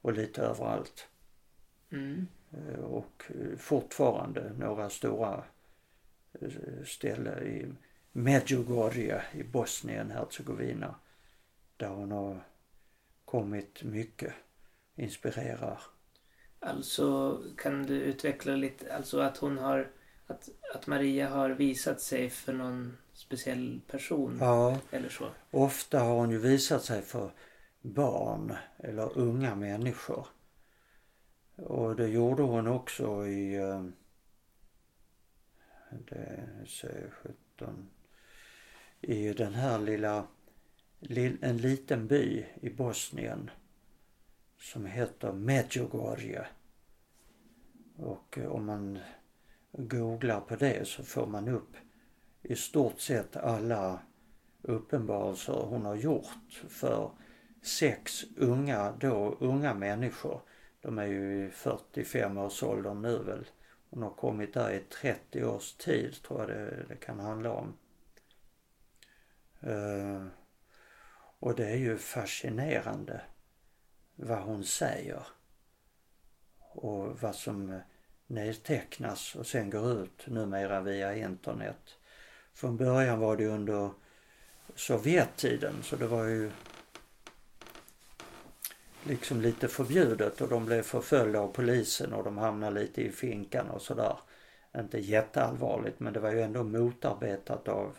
och 0.00 0.12
lite 0.12 0.42
överallt. 0.42 1.08
Mm. 1.90 2.26
Och 2.82 3.22
fortfarande 3.58 4.52
några 4.58 4.90
stora 4.90 5.44
ställe 6.86 7.40
i 7.40 7.72
Medjugorje 8.12 9.22
i 9.32 9.42
Bosnien-Hercegovina. 9.42 10.94
Där 11.76 11.88
hon 11.88 12.10
har 12.10 12.44
kommit 13.24 13.82
mycket, 13.82 14.32
inspirerar. 14.96 15.80
Alltså 16.60 17.38
kan 17.56 17.82
du 17.82 17.94
utveckla 17.94 18.56
lite, 18.56 18.96
alltså 18.96 19.20
att 19.20 19.36
hon 19.36 19.58
har, 19.58 19.90
att, 20.26 20.48
att 20.74 20.86
Maria 20.86 21.28
har 21.28 21.50
visat 21.50 22.00
sig 22.00 22.30
för 22.30 22.52
någon 22.52 22.96
speciell 23.12 23.80
person? 23.86 24.36
Ja, 24.40 24.78
eller 24.90 25.08
så? 25.08 25.28
ofta 25.50 26.00
har 26.00 26.14
hon 26.14 26.30
ju 26.30 26.38
visat 26.38 26.84
sig 26.84 27.02
för 27.02 27.30
barn 27.80 28.56
eller 28.78 29.18
unga 29.18 29.54
människor. 29.54 30.26
Och 31.56 31.96
det 31.96 32.08
gjorde 32.08 32.42
hon 32.42 32.66
också 32.66 33.26
i 33.26 33.54
eh, 33.54 33.84
det 35.98 36.48
säger 36.66 37.10
17. 37.10 37.90
I 39.00 39.32
den 39.32 39.54
här 39.54 39.78
lilla, 39.78 40.26
en 41.40 41.56
liten 41.56 42.06
by 42.06 42.46
i 42.60 42.70
Bosnien 42.70 43.50
som 44.62 44.86
heter 44.86 45.32
Medjugorje. 45.32 46.46
Och 47.96 48.38
eh, 48.38 48.46
om 48.46 48.66
man 48.66 48.98
googlar 49.72 50.40
på 50.40 50.56
det 50.56 50.88
så 50.88 51.02
får 51.02 51.26
man 51.26 51.48
upp 51.48 51.76
i 52.42 52.56
stort 52.56 53.00
sett 53.00 53.36
alla 53.36 54.00
uppenbarelser 54.62 55.52
hon 55.52 55.84
har 55.84 55.94
gjort 55.94 56.62
för 56.68 57.10
sex 57.62 58.24
unga, 58.36 58.92
då 59.00 59.36
unga 59.40 59.74
människor. 59.74 60.40
De 60.80 60.98
är 60.98 61.06
ju 61.06 61.46
i 61.46 61.48
45-årsåldern 61.48 63.02
nu 63.02 63.18
väl. 63.18 63.46
Hon 63.90 64.02
har 64.02 64.10
kommit 64.10 64.54
där 64.54 64.70
i 64.70 64.80
30 64.80 65.44
års 65.44 65.72
tid 65.72 66.22
tror 66.22 66.40
jag 66.40 66.48
det, 66.48 66.86
det 66.88 66.96
kan 66.96 67.20
handla 67.20 67.52
om. 67.52 67.78
Uh, 69.66 70.26
och 71.38 71.54
det 71.54 71.66
är 71.66 71.76
ju 71.76 71.98
fascinerande 71.98 73.20
vad 74.22 74.38
hon 74.38 74.64
säger 74.64 75.22
och 76.58 77.20
vad 77.20 77.34
som 77.34 77.80
nedtecknas 78.26 79.34
och 79.34 79.46
sen 79.46 79.70
går 79.70 80.02
ut 80.02 80.26
numera 80.26 80.80
via 80.80 81.16
internet. 81.16 81.96
Från 82.54 82.76
början 82.76 83.18
var 83.18 83.36
det 83.36 83.46
under 83.46 83.90
Sovjettiden 84.74 85.74
så 85.82 85.96
det 85.96 86.06
var 86.06 86.24
ju 86.24 86.50
liksom 89.04 89.40
lite 89.40 89.68
förbjudet 89.68 90.40
och 90.40 90.48
de 90.48 90.66
blev 90.66 90.82
förföljda 90.82 91.40
av 91.40 91.48
polisen 91.48 92.12
och 92.12 92.24
de 92.24 92.38
hamnade 92.38 92.80
lite 92.80 93.02
i 93.02 93.10
finkan 93.10 93.70
och 93.70 93.82
sådär. 93.82 94.16
Inte 94.76 94.98
jätteallvarligt 94.98 96.00
men 96.00 96.12
det 96.12 96.20
var 96.20 96.32
ju 96.32 96.42
ändå 96.42 96.64
motarbetat 96.64 97.68
av, 97.68 97.96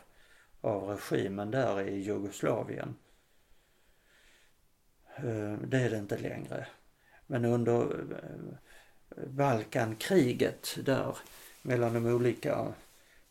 av 0.61 0.89
regimen 0.89 1.51
där 1.51 1.81
i 1.81 1.99
Jugoslavien. 1.99 2.95
Eh, 5.15 5.57
det 5.67 5.77
är 5.77 5.89
det 5.89 5.97
inte 5.97 6.17
längre. 6.17 6.67
Men 7.27 7.45
under 7.45 7.81
eh, 8.11 9.27
Balkankriget 9.27 10.77
där 10.85 11.17
mellan 11.61 11.93
de 11.93 12.05
olika 12.05 12.73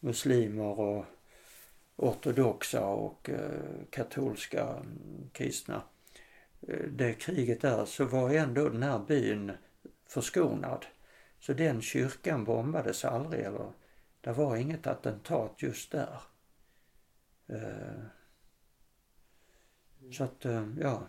muslimer 0.01 0.80
och 0.80 1.05
ortodoxa 1.97 2.85
och 2.87 3.30
eh, 3.30 3.85
katolska 3.91 4.76
kristna 5.33 5.83
det 6.89 7.14
kriget 7.14 7.61
där 7.61 7.85
så 7.85 8.05
var 8.05 8.30
ändå 8.30 8.68
den 8.68 8.83
här 8.83 8.99
byn 8.99 9.53
förskonad. 10.07 10.87
Så 11.41 11.53
den 11.53 11.83
kyrkan 11.83 12.45
bombades 12.45 13.05
aldrig 13.05 13.45
eller 13.45 13.72
det 14.20 14.33
var 14.33 14.57
inget 14.57 14.87
attentat 14.87 15.55
just 15.62 15.91
där. 15.91 16.20
Så 20.12 20.24
att, 20.24 20.45
ja. 20.80 21.07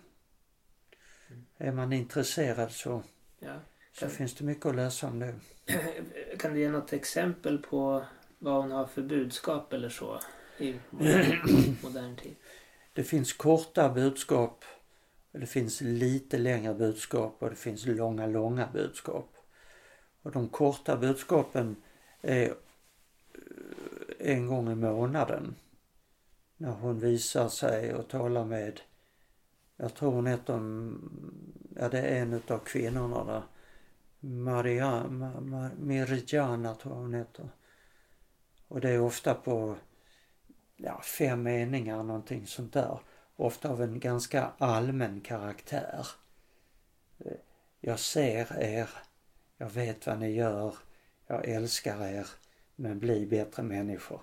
Är 1.63 1.71
man 1.71 1.93
intresserad 1.93 2.71
så, 2.71 3.03
Ja. 3.39 3.59
så 3.99 4.07
finns 4.07 4.35
det 4.35 4.43
mycket 4.45 4.65
att 4.65 4.75
läsa 4.75 5.07
om 5.07 5.19
det. 5.19 5.35
Kan 6.39 6.53
du 6.53 6.59
ge 6.59 6.69
något 6.69 6.93
exempel 6.93 7.57
på 7.57 8.05
vad 8.39 8.61
hon 8.61 8.71
har 8.71 8.85
för 8.85 9.01
budskap 9.01 9.73
eller 9.73 9.89
så 9.89 10.19
i 10.57 10.75
modern, 10.89 11.75
modern 11.83 12.15
tid? 12.15 12.35
Det 12.93 13.03
finns 13.03 13.33
korta 13.33 13.89
budskap, 13.89 14.65
det 15.31 15.45
finns 15.45 15.81
lite 15.81 16.37
längre 16.37 16.73
budskap 16.73 17.35
och 17.39 17.49
det 17.49 17.55
finns 17.55 17.85
långa, 17.85 18.27
långa 18.27 18.67
budskap. 18.73 19.35
Och 20.21 20.31
de 20.31 20.49
korta 20.49 20.97
budskapen 20.97 21.75
är 22.21 22.43
eh, 22.45 22.53
en 24.19 24.47
gång 24.47 24.71
i 24.71 24.75
månaden. 24.75 25.55
När 26.57 26.71
hon 26.71 26.99
visar 26.99 27.49
sig 27.49 27.93
och 27.93 28.07
talar 28.09 28.45
med, 28.45 28.81
jag 29.77 29.93
tror 29.95 30.11
hon 30.11 30.27
heter, 30.27 30.59
ja 31.75 31.89
det 31.89 31.99
är 31.99 32.21
en 32.21 32.33
utav 32.33 32.59
kvinnorna 32.59 33.23
där. 33.23 33.43
Maria, 34.19 35.07
Ma, 35.07 35.39
Ma, 35.39 35.69
Mirjana 35.77 36.75
tror 36.75 36.93
jag 36.93 37.01
hon 37.01 37.13
heter. 37.13 37.49
Och 38.67 38.81
det 38.81 38.89
är 38.89 38.99
ofta 38.99 39.33
på 39.33 39.75
ja, 40.75 41.01
fem 41.01 41.43
meningar 41.43 42.03
någonting 42.03 42.47
sånt 42.47 42.73
där. 42.73 42.99
Ofta 43.35 43.69
av 43.69 43.81
en 43.81 43.99
ganska 43.99 44.51
allmän 44.57 45.21
karaktär. 45.21 46.07
Jag 47.79 47.99
ser 47.99 48.59
er. 48.59 48.89
Jag 49.57 49.69
vet 49.69 50.07
vad 50.07 50.19
ni 50.19 50.31
gör. 50.31 50.75
Jag 51.27 51.47
älskar 51.47 52.05
er. 52.05 52.27
Men 52.75 52.99
bli 52.99 53.25
bättre 53.25 53.63
människor. 53.63 54.21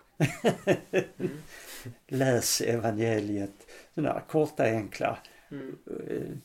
Mm. 1.18 1.30
Läs 2.06 2.60
evangeliet. 2.60 3.70
Sådana 3.94 4.20
korta 4.20 4.64
enkla 4.64 5.18
Mm. 5.50 6.40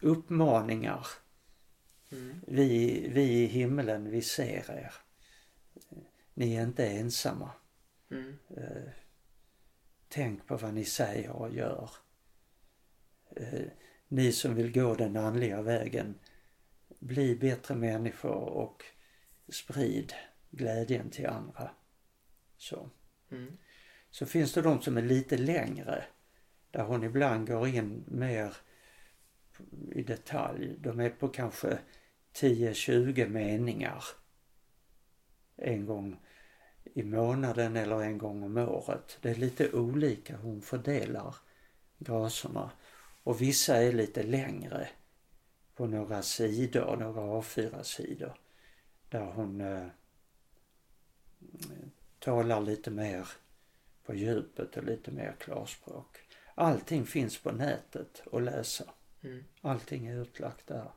Uppmaningar. 0.00 1.06
Mm. 2.12 2.40
Vi, 2.46 3.08
vi 3.08 3.22
i 3.22 3.46
himmelen, 3.46 4.10
vi 4.10 4.22
ser 4.22 4.70
er. 4.70 4.94
Ni 6.34 6.54
är 6.54 6.62
inte 6.62 6.86
ensamma. 6.86 7.50
Mm. 8.10 8.38
Eh, 8.56 8.90
tänk 10.08 10.46
på 10.46 10.56
vad 10.56 10.74
ni 10.74 10.84
säger 10.84 11.30
och 11.30 11.54
gör. 11.54 11.90
Eh, 13.36 13.66
ni 14.08 14.32
som 14.32 14.54
vill 14.54 14.72
gå 14.72 14.94
den 14.94 15.16
andliga 15.16 15.62
vägen, 15.62 16.14
bli 16.98 17.36
bättre 17.36 17.74
människor 17.74 18.34
och 18.34 18.84
sprid 19.48 20.12
glädjen 20.50 21.10
till 21.10 21.26
andra. 21.26 21.70
Så. 22.56 22.90
Mm. 23.30 23.56
Så 24.10 24.26
finns 24.26 24.52
det 24.52 24.62
de 24.62 24.82
som 24.82 24.96
är 24.96 25.02
lite 25.02 25.36
längre, 25.36 26.04
där 26.70 26.84
hon 26.84 27.04
ibland 27.04 27.48
går 27.48 27.68
in 27.68 28.04
mer 28.06 28.56
i 29.92 30.02
detalj. 30.02 30.76
De 30.78 31.00
är 31.00 31.10
på 31.10 31.28
kanske 31.28 31.78
10-20 32.34 33.28
meningar 33.28 34.04
en 35.56 35.86
gång 35.86 36.20
i 36.84 37.02
månaden 37.02 37.76
eller 37.76 38.00
en 38.00 38.18
gång 38.18 38.42
om 38.42 38.56
året. 38.56 39.18
Det 39.20 39.30
är 39.30 39.34
lite 39.34 39.72
olika 39.72 40.36
hur 40.36 40.42
hon 40.42 40.62
fördelar 40.62 41.36
graserna. 41.98 42.70
Och 43.22 43.42
vissa 43.42 43.82
är 43.82 43.92
lite 43.92 44.22
längre 44.22 44.88
på 45.74 45.86
några 45.86 46.22
sidor, 46.22 46.96
några 46.96 47.20
A4-sidor. 47.20 48.38
Där 49.08 49.24
hon 49.24 49.60
eh, 49.60 49.86
talar 52.18 52.60
lite 52.60 52.90
mer 52.90 53.28
på 54.04 54.14
djupet 54.14 54.76
och 54.76 54.84
lite 54.84 55.10
mer 55.10 55.36
klarspråk. 55.38 56.18
Allting 56.54 57.06
finns 57.06 57.38
på 57.38 57.52
nätet 57.52 58.22
att 58.32 58.42
läsa. 58.42 58.84
Mm. 59.24 59.44
Allting 59.60 60.06
är 60.06 60.22
utlagt 60.22 60.66
där. 60.66 60.90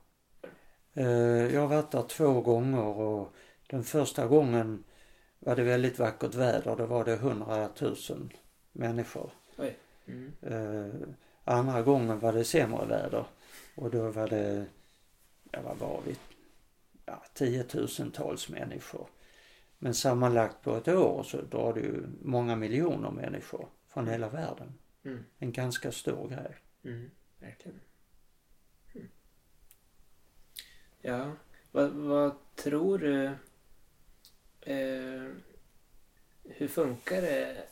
Eh, 0.94 1.54
Jag 1.54 1.62
har 1.62 1.68
varit 1.68 1.92
där 1.92 2.04
två 2.04 2.42
gånger 2.42 2.84
och 2.84 3.34
den 3.68 3.84
första 3.84 4.28
gången 4.28 4.84
var 5.40 5.56
det 5.56 5.64
väldigt 5.64 6.00
vackert 6.00 6.34
väder. 6.36 6.76
Då 6.76 6.86
var 6.86 7.06
det 7.06 7.16
hundratusen 7.16 8.30
människor. 8.72 9.32
Oj. 9.58 9.78
Mm. 10.06 10.32
Eh, 10.42 11.08
Andra 11.44 11.82
gången 11.82 12.20
var 12.20 12.34
det 12.34 12.44
sämre 12.44 12.86
väder 12.86 13.26
och 13.76 13.92
då 13.92 14.12
var 14.12 14.28
det, 14.28 14.66
ja 15.52 15.62
vad 15.62 15.78
var 15.78 16.02
vi, 16.06 16.16
ja, 17.06 17.24
tiotusentals 17.34 18.50
människor. 18.50 19.08
Men 19.80 19.94
sammanlagt 19.94 20.62
på 20.64 20.76
ett 20.76 20.88
år 20.88 21.24
så 21.24 21.42
drar 21.42 21.74
det 21.74 21.80
ju 21.80 22.04
många 22.22 22.56
miljoner 22.56 23.12
människor 23.12 23.70
från 23.88 24.08
hela 24.08 24.30
världen. 24.30 24.74
Mm. 25.04 25.24
En 25.38 25.52
ganska 25.52 25.92
stor 25.92 26.30
grej. 26.30 26.56
Mm. 26.84 27.12
Verkligen. 27.40 27.80
Mm. 28.96 29.08
Ja, 31.02 31.32
vad, 31.72 31.90
vad 31.92 32.36
tror 32.56 32.98
du 32.98 33.26
eh, 34.62 35.32
hur 36.44 36.68
funkar 36.68 37.22
det 37.22 37.64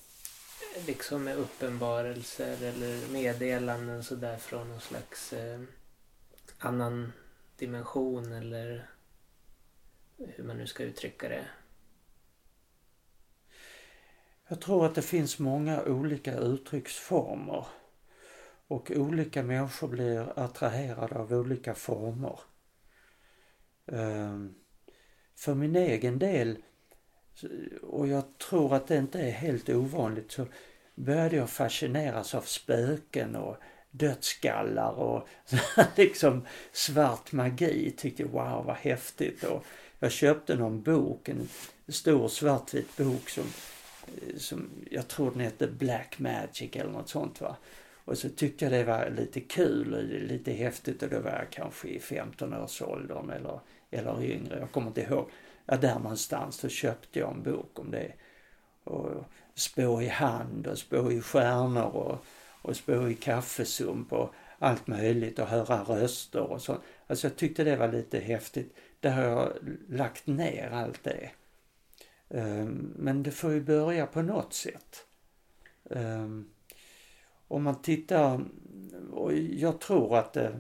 liksom 0.88 1.24
med 1.24 1.38
uppenbarelser 1.38 2.64
eller 2.64 3.12
meddelanden 3.12 4.04
sådär 4.04 4.38
från 4.38 4.70
någon 4.70 4.82
slags 4.82 5.34
eh, 5.34 5.62
annan 6.58 7.14
dimension 7.58 8.32
eller 8.32 8.90
hur 10.18 10.44
man 10.44 10.58
nu 10.58 10.68
ska 10.68 10.84
uttrycka 10.84 11.30
det. 11.30 11.46
Jag 14.48 14.62
tror 14.62 14.86
att 14.86 14.96
det 14.96 15.02
finns 15.02 15.40
många 15.40 15.84
olika 15.84 16.38
uttrycksformer 16.38 17.68
och 18.68 18.92
olika 18.96 19.44
människor 19.44 19.88
blir 19.88 20.40
attraherade 20.40 21.16
av 21.16 21.34
olika 21.34 21.74
former. 21.74 22.40
Ehm, 23.92 24.54
för 25.36 25.56
min 25.56 25.76
egen 25.76 26.20
del, 26.20 26.58
och 27.82 28.08
jag 28.08 28.38
tror 28.38 28.76
att 28.76 28.88
det 28.88 28.98
inte 28.98 29.20
är 29.20 29.32
helt 29.32 29.70
ovanligt, 29.70 30.32
så 30.32 30.48
började 30.96 31.36
jag 31.36 31.50
fascineras 31.50 32.36
av 32.36 32.42
spöken 32.42 33.36
och 33.36 33.58
dödsskallar 33.92 34.92
och 34.92 35.28
liksom 35.96 36.46
svart 36.72 37.32
magi. 37.32 37.92
Tyckte 37.98 38.24
wow 38.24 38.66
vad 38.66 38.76
häftigt. 38.76 39.44
Och 39.44 39.66
jag 40.00 40.12
köpte 40.12 40.56
någon 40.56 40.82
bok, 40.82 41.30
en 41.30 41.50
stor 41.88 42.28
svartvit 42.28 42.98
bok 42.98 43.30
som 43.30 43.44
eh, 44.08 44.38
som 44.38 44.70
jag 44.92 45.08
tror 45.08 45.32
den 45.32 45.40
hette 45.40 45.68
Black 45.68 46.20
Magic 46.20 46.76
eller 46.76 46.92
något 46.92 47.10
sånt 47.10 47.42
va. 47.42 47.56
Och 48.06 48.18
så 48.18 48.30
tyckte 48.30 48.66
jag 48.66 48.72
det 48.72 48.84
var 48.84 49.10
lite 49.10 49.42
kul 49.42 49.94
och 49.94 50.04
lite 50.04 50.52
häftigt 50.52 51.04
och 51.04 51.10
då 51.10 51.20
var 51.20 51.32
jag 51.32 51.50
kanske 51.50 51.88
i 51.88 52.00
15-årsåldern 52.00 53.30
eller, 53.30 53.60
eller 53.92 54.24
yngre. 54.24 54.60
Jag 54.60 54.72
kommer 54.72 54.88
inte 54.88 55.02
ihåg. 55.02 55.30
Ja, 55.66 55.78
där 55.78 56.00
någonstans 56.00 56.56
så 56.56 56.70
köpte 56.70 57.20
jag 57.20 57.32
en 57.32 57.44
bok 57.44 57.80
om 57.80 57.92
det. 57.92 58.14
Och 58.84 59.12
spå 59.56 60.02
i 60.02 60.08
hand 60.08 60.68
och 60.68 60.78
spå 60.78 61.12
i 61.12 61.22
stjärnor 61.22 61.84
och, 61.84 62.26
och 62.62 62.76
spå 62.76 63.08
i 63.08 63.16
kaffesump 63.16 64.14
och 64.14 64.34
allt 64.60 64.88
möjligt 64.88 65.40
och 65.40 65.48
höra 65.48 65.84
röster 65.84 66.42
och 66.42 66.62
sånt. 66.62 66.82
Alltså 67.08 67.28
jag 67.28 67.36
tyckte 67.36 67.64
det 67.64 67.76
var 67.76 67.92
lite 67.92 68.20
häftigt. 68.20 68.76
Där 69.00 69.12
har 69.12 69.24
jag 69.24 69.52
lagt 69.90 70.28
ner 70.28 70.70
allt 70.70 71.04
det. 71.04 71.30
Ehm, 72.30 72.94
men 72.96 73.24
det 73.24 73.32
får 73.32 73.52
ju 73.52 73.62
börja 73.62 74.06
på 74.06 74.22
något 74.22 74.54
sätt. 74.54 75.06
Ehm, 75.90 76.50
om 77.48 77.64
man 77.64 77.82
tittar, 77.82 78.46
och 79.12 79.34
jag 79.34 79.80
tror 79.80 80.18
att 80.18 80.34
det, 80.34 80.60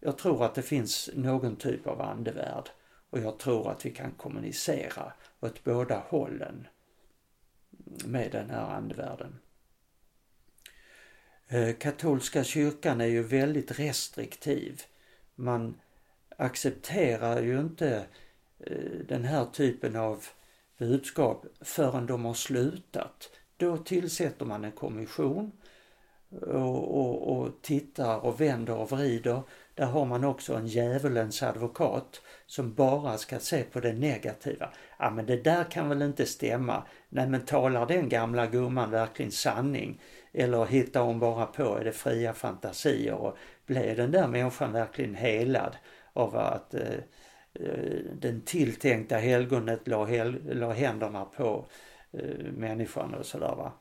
jag 0.00 0.18
tror 0.18 0.44
att 0.44 0.54
det 0.54 0.62
finns 0.62 1.10
någon 1.14 1.56
typ 1.56 1.86
av 1.86 2.00
andevärld 2.00 2.70
och 3.10 3.18
jag 3.18 3.38
tror 3.38 3.70
att 3.70 3.86
vi 3.86 3.90
kan 3.90 4.10
kommunicera 4.10 5.12
åt 5.40 5.64
båda 5.64 6.02
hållen 6.08 6.66
med 8.04 8.32
den 8.32 8.50
här 8.50 8.70
andevärlden. 8.70 9.38
Eh, 11.48 11.74
katolska 11.74 12.44
kyrkan 12.44 13.00
är 13.00 13.06
ju 13.06 13.22
väldigt 13.22 13.78
restriktiv. 13.78 14.82
Man 15.34 15.80
accepterar 16.36 17.42
ju 17.42 17.60
inte 17.60 18.06
eh, 18.58 19.06
den 19.08 19.24
här 19.24 19.44
typen 19.44 19.96
av 19.96 20.24
budskap 20.78 21.46
förrän 21.60 22.06
de 22.06 22.24
har 22.24 22.34
slutat. 22.34 23.30
Då 23.56 23.76
tillsätter 23.76 24.44
man 24.44 24.64
en 24.64 24.72
kommission 24.72 25.52
och, 26.30 27.00
och, 27.00 27.38
och 27.38 27.62
tittar 27.62 28.18
och 28.18 28.40
vänder 28.40 28.74
och 28.74 28.90
vrider. 28.90 29.42
Där 29.76 29.86
har 29.86 30.04
man 30.04 30.24
också 30.24 30.54
en 30.54 30.66
djävulens 30.66 31.42
advokat 31.42 32.20
som 32.46 32.74
bara 32.74 33.18
ska 33.18 33.38
se 33.38 33.62
på 33.62 33.80
det 33.80 33.92
negativa. 33.92 34.70
Ja 34.98 35.10
men 35.10 35.26
det 35.26 35.36
där 35.36 35.64
kan 35.64 35.88
väl 35.88 36.02
inte 36.02 36.26
stämma. 36.26 36.82
Nej 37.08 37.28
men 37.28 37.44
talar 37.44 37.86
den 37.86 38.08
gamla 38.08 38.46
gumman 38.46 38.90
verkligen 38.90 39.32
sanning? 39.32 40.00
Eller 40.32 40.66
hittar 40.66 41.00
hon 41.00 41.18
bara 41.18 41.46
på, 41.46 41.76
är 41.76 41.84
det 41.84 41.92
fria 41.92 42.32
fantasier? 42.32 43.14
Och 43.14 43.36
blev 43.66 43.96
den 43.96 44.10
där 44.10 44.28
människan 44.28 44.72
verkligen 44.72 45.14
helad 45.14 45.76
av 46.12 46.36
att 46.36 46.74
eh, 46.74 46.98
eh, 47.54 48.00
den 48.12 48.40
tilltänkta 48.40 49.16
helgonet 49.16 49.88
la, 49.88 50.04
hel, 50.04 50.56
la 50.56 50.72
händerna 50.72 51.24
på 51.24 51.66
eh, 52.12 52.44
människan 52.56 53.14
och 53.14 53.26
sådär 53.26 53.54
va. 53.56 53.72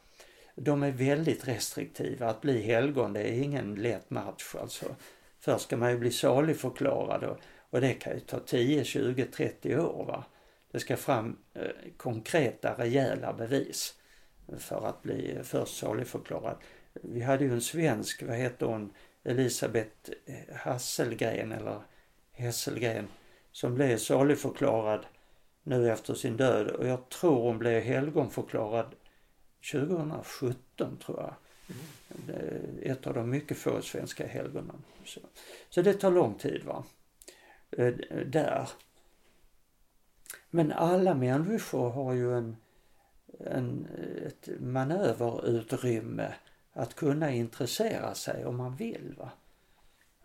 de 0.55 0.83
är 0.83 0.91
väldigt 0.91 1.47
restriktiva. 1.47 2.29
Att 2.29 2.41
bli 2.41 2.61
helgon 2.61 3.13
det 3.13 3.21
är 3.21 3.41
ingen 3.43 3.75
lätt 3.75 4.09
match 4.09 4.55
alltså. 4.61 4.85
Först 5.45 5.65
ska 5.65 5.77
man 5.77 5.91
ju 5.91 5.97
bli 5.97 6.11
saligförklarad 6.11 7.23
och, 7.23 7.37
och 7.69 7.81
det 7.81 7.93
kan 7.93 8.13
ju 8.13 8.19
ta 8.19 8.39
10, 8.39 8.83
20, 8.83 9.25
30 9.25 9.77
år. 9.77 10.05
Va? 10.05 10.23
Det 10.71 10.79
ska 10.79 10.97
fram 10.97 11.37
eh, 11.53 11.61
konkreta, 11.97 12.73
rejäla 12.77 13.33
bevis 13.33 13.93
för 14.57 14.87
att 14.87 15.01
bli 15.01 15.39
först 15.43 15.77
saligförklarad. 15.77 16.57
Vi 16.93 17.21
hade 17.21 17.43
ju 17.43 17.53
en 17.53 17.61
svensk, 17.61 18.23
vad 18.23 18.35
heter 18.35 18.65
hon, 18.65 18.93
Elisabeth 19.23 20.11
eh, 20.25 20.55
Hasselgren 20.55 21.51
eller 21.51 21.81
Hesselgren 22.31 23.07
som 23.51 23.75
blev 23.75 23.97
saligförklarad 23.97 25.05
nu 25.63 25.91
efter 25.91 26.13
sin 26.13 26.37
död 26.37 26.67
och 26.67 26.87
jag 26.87 27.09
tror 27.09 27.41
hon 27.41 27.57
blev 27.57 27.81
helgonförklarad 27.81 28.95
2017 29.71 30.97
tror 31.05 31.19
jag. 31.19 31.33
Eh, 32.27 32.91
ett 32.91 33.07
av 33.07 33.13
de 33.13 33.29
mycket 33.29 33.57
få 33.57 33.81
svenska 33.81 34.27
helgonen. 34.27 34.83
Så, 35.05 35.19
så 35.69 35.81
det 35.81 35.93
tar 35.93 36.11
lång 36.11 36.33
tid 36.33 36.63
va. 36.63 36.83
Eh, 37.71 37.93
där. 38.25 38.69
Men 40.49 40.71
alla 40.71 41.13
människor 41.13 41.89
har 41.89 42.13
ju 42.13 42.37
en, 42.37 42.55
en, 43.39 43.87
ett 44.25 44.49
manöverutrymme 44.59 46.33
att 46.73 46.95
kunna 46.95 47.31
intressera 47.31 48.15
sig 48.15 48.45
om 48.45 48.57
man 48.57 48.75
vill. 48.75 49.15
Va? 49.17 49.31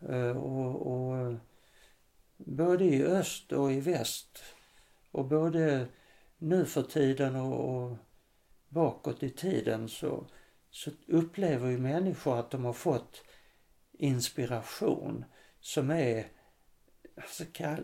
Eh, 0.08 0.36
och, 0.36 0.92
och, 0.92 1.34
både 2.36 2.84
i 2.84 3.04
öst 3.04 3.52
och 3.52 3.72
i 3.72 3.80
väst 3.80 4.42
och 5.10 5.24
både 5.24 5.86
nu 6.38 6.64
för 6.64 6.82
tiden 6.82 7.36
och, 7.36 7.84
och 7.84 7.96
bakåt 8.68 9.22
i 9.22 9.30
tiden 9.30 9.88
så, 9.88 10.26
så 10.70 10.90
upplever 11.08 11.68
ju 11.68 11.78
människor 11.78 12.38
att 12.38 12.50
de 12.50 12.64
har 12.64 12.72
fått 12.72 13.24
inspiration 13.92 15.24
som 15.60 15.90
är, 15.90 16.26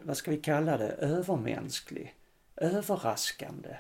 vad 0.03 0.17
ska 0.17 0.31
vi 0.31 0.37
kalla 0.37 0.77
det, 0.77 0.89
övermänsklig, 0.89 2.15
överraskande. 2.57 3.77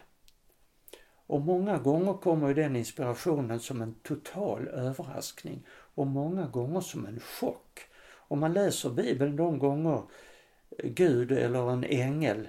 Och 1.26 1.40
många 1.40 1.78
gånger 1.78 2.14
kommer 2.14 2.54
den 2.54 2.76
inspirationen 2.76 3.61
som 3.61 3.82
en 3.82 3.94
total 3.94 4.68
överraskning 4.68 5.66
och 5.68 6.07
många 6.07 6.46
gånger 6.46 6.80
som 6.80 7.07
en 7.07 7.20
chock. 7.20 7.80
Om 8.28 8.40
man 8.40 8.52
läser 8.52 8.90
Bibeln 8.90 9.36
de 9.36 9.59
gånger 9.59 10.02
Gud 10.78 11.32
eller 11.32 11.70
en 11.70 11.84
ängel 11.84 12.48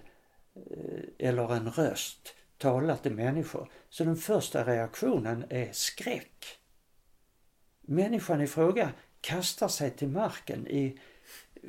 eh, 0.56 1.28
eller 1.28 1.56
en 1.56 1.72
röst 1.72 2.36
talar 2.58 2.96
till 2.96 3.14
människor, 3.14 3.72
så 3.90 4.04
den 4.04 4.16
första 4.16 4.66
reaktionen 4.66 5.46
är 5.50 5.72
skräck. 5.72 6.46
Människan 7.82 8.42
i 8.42 8.48
fråga 8.48 8.92
kastar 9.22 9.68
sig 9.68 9.92
till 9.92 10.08
marken 10.08 10.68
i 10.68 11.00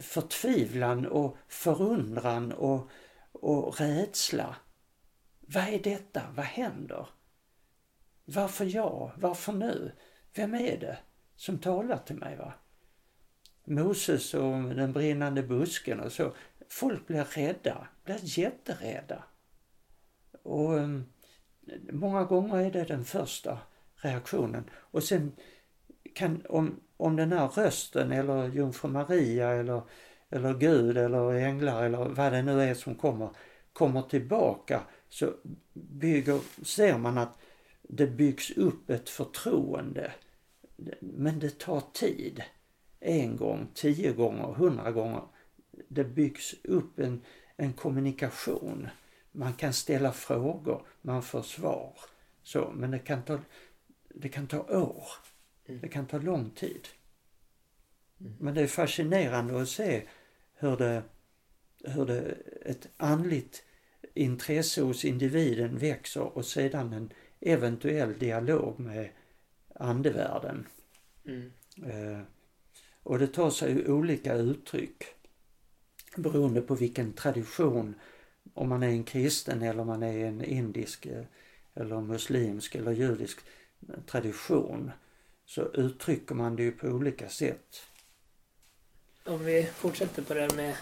förtvivlan 0.01 1.07
och 1.07 1.36
förundran 1.49 2.53
och, 2.53 2.91
och 3.32 3.80
rädsla. 3.80 4.57
Vad 5.41 5.68
är 5.68 5.78
detta? 5.78 6.22
Vad 6.36 6.45
händer? 6.45 7.09
Varför 8.24 8.64
jag? 8.64 9.12
Varför 9.16 9.53
nu? 9.53 9.93
Vem 10.34 10.55
är 10.55 10.76
det 10.80 10.99
som 11.36 11.59
talar 11.59 11.99
till 11.99 12.16
mig? 12.16 12.36
va? 12.36 12.53
Moses 13.64 14.34
och 14.34 14.62
den 14.62 14.93
brinnande 14.93 15.43
busken 15.43 16.01
och 16.01 16.12
så. 16.12 16.32
Folk 16.68 17.07
blir 17.07 17.24
rädda, 17.24 17.89
blir 18.05 18.39
jätterädda. 18.39 19.24
Och 20.49 20.72
um, 20.72 21.05
många 21.92 22.24
gånger 22.24 22.57
är 22.57 22.70
det 22.70 22.84
den 22.84 23.05
första 23.05 23.59
reaktionen. 23.96 24.70
Och 24.74 25.03
sen 25.03 25.32
kan, 26.14 26.42
om, 26.49 26.80
om 26.96 27.16
den 27.16 27.32
här 27.32 27.49
rösten 27.49 28.12
eller 28.12 28.49
jungfru 28.49 28.88
Maria 28.88 29.51
eller, 29.51 29.82
eller 30.30 30.55
Gud 30.55 30.96
eller 30.96 31.32
änglar 31.32 31.84
eller 31.84 32.05
vad 32.05 32.32
det 32.32 32.42
nu 32.42 32.62
är 32.62 32.74
som 32.74 32.94
kommer, 32.94 33.30
kommer 33.72 34.03
tillbaka 34.03 34.80
så 35.09 35.34
bygger, 35.72 36.40
ser 36.64 36.99
man 36.99 37.18
att 37.18 37.38
det 37.82 38.07
byggs 38.07 38.51
upp 38.51 38.90
ett 38.90 39.09
förtroende. 39.09 40.12
Men 41.01 41.38
det 41.38 41.59
tar 41.59 41.82
tid. 41.92 42.42
En 43.01 43.36
gång, 43.36 43.68
tio 43.74 44.12
gånger, 44.12 44.53
hundra 44.53 44.92
gånger. 44.92 45.22
Det 45.88 46.05
byggs 46.05 46.55
upp 46.64 46.99
en, 46.99 47.22
en 47.57 47.72
kommunikation. 47.72 48.88
Man 49.33 49.53
kan 49.53 49.72
ställa 49.72 50.12
frågor, 50.12 50.87
man 51.03 51.22
får 51.22 51.43
svar. 51.43 51.99
Så, 52.43 52.70
men 52.70 52.91
det 52.91 52.99
kan 52.99 53.22
ta, 53.22 53.41
det 54.09 54.29
kan 54.29 54.47
ta 54.47 54.61
år. 54.61 55.05
Mm. 55.66 55.81
Det 55.81 55.89
kan 55.89 56.07
ta 56.07 56.18
lång 56.18 56.51
tid. 56.51 56.89
Mm. 58.20 58.37
Men 58.41 58.55
det 58.55 58.62
är 58.62 58.66
fascinerande 58.66 59.62
att 59.62 59.68
se 59.68 60.03
hur 60.55 60.76
det, 60.76 61.03
hur 61.85 62.07
det 62.07 62.37
ett 62.64 62.89
andligt 62.97 63.62
intresse 64.14 64.83
hos 64.83 65.05
individen 65.05 65.79
växer 65.79 66.22
och 66.22 66.47
sedan 66.47 66.93
en 66.93 67.12
eventuell 67.41 68.18
dialog 68.18 68.81
med 68.81 69.09
andevärlden. 69.74 70.66
Mm. 71.26 71.53
Eh, 71.87 72.22
och 73.03 73.18
det 73.18 73.26
tar 73.26 73.51
sig 73.51 73.89
olika 73.89 74.35
uttryck 74.35 75.05
beroende 76.16 76.61
på 76.61 76.74
vilken 76.74 77.12
tradition, 77.12 77.95
om 78.55 78.68
man 78.68 78.82
är 78.82 78.88
en 78.88 79.05
kristen 79.05 79.62
eller 79.62 79.80
om 79.80 79.86
man 79.86 80.03
är 80.03 80.24
en 80.24 80.44
indisk 80.44 81.07
eh, 81.07 81.24
eller 81.74 82.01
muslimsk 82.01 82.74
eller 82.74 82.92
judisk 82.92 83.38
tradition 84.07 84.90
så 85.44 85.72
uttrycker 85.72 86.34
man 86.34 86.57
det 86.57 86.62
ju 86.62 86.72
på 86.72 86.86
olika 86.86 87.28
sätt. 87.28 87.82
Om 89.24 89.44
vi 89.44 89.64
fortsätter 89.64 90.22
på 90.22 90.34
det 90.34 90.40
här 90.40 90.57
med 90.57 90.76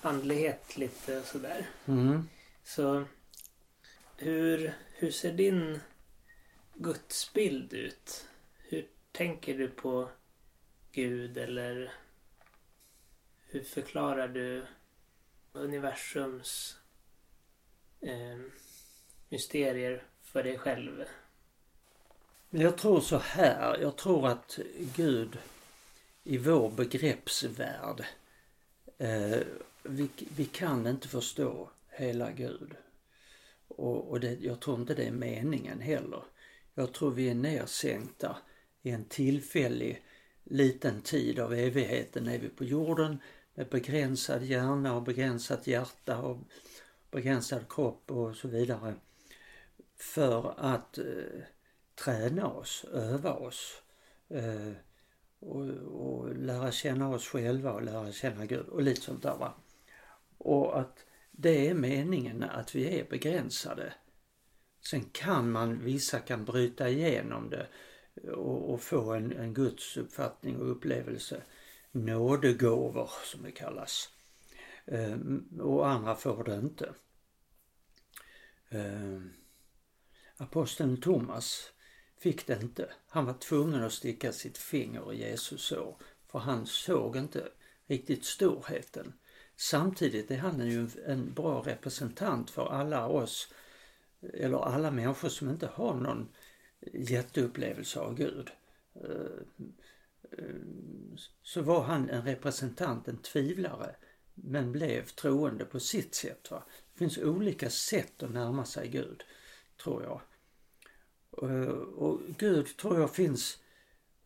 andlighet 0.00 0.76
lite 0.76 1.22
sådär. 1.22 1.66
Mm. 1.86 2.28
Så 2.64 3.04
hur, 4.16 4.74
hur 4.92 5.10
ser 5.10 5.32
din 5.32 5.80
gudsbild 6.74 7.72
ut? 7.72 8.26
Hur 8.56 8.88
tänker 9.12 9.58
du 9.58 9.68
på 9.68 10.10
Gud 10.92 11.38
eller 11.38 11.92
hur 13.46 13.62
förklarar 13.62 14.28
du 14.28 14.66
universums 15.52 16.77
eh, 18.00 18.38
mysterier 19.28 20.02
för 20.22 20.42
dig 20.42 20.58
själv? 20.58 21.04
Jag 22.50 22.78
tror 22.78 23.00
så 23.00 23.18
här. 23.18 23.78
Jag 23.80 23.96
tror 23.96 24.28
att 24.28 24.58
Gud 24.96 25.38
i 26.24 26.38
vår 26.38 26.70
begreppsvärld, 26.70 28.04
eh, 28.98 29.38
vi, 29.82 30.08
vi 30.36 30.44
kan 30.44 30.86
inte 30.86 31.08
förstå 31.08 31.70
hela 31.88 32.30
Gud. 32.30 32.74
Och, 33.68 34.10
och 34.10 34.20
det, 34.20 34.38
jag 34.40 34.60
tror 34.60 34.80
inte 34.80 34.94
det 34.94 35.04
är 35.04 35.12
meningen 35.12 35.80
heller. 35.80 36.22
Jag 36.74 36.92
tror 36.92 37.10
vi 37.10 37.28
är 37.28 37.34
nersänkta 37.34 38.36
i 38.82 38.90
en 38.90 39.04
tillfällig 39.04 40.02
liten 40.44 41.02
tid 41.02 41.38
av 41.38 41.54
evigheten 41.54 42.28
är 42.28 42.38
vi 42.38 42.48
på 42.48 42.64
jorden 42.64 43.18
med 43.54 43.68
begränsad 43.68 44.44
hjärna 44.44 44.96
och 44.96 45.02
begränsat 45.02 45.66
hjärta 45.66 46.18
och 46.18 46.38
begränsad 47.10 47.68
kropp 47.68 48.10
och 48.10 48.36
så 48.36 48.48
vidare. 48.48 48.94
För 49.96 50.54
att 50.56 50.98
eh, 50.98 51.04
träna 51.94 52.46
oss, 52.46 52.84
öva 52.92 53.32
oss 53.32 53.82
eh, 54.28 54.72
och, 55.40 55.64
och, 55.80 56.36
lära 56.36 56.72
känna 56.72 57.08
oss 57.08 57.28
själva 57.28 57.72
och 57.72 57.82
lära 57.82 58.12
känna 58.12 58.46
Gud 58.46 58.68
och 58.68 58.82
lite 58.82 59.00
sånt 59.00 59.22
där 59.22 59.36
va. 59.36 59.54
Och 60.38 60.80
att 60.80 61.04
det 61.30 61.68
är 61.68 61.74
meningen 61.74 62.42
att 62.42 62.74
vi 62.74 63.00
är 63.00 63.04
begränsade. 63.04 63.94
Sen 64.80 65.04
kan 65.04 65.50
man, 65.50 65.84
vissa 65.84 66.18
kan 66.18 66.44
bryta 66.44 66.88
igenom 66.88 67.50
det 67.50 67.66
och, 68.30 68.72
och 68.72 68.80
få 68.80 69.12
en, 69.12 69.32
en 69.32 69.54
Guds 69.54 69.96
uppfattning 69.96 70.56
och 70.56 70.70
upplevelse. 70.70 71.42
Nådegåvor 71.92 73.10
som 73.24 73.42
det 73.42 73.50
kallas. 73.50 74.08
Eh, 74.90 75.18
och 75.60 75.88
andra 75.88 76.14
får 76.14 76.44
det 76.44 76.56
inte. 76.56 76.94
Eh, 78.68 79.20
aposteln 80.36 81.00
Thomas 81.00 81.72
fick 82.18 82.46
det 82.46 82.62
inte. 82.62 82.92
Han 83.08 83.26
var 83.26 83.34
tvungen 83.34 83.82
att 83.82 83.92
sticka 83.92 84.32
sitt 84.32 84.58
finger 84.58 85.12
i 85.12 85.18
Jesus 85.18 85.62
sår. 85.62 85.96
För 86.26 86.38
han 86.38 86.66
såg 86.66 87.16
inte 87.16 87.48
riktigt 87.86 88.24
storheten. 88.24 89.12
Samtidigt 89.56 90.30
är 90.30 90.38
han 90.38 90.66
ju 90.66 90.88
en 91.06 91.32
bra 91.34 91.62
representant 91.66 92.50
för 92.50 92.66
alla 92.66 93.06
oss, 93.06 93.54
eller 94.32 94.58
alla 94.58 94.90
människor 94.90 95.28
som 95.28 95.50
inte 95.50 95.66
har 95.66 95.94
någon 95.94 96.28
jätteupplevelse 96.92 98.00
av 98.00 98.14
Gud. 98.14 98.50
Eh, 98.94 99.42
så 101.42 101.62
var 101.62 101.82
han 101.82 102.10
en 102.10 102.22
representant, 102.22 103.08
en 103.08 103.18
tvivlare, 103.18 103.96
men 104.42 104.72
blev 104.72 105.06
troende 105.06 105.64
på 105.64 105.80
sitt 105.80 106.14
sätt. 106.14 106.50
Va? 106.50 106.64
Det 106.92 106.98
finns 106.98 107.18
olika 107.18 107.70
sätt 107.70 108.22
att 108.22 108.30
närma 108.30 108.64
sig 108.64 108.88
Gud, 108.88 109.24
tror 109.82 110.02
jag. 110.02 110.20
Eh, 111.50 111.68
och 111.68 112.20
Gud 112.38 112.76
tror 112.76 113.00
jag 113.00 113.14
finns 113.14 113.58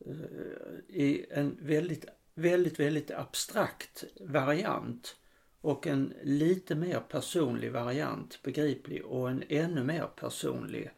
eh, 0.07 0.97
i 0.97 1.27
en 1.31 1.59
väldigt, 1.61 2.05
väldigt, 2.35 2.81
väldigt 2.81 3.11
abstrakt 3.11 4.05
variant 4.21 5.17
och 5.61 5.87
en 5.87 6.15
lite 6.23 6.75
mer 6.75 7.01
personlig 7.01 7.73
variant, 7.73 8.43
begriplig, 8.43 9.05
och 9.05 9.31
en 9.31 9.45
ännu 9.49 9.85
mer 9.85 10.07
personlig 10.17 10.91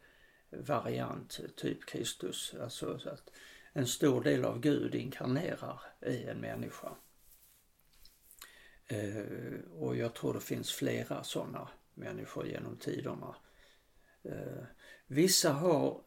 variant, 0.49 1.39
typ 1.55 1.85
Kristus. 1.85 2.55
Alltså 2.61 2.99
att 3.05 3.31
en 3.73 3.87
stor 3.87 4.23
del 4.23 4.45
av 4.45 4.59
Gud 4.59 4.95
inkarnerar 4.95 5.81
i 6.05 6.23
en 6.23 6.37
människa. 6.37 6.95
Eh, 8.87 9.59
och 9.71 9.95
jag 9.95 10.15
tror 10.15 10.33
det 10.33 10.39
finns 10.39 10.71
flera 10.71 11.23
sådana 11.23 11.69
människor 11.93 12.47
genom 12.47 12.77
tiderna. 12.77 13.35
Eh, 14.23 14.63
vissa 15.07 15.51
har 15.51 16.01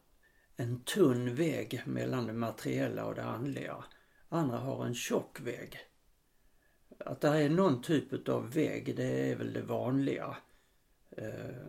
en 0.55 0.83
tunn 0.83 1.35
vägg 1.35 1.83
mellan 1.85 2.27
det 2.27 2.33
materiella 2.33 3.05
och 3.05 3.15
det 3.15 3.23
andliga. 3.23 3.83
Andra 4.29 4.57
har 4.57 4.85
en 4.85 4.95
tjock 4.95 5.39
vägg. 5.39 5.79
Att 6.99 7.21
det 7.21 7.27
är 7.27 7.49
någon 7.49 7.81
typ 7.81 8.29
av 8.29 8.53
vägg, 8.53 8.95
det 8.95 9.31
är 9.31 9.35
väl 9.35 9.53
det 9.53 9.61
vanliga. 9.61 10.37
Eh, 11.09 11.67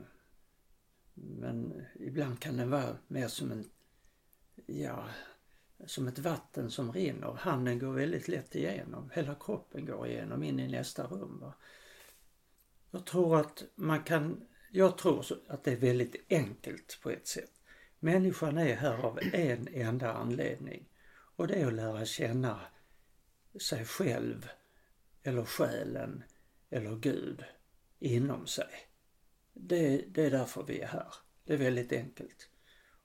men 1.14 1.86
ibland 1.94 2.40
kan 2.40 2.56
den 2.56 2.70
vara 2.70 2.96
mer 3.06 3.28
som 3.28 3.52
en, 3.52 3.70
ja, 4.66 5.08
som 5.86 6.08
ett 6.08 6.18
vatten 6.18 6.70
som 6.70 6.92
rinner. 6.92 7.32
Handen 7.32 7.78
går 7.78 7.92
väldigt 7.92 8.28
lätt 8.28 8.54
igenom, 8.54 9.10
hela 9.14 9.34
kroppen 9.34 9.86
går 9.86 10.06
igenom 10.06 10.42
in 10.42 10.60
i 10.60 10.68
nästa 10.68 11.06
rum. 11.06 11.38
Va? 11.40 11.54
Jag 12.90 13.06
tror 13.06 13.40
att 13.40 13.62
man 13.74 14.02
kan, 14.02 14.46
jag 14.70 14.98
tror 14.98 15.24
att 15.48 15.64
det 15.64 15.72
är 15.72 15.76
väldigt 15.76 16.26
enkelt 16.28 16.98
på 17.02 17.10
ett 17.10 17.26
sätt. 17.26 17.52
Människan 17.98 18.58
är 18.58 18.76
här 18.76 19.04
av 19.04 19.18
en 19.32 19.68
enda 19.68 20.12
anledning 20.12 20.88
och 21.36 21.46
det 21.46 21.54
är 21.54 21.66
att 21.66 21.74
lära 21.74 22.04
känna 22.04 22.60
sig 23.60 23.84
själv 23.84 24.48
eller 25.22 25.44
själen 25.44 26.22
eller 26.70 26.96
Gud 26.96 27.44
inom 27.98 28.46
sig. 28.46 28.70
Det, 29.52 30.04
det 30.08 30.26
är 30.26 30.30
därför 30.30 30.62
vi 30.62 30.80
är 30.80 30.86
här. 30.86 31.14
Det 31.44 31.52
är 31.52 31.58
väldigt 31.58 31.92
enkelt. 31.92 32.48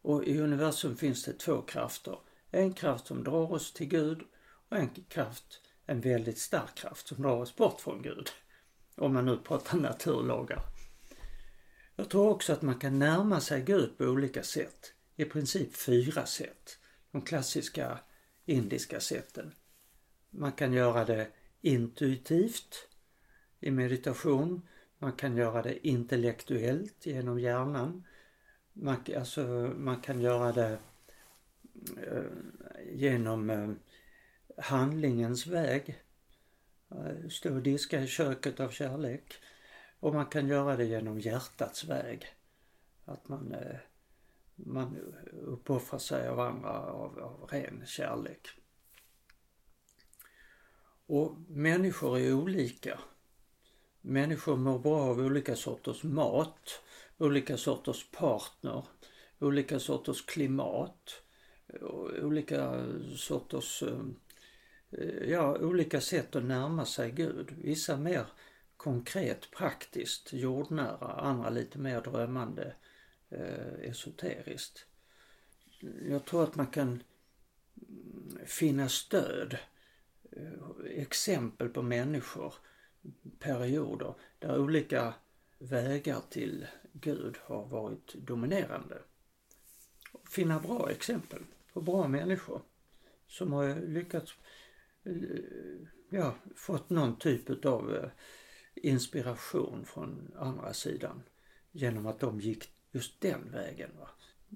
Och 0.01 0.23
i 0.23 0.39
universum 0.39 0.97
finns 0.97 1.23
det 1.23 1.33
två 1.33 1.61
krafter. 1.61 2.19
En 2.55 2.73
kraft 2.73 3.07
som 3.07 3.23
drar 3.23 3.51
oss 3.51 3.73
till 3.73 3.87
Gud 3.87 4.21
och 4.69 4.77
en 4.77 4.89
kraft, 4.89 5.61
en 5.85 6.01
väldigt 6.01 6.37
stark 6.37 6.75
kraft 6.75 7.07
som 7.07 7.21
drar 7.21 7.35
oss 7.35 7.55
bort 7.55 7.81
från 7.81 8.01
Gud. 8.01 8.29
Om 8.95 9.13
man 9.13 9.25
nu 9.25 9.37
pratar 9.37 9.77
naturlagar. 9.77 10.61
Jag 11.95 12.09
tror 12.09 12.29
också 12.29 12.53
att 12.53 12.61
man 12.61 12.79
kan 12.79 12.99
närma 12.99 13.39
sig 13.39 13.61
Gud 13.61 13.97
på 13.97 14.03
olika 14.03 14.43
sätt. 14.43 14.93
I 15.15 15.25
princip 15.25 15.75
fyra 15.75 16.25
sätt. 16.25 16.77
De 17.11 17.21
klassiska 17.21 17.99
indiska 18.45 18.99
sätten. 18.99 19.51
Man 20.29 20.51
kan 20.51 20.73
göra 20.73 21.05
det 21.05 21.27
intuitivt 21.61 22.87
i 23.59 23.71
meditation. 23.71 24.67
Man 24.97 25.13
kan 25.13 25.37
göra 25.37 25.61
det 25.61 25.87
intellektuellt 25.87 27.05
genom 27.05 27.39
hjärnan. 27.39 28.03
Man, 28.73 28.97
alltså, 29.17 29.43
man 29.75 30.01
kan 30.01 30.21
göra 30.21 30.51
det 30.51 30.77
Eh, 32.07 32.23
genom 32.93 33.49
eh, 33.49 33.69
handlingens 34.57 35.47
väg. 35.47 36.03
Eh, 36.91 37.29
stå 37.29 37.53
och 37.53 37.61
diska 37.61 38.01
i 38.01 38.07
köket 38.07 38.59
av 38.59 38.69
kärlek. 38.69 39.33
Och 39.99 40.13
man 40.13 40.25
kan 40.25 40.47
göra 40.47 40.75
det 40.75 40.85
genom 40.85 41.19
hjärtats 41.19 41.83
väg. 41.83 42.25
Att 43.05 43.27
man, 43.27 43.51
eh, 43.51 43.77
man 44.55 44.97
uppoffrar 45.31 45.99
sig 45.99 46.27
av 46.27 46.39
andra 46.39 46.69
av, 46.69 47.19
av 47.19 47.49
ren 47.51 47.83
kärlek. 47.85 48.47
Och 51.05 51.37
människor 51.47 52.19
är 52.19 52.33
olika. 52.33 52.99
Människor 54.01 54.57
mår 54.57 54.79
bra 54.79 55.01
av 55.01 55.19
olika 55.19 55.55
sorters 55.55 56.03
mat, 56.03 56.81
olika 57.17 57.57
sorters 57.57 58.11
partner, 58.11 58.85
olika 59.39 59.79
sorters 59.79 60.25
klimat, 60.25 61.21
Eh, 61.81 62.25
olika 62.25 62.85
sorters, 63.17 63.83
eh, 63.83 65.29
ja, 65.29 65.57
olika 65.57 66.01
sätt 66.01 66.35
att 66.35 66.43
närma 66.43 66.85
sig 66.85 67.11
Gud. 67.11 67.51
Vissa 67.57 67.97
mer 67.97 68.25
konkret, 68.77 69.51
praktiskt, 69.51 70.33
jordnära, 70.33 71.11
andra 71.11 71.49
lite 71.49 71.79
mer 71.79 72.01
drömmande, 72.01 72.75
eh, 73.29 73.89
esoteriskt. 73.89 74.85
Jag 76.09 76.25
tror 76.25 76.43
att 76.43 76.55
man 76.55 76.67
kan 76.67 76.87
mm, 76.87 78.45
finna 78.45 78.89
stöd, 78.89 79.57
eh, 80.31 80.85
exempel 80.85 81.69
på 81.69 81.81
människor, 81.81 82.53
perioder 83.39 84.13
där 84.39 84.59
olika 84.59 85.13
vägar 85.59 86.21
till 86.29 86.67
Gud 86.93 87.37
har 87.41 87.65
varit 87.65 88.13
dominerande. 88.13 89.01
Finna 90.29 90.59
bra 90.59 90.89
exempel 90.91 91.39
på 91.75 91.81
bra 91.81 92.07
människor 92.07 92.61
som 93.27 93.53
har 93.53 93.75
lyckats, 93.75 94.33
eh, 95.03 95.13
ja, 96.09 96.35
fått 96.55 96.89
någon 96.89 97.19
typ 97.19 97.65
av 97.65 98.09
inspiration 98.75 99.85
från 99.85 100.33
andra 100.35 100.73
sidan 100.73 101.23
genom 101.71 102.05
att 102.05 102.19
de 102.19 102.39
gick 102.39 102.69
just 102.91 103.21
den 103.21 103.51
vägen. 103.51 103.89
Va? 103.99 104.09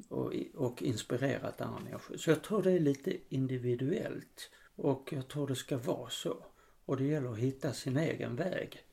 Och, 0.09 0.33
och 0.55 0.81
inspirerat 0.81 1.61
andra 1.61 1.79
människor. 1.79 2.17
Så 2.17 2.29
jag 2.29 2.43
tror 2.43 2.63
det 2.63 2.71
är 2.71 2.79
lite 2.79 3.17
individuellt 3.35 4.51
och 4.75 5.13
jag 5.13 5.27
tror 5.27 5.47
det 5.47 5.55
ska 5.55 5.77
vara 5.77 6.09
så. 6.09 6.45
Och 6.85 6.97
det 6.97 7.05
gäller 7.05 7.31
att 7.31 7.37
hitta 7.37 7.73
sin 7.73 7.97
egen 7.97 8.35
väg. 8.35 8.83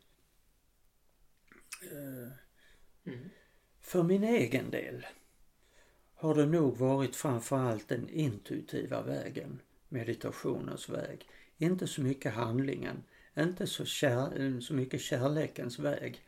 Eh, 1.93 2.33
mm. 3.13 3.31
För 3.81 4.03
min 4.03 4.25
egen 4.25 4.71
del 4.71 5.07
har 6.17 6.35
det 6.35 6.47
nog 6.47 6.77
varit 6.77 7.17
framförallt 7.17 7.89
den 7.89 8.09
intuitiva 8.09 9.03
vägen, 9.03 9.61
meditationens 9.89 10.89
väg. 10.89 11.29
Inte 11.59 11.87
så 11.87 12.01
mycket 12.01 12.35
handlingen 12.35 13.03
inte 13.39 13.67
så, 13.67 13.85
kär, 13.85 14.61
så 14.61 14.75
mycket 14.75 15.01
kärlekens 15.01 15.79
väg. 15.79 16.21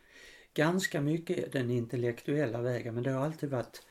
Ganska 0.53 1.01
mycket 1.01 1.51
den 1.51 1.69
intellektuella 1.69 2.61
vägen 2.61 2.95
men 2.95 3.03
det 3.03 3.11
har 3.11 3.25
alltid 3.25 3.49
varit 3.49 3.83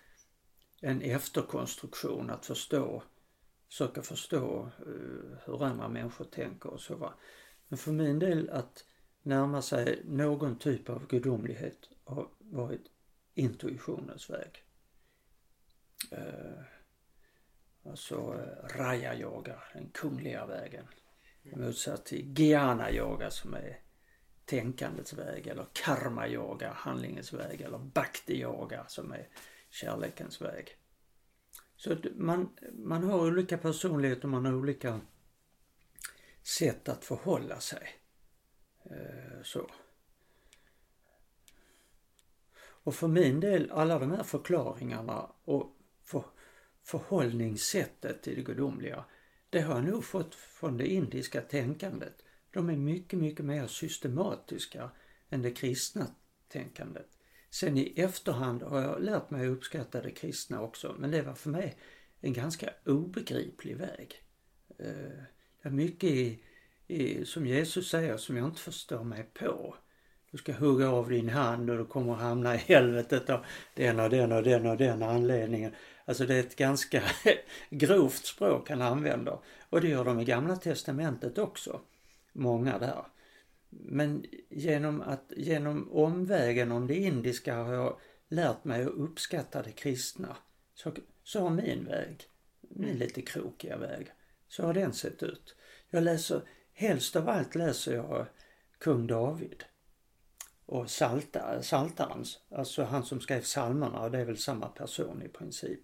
en 0.80 1.03
efterkonstruktion 1.03 2.30
att 2.30 2.46
förstå, 2.46 3.03
försöka 3.68 4.03
förstå 4.03 4.70
uh, 4.86 5.36
hur 5.44 5.64
andra 5.64 5.88
människor 5.88 6.24
tänker 6.24 6.70
och 6.70 6.80
så 6.80 6.96
va. 6.96 7.14
Men 7.68 7.78
för 7.78 7.92
min 7.92 8.18
del 8.18 8.51
att 8.51 8.84
närma 9.22 9.62
sig 9.62 10.03
någon 10.05 10.59
typ 10.59 10.88
av 10.88 11.07
gudomlighet 11.07 11.88
har 12.05 12.28
varit 12.38 12.84
intuitionens 13.34 14.30
väg. 14.30 14.64
Eh, 16.12 16.62
alltså 17.84 18.34
uh, 18.34 18.40
eh, 18.40 18.78
Raya-yoga, 18.78 19.62
den 19.72 19.90
kungliga 19.90 20.46
vägen. 20.46 20.84
Motsatt 21.42 22.06
till 22.06 22.38
Gyana 22.38 22.92
yoga 22.92 23.30
som 23.30 23.54
är 23.54 23.80
tänkandets 24.44 25.12
väg 25.12 25.46
eller 25.46 25.66
karma 25.72 26.28
yoga, 26.28 26.72
handlingens 26.72 27.32
väg 27.32 27.61
eller 27.61 27.78
bhakti 27.78 28.40
yoga 28.40 28.84
som 28.88 29.12
är 29.12 29.28
kärlekens 29.70 30.40
väg. 30.40 30.76
Så 31.76 31.96
man, 32.14 32.56
man 32.72 33.04
har 33.04 33.18
olika 33.18 33.59
personligheter, 33.59 34.28
man 34.28 34.44
har 34.44 34.54
olika 34.54 35.00
sätt 36.42 36.88
att 36.88 37.04
förhålla 37.04 37.61
sig. 37.61 37.88
Eh, 38.90 39.42
så. 39.42 39.70
Och 42.61 42.94
för 42.94 43.09
min 43.09 43.40
del, 43.40 43.70
alla 43.70 43.98
de 43.98 44.11
här 44.11 44.22
förklaringarna 44.22 45.30
och 45.44 45.77
förhållningssättet 46.89 48.22
till 48.22 48.34
det 48.36 48.43
gudomliga 48.43 49.05
det 49.51 49.61
har 49.61 49.74
jag 49.74 49.84
nog 49.84 50.05
fått 50.05 50.34
från 50.34 50.76
det 50.76 50.86
indiska 50.86 51.41
tänkandet. 51.41 52.24
De 52.51 52.68
är 52.68 52.76
mycket, 52.76 53.18
mycket 53.18 53.45
mer 53.45 53.66
systematiska 53.66 54.91
än 55.30 55.43
det 55.43 55.51
kristna 55.51 56.07
tänkandet. 56.49 57.09
Sen 57.51 57.78
i 57.78 57.93
efterhand 57.97 58.62
har 58.62 58.80
jag 58.80 59.03
lärt 59.03 59.30
mig 59.30 59.47
att 59.47 59.57
uppskatta 59.57 60.03
det 60.03 60.11
kristna 60.11 60.62
också, 60.62 60.97
men 60.99 61.11
det 61.11 61.22
var 61.22 61.34
för 61.34 61.51
mig 61.51 61.78
en 62.20 62.32
ganska 62.32 62.70
obegriplig 62.86 63.76
väg. 63.76 64.22
Eh, 64.78 64.86
det 65.62 65.68
är 65.68 65.70
mycket 65.70 66.11
i, 66.11 66.43
i, 66.86 67.24
som 67.24 67.47
Jesus 67.47 67.91
säger 67.91 68.16
som 68.16 68.36
jag 68.36 68.47
inte 68.47 68.61
förstår 68.61 69.05
mig 69.05 69.30
på. 69.34 69.76
Du 70.30 70.38
ska 70.38 70.52
hugga 70.52 70.90
av 70.90 71.08
din 71.10 71.28
hand 71.28 71.70
och 71.70 71.78
du 71.78 71.84
kommer 71.84 72.12
att 72.12 72.20
hamna 72.20 72.54
i 72.54 72.58
helvetet 72.58 73.30
av 73.30 73.44
den 73.74 74.00
och 74.00 74.10
den 74.10 74.32
och 74.32 74.42
den 74.42 74.66
och 74.66 74.76
den 74.76 75.02
anledningen. 75.02 75.74
Alltså 76.04 76.26
det 76.26 76.34
är 76.34 76.40
ett 76.40 76.56
ganska 76.56 77.02
grovt 77.70 78.26
språk 78.26 78.70
han 78.70 78.82
använder. 78.82 79.38
Och 79.68 79.80
det 79.80 79.88
gör 79.88 80.04
de 80.04 80.20
i 80.20 80.24
Gamla 80.24 80.56
Testamentet 80.56 81.38
också. 81.38 81.80
Många 82.32 82.78
där. 82.78 83.04
Men 83.68 84.24
genom, 84.50 85.00
att, 85.00 85.32
genom 85.36 85.92
omvägen 85.92 86.72
om 86.72 86.86
det 86.86 86.96
indiska 86.96 87.56
har 87.56 87.72
jag 87.72 88.00
lärt 88.28 88.64
mig 88.64 88.82
att 88.82 88.88
uppskatta 88.88 89.62
det 89.62 89.72
kristna. 89.72 90.36
Så, 90.74 90.92
Så 91.24 91.40
har 91.40 91.50
min 91.50 91.84
väg, 91.84 92.24
min 92.60 92.98
lite 92.98 93.22
krokiga 93.22 93.76
väg, 93.76 94.12
så 94.48 94.62
har 94.62 94.74
den 94.74 94.92
sett 94.92 95.22
ut. 95.22 95.56
Jag 95.90 96.02
läser, 96.02 96.42
helst 96.72 97.16
av 97.16 97.28
allt 97.28 97.54
läser 97.54 97.94
jag 97.94 98.26
kung 98.78 99.06
David 99.06 99.64
och 100.68 100.90
Salta, 100.90 101.62
Saltarens, 101.62 102.40
alltså 102.50 102.84
han 102.84 103.04
som 103.04 103.20
skrev 103.20 103.40
psalmerna 103.40 104.00
och 104.00 104.10
det 104.10 104.18
är 104.18 104.24
väl 104.24 104.38
samma 104.38 104.68
person 104.68 105.22
i 105.22 105.28
princip. 105.28 105.80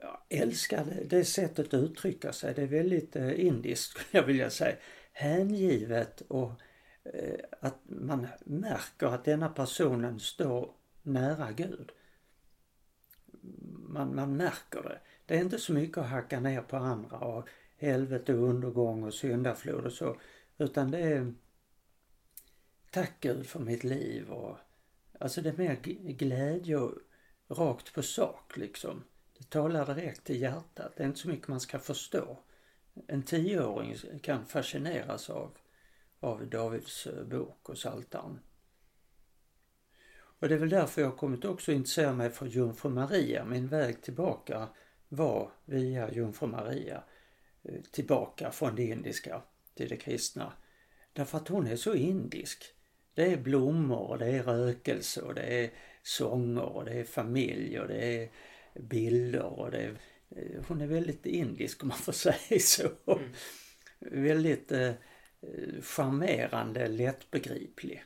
Jag 0.00 0.18
älskar 0.28 0.84
det, 0.84 1.04
det 1.04 1.24
sättet 1.24 1.66
att 1.66 1.74
uttrycka 1.74 2.32
sig, 2.32 2.54
det 2.54 2.62
är 2.62 2.66
väldigt 2.66 3.16
eh, 3.16 3.46
indiskt 3.46 3.90
skulle 3.90 4.06
jag 4.10 4.22
vilja 4.26 4.50
säga. 4.50 4.76
Hängivet 5.12 6.20
och 6.20 6.52
eh, 7.04 7.38
att 7.60 7.78
man 7.84 8.26
märker 8.44 9.06
att 9.06 9.24
denna 9.24 9.48
personen 9.48 10.20
står 10.20 10.70
nära 11.02 11.52
Gud. 11.52 11.92
Man, 13.88 14.14
man 14.14 14.36
märker 14.36 14.82
det. 14.82 14.98
Det 15.26 15.36
är 15.36 15.40
inte 15.40 15.58
så 15.58 15.72
mycket 15.72 15.98
att 15.98 16.10
hacka 16.10 16.40
ner 16.40 16.60
på 16.60 16.76
andra 16.76 17.18
och 17.18 17.48
helvete 17.76 18.34
och 18.34 18.48
undergång 18.48 19.02
och 19.02 19.14
syndaflod 19.14 19.86
och 19.86 19.92
så. 19.92 20.16
Utan 20.58 20.90
det 20.90 20.98
är 20.98 21.34
tack 22.92 23.12
Gud 23.20 23.46
för 23.46 23.60
mitt 23.60 23.84
liv 23.84 24.30
och 24.30 24.58
alltså 25.20 25.42
det 25.42 25.48
är 25.48 25.56
mer 25.56 25.74
glädje 26.12 26.76
och 26.76 26.94
rakt 27.48 27.94
på 27.94 28.02
sak 28.02 28.56
liksom. 28.56 29.04
Det 29.38 29.50
talar 29.50 29.94
direkt 29.94 30.24
till 30.24 30.40
hjärtat. 30.40 30.92
Det 30.96 31.02
är 31.02 31.06
inte 31.06 31.18
så 31.18 31.28
mycket 31.28 31.48
man 31.48 31.60
ska 31.60 31.78
förstå. 31.78 32.38
En 33.06 33.22
tioåring 33.22 33.96
kan 34.22 34.46
fascineras 34.46 35.30
av, 35.30 35.58
av 36.20 36.46
Davids 36.46 37.06
eh, 37.06 37.24
bok 37.24 37.68
och 37.68 37.78
Saltan. 37.78 38.38
Och 40.14 40.48
det 40.48 40.54
är 40.54 40.58
väl 40.58 40.68
därför 40.68 41.02
jag 41.02 41.16
kommit 41.16 41.44
också 41.44 41.72
intressera 41.72 42.12
mig 42.12 42.30
för 42.30 42.46
Jungfru 42.46 42.90
Maria. 42.90 43.44
Min 43.44 43.68
väg 43.68 44.02
tillbaka 44.02 44.68
var 45.08 45.52
via 45.64 46.12
Jungfru 46.12 46.46
Maria. 46.46 47.04
Eh, 47.62 47.80
tillbaka 47.90 48.50
från 48.50 48.76
det 48.76 48.84
indiska 48.84 49.42
till 49.74 49.88
det 49.88 49.96
kristna. 49.96 50.52
Därför 51.12 51.38
att 51.38 51.48
hon 51.48 51.66
är 51.66 51.76
så 51.76 51.94
indisk. 51.94 52.74
Det 53.14 53.32
är 53.32 53.36
blommor 53.36 54.10
och 54.10 54.18
det 54.18 54.26
är 54.26 54.42
rökelse 54.42 55.22
och 55.22 55.34
det 55.34 55.64
är 55.64 55.70
sånger 56.02 56.62
och 56.62 56.84
det 56.84 56.92
är 56.92 57.04
familj 57.04 57.80
och 57.80 57.88
det 57.88 58.04
är 58.04 58.30
bilder 58.74 59.42
och 59.42 59.70
det 59.70 59.78
är, 59.78 59.96
eh, 60.36 60.64
hon 60.68 60.80
är 60.80 60.86
väldigt 60.86 61.26
indisk 61.26 61.82
om 61.82 61.88
man 61.88 61.98
får 61.98 62.12
säga 62.32 62.60
så. 62.60 62.88
Mm. 63.06 63.32
väldigt 64.00 64.72
eh, 64.72 64.92
charmerande, 65.82 66.88
lättbegriplig. 66.88 68.04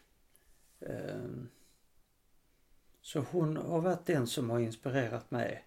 Eh, 0.80 1.26
så 3.00 3.20
hon 3.20 3.56
har 3.56 3.80
varit 3.80 4.06
den 4.06 4.26
som 4.26 4.50
har 4.50 4.60
inspirerat 4.60 5.30
mig 5.30 5.64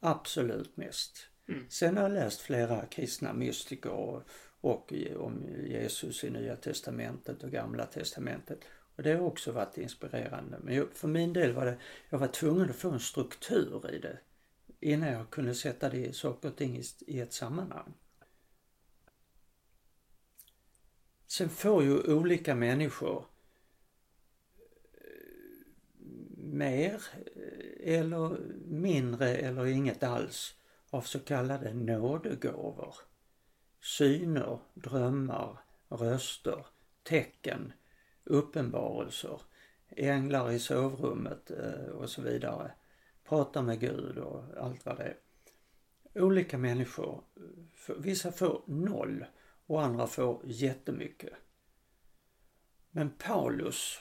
absolut 0.00 0.76
mest. 0.76 1.28
Mm. 1.48 1.66
Sen 1.68 1.96
har 1.96 2.02
jag 2.02 2.12
läst 2.12 2.40
flera 2.40 2.86
kristna 2.86 3.32
mystiker 3.32 3.90
och, 3.90 4.22
och 4.62 4.92
om 5.16 5.44
Jesus 5.66 6.24
i 6.24 6.30
Nya 6.30 6.56
Testamentet 6.56 7.42
och 7.42 7.50
Gamla 7.50 7.86
Testamentet. 7.86 8.60
Och 8.96 9.02
det 9.02 9.14
har 9.14 9.20
också 9.20 9.52
varit 9.52 9.78
inspirerande. 9.78 10.58
Men 10.62 10.74
jag, 10.74 10.88
för 10.92 11.08
min 11.08 11.32
del 11.32 11.52
var 11.52 11.66
det, 11.66 11.78
jag 12.10 12.18
var 12.18 12.28
tvungen 12.28 12.70
att 12.70 12.76
få 12.76 12.90
en 12.90 13.00
struktur 13.00 13.90
i 13.90 13.98
det 13.98 14.18
innan 14.80 15.08
jag 15.08 15.30
kunde 15.30 15.54
sätta 15.54 15.88
det 15.88 16.16
saker 16.16 16.48
och 16.48 16.56
ting 16.56 16.76
i, 16.78 16.82
i 17.06 17.20
ett 17.20 17.32
sammanhang. 17.32 17.92
Sen 21.26 21.48
får 21.48 21.82
ju 21.82 22.14
olika 22.14 22.54
människor 22.54 23.26
eh, 24.92 26.16
mer 26.36 27.02
eh, 27.36 27.94
eller 27.94 28.38
mindre 28.66 29.36
eller 29.36 29.66
inget 29.66 30.02
alls 30.02 30.54
av 30.90 31.00
så 31.00 31.20
kallade 31.20 31.74
nådegåvor. 31.74 32.94
Syner, 33.82 34.58
drömmar, 34.74 35.58
röster, 35.88 36.66
tecken, 37.02 37.72
uppenbarelser, 38.24 39.40
änglar 39.88 40.50
i 40.50 40.58
sovrummet 40.58 41.50
eh, 41.50 41.88
och 41.88 42.10
så 42.10 42.22
vidare. 42.22 42.72
Prata 43.24 43.62
med 43.62 43.80
Gud 43.80 44.18
och 44.18 44.44
allt 44.56 44.86
vad 44.86 44.96
det 44.96 45.02
är. 45.02 45.16
Olika 46.14 46.58
människor, 46.58 47.24
vissa 47.98 48.32
får 48.32 48.62
noll 48.66 49.24
och 49.66 49.82
andra 49.82 50.06
får 50.06 50.42
jättemycket. 50.44 51.32
Men 52.90 53.10
Paulus, 53.10 53.98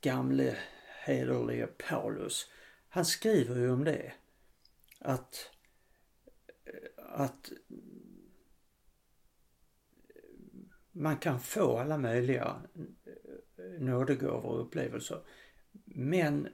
gamle 0.00 0.56
hederlige 1.04 1.66
Paulus, 1.66 2.50
han 2.88 3.04
skriver 3.04 3.56
ju 3.56 3.70
om 3.70 3.84
det. 3.84 4.12
Att 4.98 5.50
eh, 6.64 6.96
att 6.96 7.52
man 10.96 11.16
kan 11.16 11.40
få 11.40 11.78
alla 11.78 11.98
möjliga 11.98 12.62
eh, 12.74 13.80
nådegåvor 13.80 14.44
och 14.44 14.60
upplevelser. 14.60 15.20
Men 15.84 16.48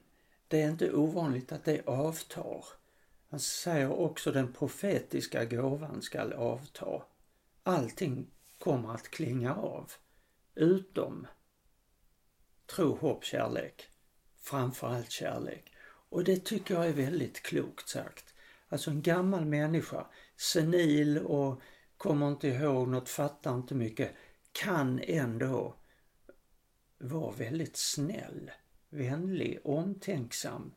det 0.49 0.63
är 0.63 0.69
inte 0.69 0.93
ovanligt 0.93 1.53
att 1.53 1.65
det 1.65 1.89
avtar. 1.89 2.65
Han 3.31 3.41
säger 3.41 3.93
också 3.93 4.33
den 4.33 4.53
profetiska 4.53 5.45
gåvan 5.45 6.03
skall 6.03 6.33
avta. 6.33 7.03
Allting 7.63 8.31
kommer 8.59 8.95
att 8.95 9.09
klinga 9.09 9.55
av. 9.55 9.93
Utom 10.55 11.27
tro, 12.67 12.97
hopp, 12.97 13.25
kärlek. 13.25 13.89
Framförallt 14.37 15.11
kärlek. 15.11 15.73
Och 16.09 16.25
det 16.25 16.45
tycker 16.45 16.75
jag 16.75 16.89
är 16.89 16.93
väldigt 16.93 17.43
klokt 17.43 17.89
sagt. 17.89 18.35
Alltså 18.69 18.91
en 18.91 19.03
gammal 19.03 19.45
människa, 19.45 20.07
senil 20.37 21.19
och 21.19 21.63
kommer 21.97 22.29
inte 22.29 22.49
ihåg 22.49 22.89
något, 22.89 23.09
fattar 23.09 23.55
inte 23.55 23.75
mycket, 23.75 24.15
kan 24.53 25.01
ändå 25.03 25.77
vara 26.99 27.33
väldigt 27.33 27.77
snäll, 27.77 28.51
vänlig, 28.91 29.61
omtänksam, 29.65 30.75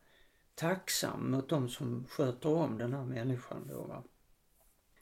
tacksam 0.55 1.31
mot 1.31 1.49
de 1.49 1.69
som 1.69 2.05
sköter 2.07 2.49
om 2.49 2.77
den 2.77 2.93
här 2.93 3.05
människan 3.05 3.67
då 3.67 3.83
va. 3.83 4.03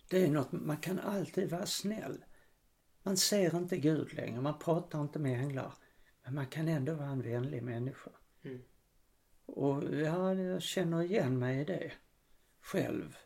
Det 0.10 0.24
är 0.26 0.32
något, 0.32 0.52
man 0.52 0.78
kan 0.78 1.00
alltid 1.00 1.50
vara 1.50 1.66
snäll. 1.66 2.26
Man 3.04 3.18
ser 3.18 3.58
inte 3.58 3.78
Gud 3.78 4.14
längre, 4.14 4.42
man 4.42 4.60
pratar 4.60 5.02
inte 5.02 5.20
med 5.20 5.40
änglar. 5.40 5.74
Men 6.24 6.36
man 6.36 6.48
kan 6.48 6.68
ändå 6.68 6.94
vara 6.94 7.10
en 7.10 7.22
vänlig 7.22 7.64
människa. 7.64 8.12
Mm. 8.44 8.62
Och 9.46 9.84
ja, 9.84 10.34
jag 10.34 10.62
känner 10.62 11.02
igen 11.02 11.40
mig 11.40 11.62
i 11.62 11.66
det 11.66 11.92
själv. 12.62 13.18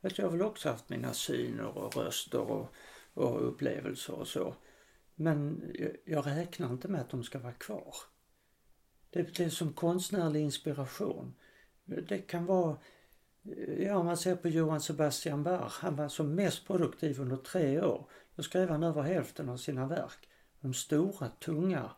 Att 0.00 0.18
jag 0.18 0.24
har 0.24 0.32
väl 0.32 0.42
också 0.42 0.68
haft 0.68 0.88
mina 0.88 1.12
syner 1.12 1.78
och 1.78 1.96
röster 1.96 2.40
och, 2.40 2.74
och 3.14 3.48
upplevelser 3.48 4.14
och 4.14 4.28
så. 4.28 4.54
Men 5.16 5.72
jag, 6.04 6.26
räknar 6.26 6.70
inte 6.70 6.88
med 6.88 7.00
att 7.00 7.10
de 7.10 7.24
ska 7.24 7.38
vara 7.38 7.52
kvar. 7.52 7.94
Det, 9.10 9.40
är 9.40 9.48
som 9.48 9.72
konstnärlig 9.72 10.40
inspiration. 10.40 11.34
Det 11.84 12.18
kan 12.18 12.46
vara, 12.46 12.76
ja 13.78 13.96
om 13.96 14.06
man 14.06 14.16
ser 14.16 14.36
på 14.36 14.48
Johann 14.48 14.80
Sebastian 14.80 15.42
Bach, 15.42 15.78
han 15.80 15.96
var 15.96 16.08
som 16.08 16.34
mest 16.34 16.66
produktiv 16.66 17.20
under 17.20 17.36
tre 17.36 17.82
år. 17.82 18.10
Då 18.34 18.42
skrev 18.42 18.68
han 18.68 18.82
över 18.82 19.02
hälften 19.02 19.48
av 19.48 19.56
sina 19.56 19.86
verk. 19.86 20.28
De 20.60 20.74
stora, 20.74 21.28
tunga 21.28 21.90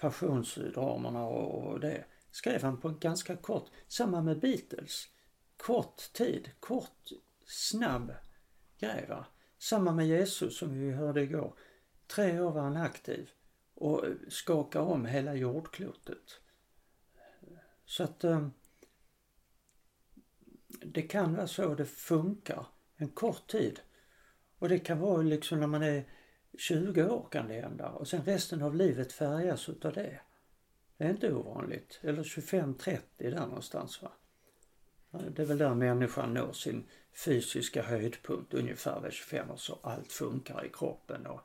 passionsdramerna 0.00 1.24
och, 1.24 1.72
och 1.72 1.80
det 1.80 2.04
skrev 2.30 2.62
han 2.62 2.80
på 2.80 2.88
en 2.88 2.98
ganska 2.98 3.36
kort. 3.36 3.70
Samma 3.88 4.22
med 4.22 4.40
Beatles 4.40 5.08
kort 5.56 6.12
tid, 6.12 6.50
kort, 6.60 7.08
snabb 7.46 8.12
grej 8.78 9.06
va. 9.08 9.26
Samma 9.58 9.92
med 9.92 10.06
Jesus 10.06 10.58
som 10.58 10.80
vi 10.80 10.90
hörde 10.90 11.22
igår. 11.22 11.54
Tre 12.14 12.40
år 12.40 12.52
var 12.52 12.62
han 12.62 12.76
aktiv 12.76 13.30
och 13.74 14.04
skakade 14.28 14.84
om 14.84 15.06
hela 15.06 15.34
jordklotet. 15.34 16.40
Så 17.84 18.02
att 18.02 18.24
eh, 18.24 18.48
det 20.66 21.02
kan 21.02 21.34
vara 21.34 21.46
så 21.46 21.74
det 21.74 21.86
funkar 21.86 22.66
en 22.96 23.08
kort 23.08 23.46
tid. 23.46 23.80
Och 24.58 24.68
det 24.68 24.78
kan 24.78 25.00
vara 25.00 25.22
liksom 25.22 25.60
när 25.60 25.66
man 25.66 25.82
är 25.82 26.04
20 26.58 27.10
år 27.10 27.28
kan 27.30 27.48
det 27.48 27.60
hända 27.60 27.88
och 27.88 28.08
sen 28.08 28.24
resten 28.24 28.62
av 28.62 28.74
livet 28.74 29.12
färgas 29.12 29.68
utav 29.68 29.92
det. 29.92 30.20
Det 30.96 31.04
är 31.04 31.10
inte 31.10 31.34
ovanligt. 31.34 32.00
Eller 32.02 32.22
25-30 32.22 33.00
där 33.18 33.46
någonstans 33.46 34.02
va. 34.02 34.12
Det 35.10 35.42
är 35.42 35.46
väl 35.46 35.58
där 35.58 35.74
människan 35.74 36.34
når 36.34 36.52
sin 36.52 36.88
fysiska 37.24 37.82
höjdpunkt 37.82 38.54
ungefär 38.54 39.00
vid 39.00 39.12
25 39.12 39.50
år 39.50 39.56
så 39.56 39.78
allt 39.82 40.12
funkar 40.12 40.64
i 40.64 40.68
kroppen 40.68 41.26
och, 41.26 41.40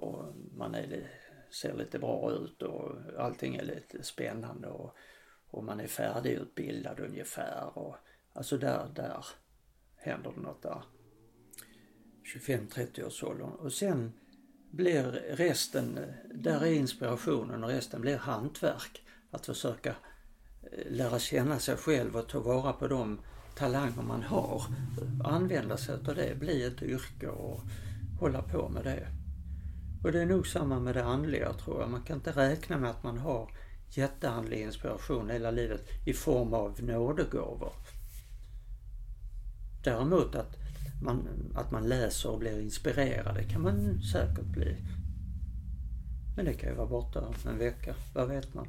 och 0.00 0.34
man 0.56 0.74
är, 0.74 1.10
ser 1.50 1.74
lite 1.74 1.98
bra 1.98 2.32
ut 2.32 2.62
och 2.62 2.96
allting 3.18 3.56
är 3.56 3.64
lite 3.64 4.02
spännande 4.02 4.68
och, 4.68 4.96
och 5.50 5.64
man 5.64 5.80
är 5.80 5.86
färdigutbildad 5.86 7.00
ungefär 7.00 7.78
och 7.78 7.96
alltså 8.32 8.58
där, 8.58 8.88
där 8.94 9.26
händer 9.96 10.32
det 10.36 10.40
något 10.40 10.62
där. 10.62 10.82
25-30 12.34 13.06
års 13.06 13.22
åldern 13.22 13.50
och 13.50 13.72
sen 13.72 14.12
blir 14.70 15.04
resten, 15.36 15.98
där 16.34 16.60
är 16.60 16.72
inspirationen 16.72 17.64
och 17.64 17.70
resten 17.70 18.00
blir 18.00 18.16
hantverk. 18.16 19.02
Att 19.30 19.46
försöka 19.46 19.96
eh, 20.72 20.92
lära 20.92 21.18
känna 21.18 21.58
sig 21.58 21.76
själv 21.76 22.16
och 22.16 22.28
ta 22.28 22.40
vara 22.40 22.72
på 22.72 22.88
de 22.88 23.20
talanger 23.56 24.02
man 24.02 24.22
har, 24.22 24.62
använda 25.24 25.76
sig 25.76 25.94
av 25.94 26.14
det, 26.14 26.38
bli 26.38 26.64
ett 26.64 26.82
yrke 26.82 27.28
och 27.28 27.60
hålla 28.20 28.42
på 28.42 28.68
med 28.68 28.84
det. 28.84 29.19
Och 30.02 30.12
det 30.12 30.20
är 30.22 30.26
nog 30.26 30.46
samma 30.46 30.80
med 30.80 30.94
det 30.94 31.04
andliga 31.04 31.52
tror 31.52 31.80
jag. 31.80 31.90
Man 31.90 32.02
kan 32.02 32.16
inte 32.16 32.32
räkna 32.32 32.78
med 32.78 32.90
att 32.90 33.02
man 33.02 33.18
har 33.18 33.50
jätteandlig 33.90 34.60
inspiration 34.60 35.30
hela 35.30 35.50
livet 35.50 35.80
i 36.06 36.12
form 36.12 36.54
av 36.54 36.82
nådegåvor. 36.82 37.72
Däremot 39.84 40.34
att 40.34 40.56
man, 41.02 41.28
att 41.54 41.70
man 41.70 41.88
läser 41.88 42.30
och 42.30 42.38
blir 42.38 42.60
inspirerad, 42.60 43.34
det 43.34 43.44
kan 43.44 43.62
man 43.62 44.02
säkert 44.02 44.44
bli. 44.44 44.76
Men 46.36 46.44
det 46.44 46.54
kan 46.54 46.68
ju 46.70 46.74
vara 46.74 46.86
borta 46.86 47.34
en 47.46 47.58
vecka, 47.58 47.94
vad 48.14 48.28
vet 48.28 48.54
man? 48.54 48.66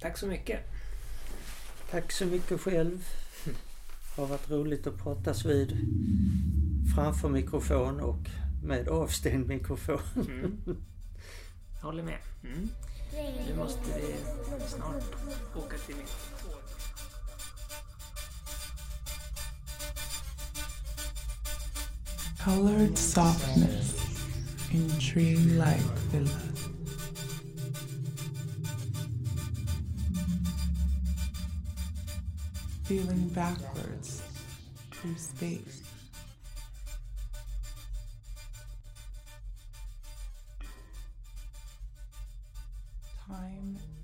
Tack 0.00 0.18
så 0.18 0.26
mycket. 0.26 0.60
Tack 1.90 2.12
så 2.12 2.26
mycket 2.26 2.60
själv. 2.60 3.04
Det 3.44 4.22
har 4.22 4.28
varit 4.28 4.50
roligt 4.50 4.86
att 4.86 4.98
pratas 4.98 5.44
vid 5.44 5.76
framför 6.94 7.28
mikrofon 7.28 8.00
och 8.00 8.30
med 8.62 8.88
avstängd 8.88 9.48
mikrofon. 9.48 10.00
Mm. 10.14 10.60
Jag 11.74 11.82
håller 11.82 12.02
med. 12.02 12.18
Mm. 12.44 12.68
Nu 13.48 13.56
måste 13.56 13.80
vi 14.00 14.14
snart 14.68 15.04
åka 15.56 15.76
till 15.86 15.96
mitt 15.96 16.42
tåg. 16.42 16.60
Colored 22.44 22.98
softness 22.98 23.96
in 24.72 24.88
dreamlike 24.88 25.90
villas. 26.12 26.68
Feeling 32.84 33.28
backwards 33.34 34.22
through 34.90 35.18
space. 35.18 35.77
Time 43.28 43.97